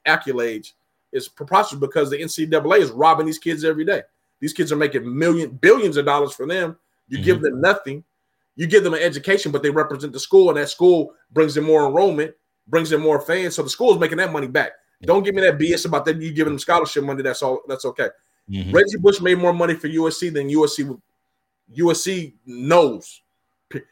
[0.06, 0.72] accolades,"
[1.12, 4.02] is preposterous because the NCAA is robbing these kids every day.
[4.40, 6.78] These kids are making million billions of dollars for them.
[7.08, 7.24] You mm-hmm.
[7.24, 8.04] give them nothing.
[8.60, 11.64] You give them an education, but they represent the school, and that school brings in
[11.64, 12.34] more enrollment,
[12.68, 13.54] brings in more fans.
[13.54, 14.72] So the school is making that money back.
[15.02, 16.20] Don't give me that BS about that.
[16.20, 17.22] You giving them scholarship money.
[17.22, 17.62] That's all.
[17.66, 18.08] That's okay.
[18.50, 18.72] Mm-hmm.
[18.72, 21.00] Reggie Bush made more money for USC than USC.
[21.74, 23.22] USC knows.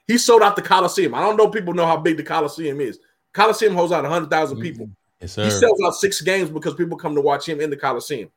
[0.06, 1.14] He sold out the Coliseum.
[1.14, 1.48] I don't know.
[1.48, 2.98] People know how big the Coliseum is.
[3.32, 4.64] Coliseum holds out hundred thousand mm-hmm.
[4.64, 4.90] people.
[5.22, 8.30] Yes, he sells out six games because people come to watch him in the Coliseum.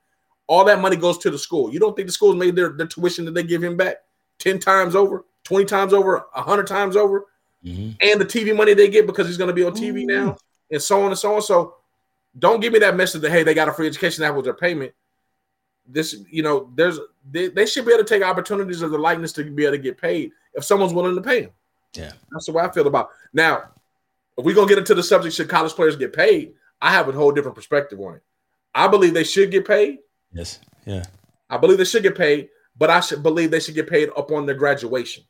[0.48, 1.74] All that money goes to the school.
[1.74, 3.98] You don't think the school's made their, their tuition that they give him back
[4.40, 7.26] 10 times over, 20 times over, 100 times over?
[7.66, 7.92] Mm-hmm.
[8.02, 10.06] And the TV money they get because he's going to be on TV Ooh.
[10.06, 10.38] now,
[10.72, 11.42] and so on and so on.
[11.42, 11.76] So
[12.40, 14.22] don't give me that message that, hey, they got a free education.
[14.22, 14.94] That was their payment.
[15.86, 17.00] This, you know, there's
[17.30, 19.84] they, they should be able to take opportunities of the likeness to be able to
[19.84, 21.52] get paid if someone's willing to pay them.
[21.94, 22.12] Yeah.
[22.32, 23.30] That's the way I feel about it.
[23.34, 23.64] Now,
[24.38, 26.54] if we're going to get into the subject, should college players get paid?
[26.82, 28.24] I have a whole different perspective on it.
[28.74, 30.00] I believe they should get paid.
[30.32, 30.60] Yes.
[30.86, 31.04] Yeah.
[31.50, 34.46] I believe they should get paid, but I should believe they should get paid upon
[34.46, 35.24] their graduation.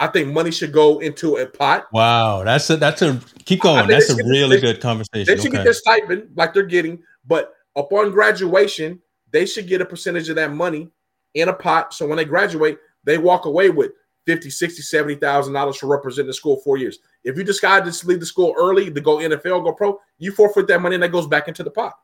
[0.00, 1.86] I think money should go into a pot.
[1.92, 3.86] Wow, that's a that's a keep going.
[3.86, 5.26] That's a really good conversation.
[5.26, 5.58] They should okay.
[5.58, 9.00] get their stipend like they're getting, but upon graduation,
[9.30, 10.88] they should get a percentage of that money
[11.34, 11.94] in a pot.
[11.94, 13.92] So when they graduate, they walk away with
[14.26, 16.98] 50, 60, 70,000 dollars for representing the school four years.
[17.22, 20.66] If you decide to leave the school early to go NFL, go pro, you forfeit
[20.68, 21.94] that money and that goes back into the pot.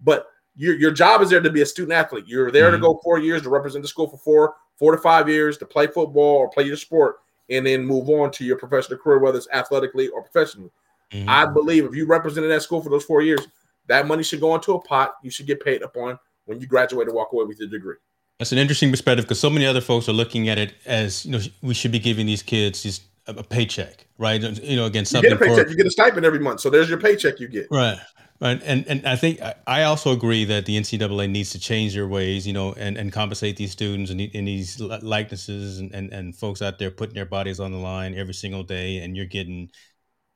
[0.00, 0.26] But
[0.56, 2.24] your, your job is there to be a student athlete.
[2.26, 2.76] You're there mm-hmm.
[2.76, 5.66] to go four years to represent the school for four, four to five years to
[5.66, 7.16] play football or play your sport
[7.50, 10.70] and then move on to your professional career, whether it's athletically or professionally.
[11.12, 11.28] Mm-hmm.
[11.28, 13.46] I believe if you represented that school for those four years,
[13.86, 15.14] that money should go into a pot.
[15.22, 17.96] You should get paid upon when you graduate and walk away with your degree.
[18.38, 21.32] That's an interesting perspective because so many other folks are looking at it as you
[21.32, 24.42] know we should be giving these kids just a, paycheck, right?
[24.42, 26.60] You know, again, something you get a paycheck, for, you get a stipend every month,
[26.60, 27.98] so there's your paycheck you get, right?
[28.40, 28.60] Right.
[28.64, 32.46] And and I think I also agree that the NCAA needs to change their ways,
[32.46, 36.60] you know, and, and compensate these students and, and these likenesses and, and, and folks
[36.60, 38.98] out there putting their bodies on the line every single day.
[38.98, 39.70] And you're getting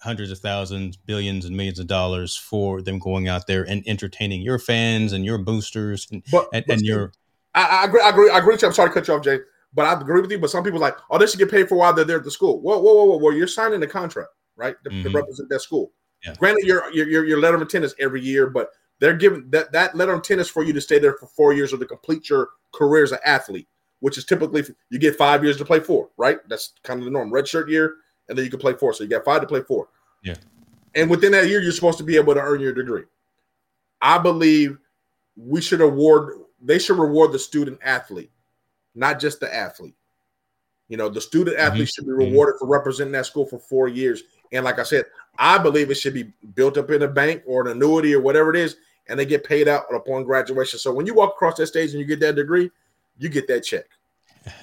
[0.01, 4.43] hundreds of thousands, billions, and millions of dollars for them going out there and entertaining
[4.43, 7.12] your fans and your boosters and, but, and, and your.
[7.55, 8.01] I, I, agree.
[8.01, 8.31] I agree.
[8.31, 8.69] I agree with you.
[8.69, 9.41] I'm sorry to cut you off, Jay,
[9.75, 10.39] but I agree with you.
[10.39, 12.31] But some people like, oh, they should get paid for while they're there at the
[12.31, 12.61] school.
[12.61, 13.16] Whoa, whoa, whoa, whoa.
[13.16, 15.03] Well, you're signing a contract, right, to, mm-hmm.
[15.03, 15.93] to represent that school.
[16.24, 16.35] Yeah.
[16.39, 19.95] Granted, your your your letter of intent is every year, but they're giving that that
[19.95, 22.28] letter of intent is for you to stay there for four years or to complete
[22.28, 23.69] your career as an athlete,
[24.01, 26.39] which is typically you get five years to play four, right?
[26.49, 27.32] That's kind of the norm.
[27.32, 27.97] Red shirt year,
[28.28, 28.93] and then you can play four.
[28.93, 29.89] So you got five to play four.
[30.23, 30.35] Yeah.
[30.95, 33.05] And within that year, you're supposed to be able to earn your degree.
[34.01, 34.78] I believe
[35.36, 36.35] we should award.
[36.61, 38.32] They should reward the student athlete,
[38.95, 39.95] not just the athlete.
[40.89, 41.86] You know, the student athlete mm-hmm.
[41.86, 42.66] should be rewarded mm-hmm.
[42.66, 44.23] for representing that school for four years.
[44.53, 45.05] And like I said,
[45.39, 48.51] I believe it should be built up in a bank or an annuity or whatever
[48.51, 48.77] it is,
[49.09, 50.79] and they get paid out upon graduation.
[50.79, 52.70] So when you walk across that stage and you get that degree,
[53.19, 53.85] you get that check.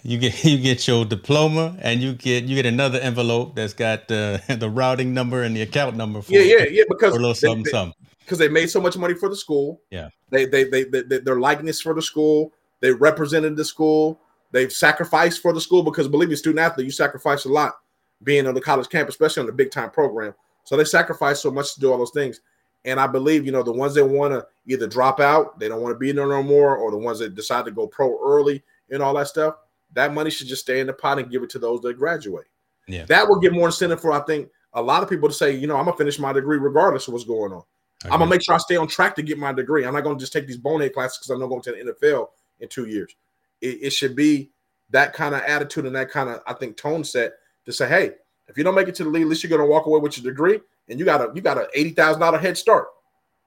[0.04, 4.08] You get you get your diploma and you get you get another envelope that's got
[4.08, 7.36] the the routing number and the account number for yeah yeah yeah because a little
[7.36, 8.08] something they, something.
[8.20, 9.82] because they made so much money for the school.
[9.92, 10.10] Yeah.
[10.30, 12.52] They they, they they their likeness for the school.
[12.82, 14.20] They represented the school.
[14.52, 17.76] They've sacrificed for the school because believe me student athlete you sacrifice a lot
[18.24, 20.34] being on the college campus especially on the big time program
[20.66, 22.42] so they sacrifice so much to do all those things.
[22.84, 25.82] And I believe, you know, the ones that want to either drop out, they don't
[25.82, 28.64] want to be there no more, or the ones that decide to go pro early
[28.92, 29.56] and all that stuff,
[29.94, 32.48] that money should just stay in the pot and give it to those that graduate.
[32.88, 33.06] Yeah.
[33.06, 35.68] That will give more incentive for, I think, a lot of people to say, you
[35.68, 37.64] know, I'm gonna finish my degree regardless of what's going on.
[38.04, 39.86] I'm gonna make sure I stay on track to get my degree.
[39.86, 42.30] I'm not gonna just take these bonehead classes because I'm not going to the NFL
[42.60, 43.16] in two years.
[43.62, 44.52] It, it should be
[44.92, 47.34] that kind of attitude and that kind of, I think, tone set
[47.66, 48.12] to say, hey,
[48.48, 50.00] if you don't make it to the league, at least you're going to walk away
[50.00, 50.60] with your degree,
[50.90, 52.88] and you got a you got a eighty thousand dollar head start.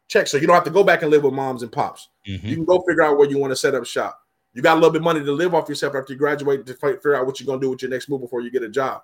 [0.09, 2.09] Check, so you don't have to go back and live with moms and pops.
[2.27, 2.47] Mm-hmm.
[2.47, 4.21] You can go figure out where you want to set up shop.
[4.55, 6.75] You got a little bit of money to live off yourself after you graduate to
[6.75, 8.69] figure out what you're going to do with your next move before you get a
[8.69, 9.03] job.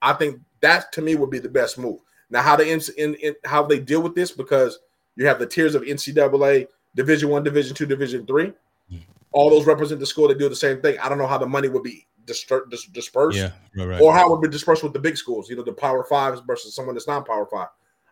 [0.00, 1.98] I think that to me would be the best move.
[2.30, 4.78] Now, how they in, in, how they deal with this because
[5.16, 8.96] you have the tiers of NCAA, Division One, Division Two, Division 3 mm-hmm.
[9.32, 10.28] All those represent the school.
[10.28, 10.98] They do the same thing.
[10.98, 14.00] I don't know how the money would be dispersed, yeah, right, right.
[14.00, 15.48] or how it would be dispersed with the big schools.
[15.48, 17.68] You know, the Power Fives versus someone that's not Power Five.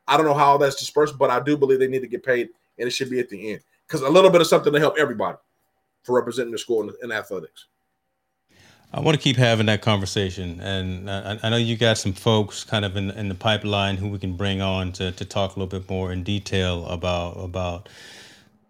[0.06, 2.48] I don't know how that's dispersed, but I do believe they need to get paid,
[2.78, 4.96] and it should be at the end because a little bit of something to help
[4.98, 5.38] everybody
[6.02, 7.66] for representing the school in, in athletics.
[8.92, 12.64] I want to keep having that conversation, and I, I, know you got some folks
[12.64, 15.60] kind of in, in the pipeline who we can bring on to, to talk a
[15.60, 17.88] little bit more in detail about about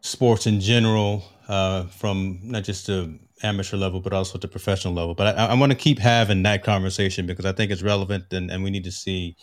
[0.03, 4.95] sports in general, uh, from not just the amateur level, but also at the professional
[4.95, 5.15] level.
[5.15, 8.51] But I, I want to keep having that conversation because I think it's relevant, and,
[8.51, 9.37] and we need to see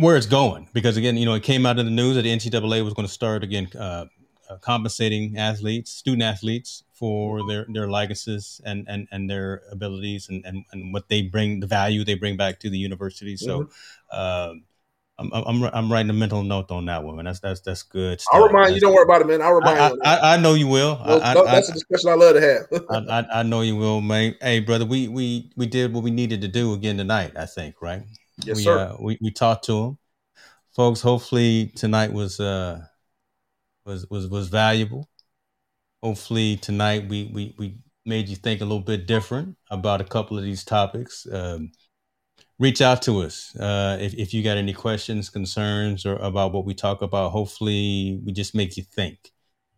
[0.00, 0.68] where it's going.
[0.72, 3.06] Because again, you know, it came out in the news that the NCAA was going
[3.06, 4.06] to start again uh,
[4.48, 10.44] uh, compensating athletes, student athletes, for their their licenses and and and their abilities and
[10.44, 13.36] and, and what they bring, the value they bring back to the university.
[13.36, 13.64] So.
[13.64, 14.50] Mm-hmm.
[14.50, 14.64] Um,
[15.20, 17.24] I'm, I'm I'm writing a mental note on that one.
[17.24, 18.20] That's that's that's good.
[18.20, 18.34] Stuff.
[18.34, 18.80] I'll remind you.
[18.80, 19.42] Don't worry about it, man.
[19.42, 20.00] I'll remind I, you.
[20.04, 21.00] I, I, know you will.
[21.02, 23.08] I, that's a discussion I love to have.
[23.10, 24.36] I, I, know you will, man.
[24.40, 27.32] Hey, brother, we we we did what we needed to do again tonight.
[27.36, 28.02] I think, right?
[28.44, 28.78] Yes, we, sir.
[28.78, 29.98] Uh, we we talked to him,
[30.76, 31.00] folks.
[31.00, 32.80] Hopefully tonight was uh
[33.84, 35.08] was was was valuable.
[36.00, 40.38] Hopefully tonight we we we made you think a little bit different about a couple
[40.38, 41.26] of these topics.
[41.30, 41.72] Um,
[42.58, 46.64] reach out to us uh, if, if you got any questions, concerns, or about what
[46.64, 47.30] we talk about.
[47.30, 49.32] Hopefully, we just make you think.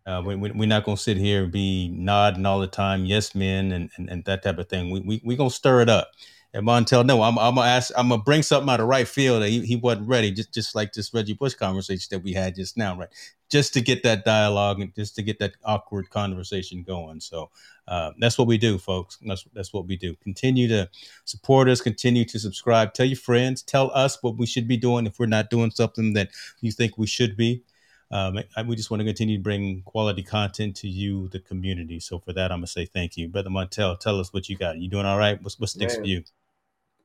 [0.06, 3.04] Uh, we, we, are not going to sit here and be nodding all the time,
[3.04, 4.90] yes men, and, and, and that type of thing.
[4.90, 6.10] We we we gonna stir it up.
[6.52, 9.42] And Montel, no, I'm, I'm gonna ask, I'm gonna bring something out of right field
[9.42, 12.56] that he, he wasn't ready, just just like this Reggie Bush conversation that we had
[12.56, 13.08] just now, right?
[13.50, 17.20] Just to get that dialogue and just to get that awkward conversation going.
[17.20, 17.50] So
[17.88, 19.18] uh, that's what we do, folks.
[19.26, 20.14] That's that's what we do.
[20.22, 20.88] Continue to
[21.24, 21.80] support us.
[21.80, 22.94] Continue to subscribe.
[22.94, 23.62] Tell your friends.
[23.62, 26.96] Tell us what we should be doing if we're not doing something that you think
[26.96, 27.62] we should be.
[28.12, 32.00] Um, we just want to continue to bring quality content to you, the community.
[32.00, 33.98] So for that, I'm gonna say thank you, brother Montel.
[33.98, 34.78] Tell us what you got.
[34.78, 35.40] You doing all right?
[35.42, 36.02] What's what sticks Man.
[36.02, 36.24] for you?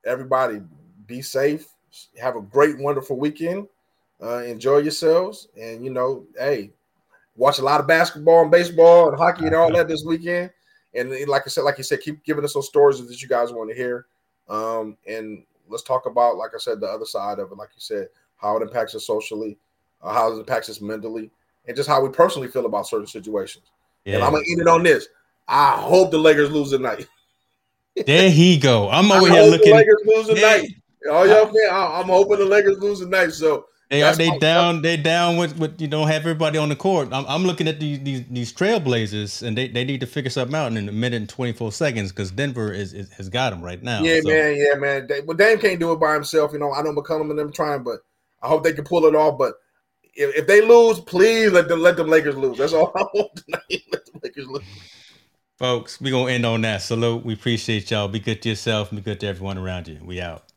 [0.06, 0.62] everybody
[1.06, 1.68] be safe.
[2.20, 3.68] Have a great, wonderful weekend.
[4.22, 5.48] Uh, enjoy yourselves.
[5.60, 6.72] And, you know, hey,
[7.36, 10.52] watch a lot of basketball and baseball and hockey and all that this weekend.
[10.94, 13.52] And like I said, like you said, keep giving us those stories that you guys
[13.52, 14.06] want to hear.
[14.48, 17.58] Um, and let's talk about, like I said, the other side of it.
[17.58, 19.58] Like you said, how it impacts us socially,
[20.02, 21.32] uh, how it impacts us mentally,
[21.68, 23.66] and just how we personally feel about certain situations.
[24.06, 24.16] Yeah.
[24.16, 25.08] And I'm gonna end it on this.
[25.48, 27.08] I hope the Lakers lose tonight.
[28.06, 28.90] There he go.
[28.90, 29.72] I'm over here looking.
[29.72, 30.70] The Lakers lose tonight.
[31.12, 33.30] All y'all fan, I'm hoping the Lakers lose tonight.
[33.30, 34.82] So they are they down.
[34.82, 37.10] They down with, with you know have everybody on the court.
[37.12, 40.56] I'm, I'm looking at these, these these Trailblazers and they, they need to figure something
[40.56, 43.82] out in a minute and 24 seconds because Denver is, is, has got them right
[43.82, 44.02] now.
[44.02, 44.30] Yeah, so.
[44.30, 44.56] man.
[44.56, 45.08] Yeah, man.
[45.08, 46.52] They, well, Dame can't do it by himself.
[46.54, 48.00] You know, I know McCollum and them trying, but
[48.42, 49.38] I hope they can pull it off.
[49.38, 49.54] But
[50.16, 52.58] if, if they lose, please let them let them Lakers lose.
[52.58, 53.62] That's all I want tonight.
[53.92, 54.64] let the Lakers lose.
[55.60, 56.82] Folks, we're to end on that.
[56.82, 57.24] Salute.
[57.24, 58.08] We appreciate y'all.
[58.08, 60.00] Be good to yourself and be good to everyone around you.
[60.04, 60.52] We out.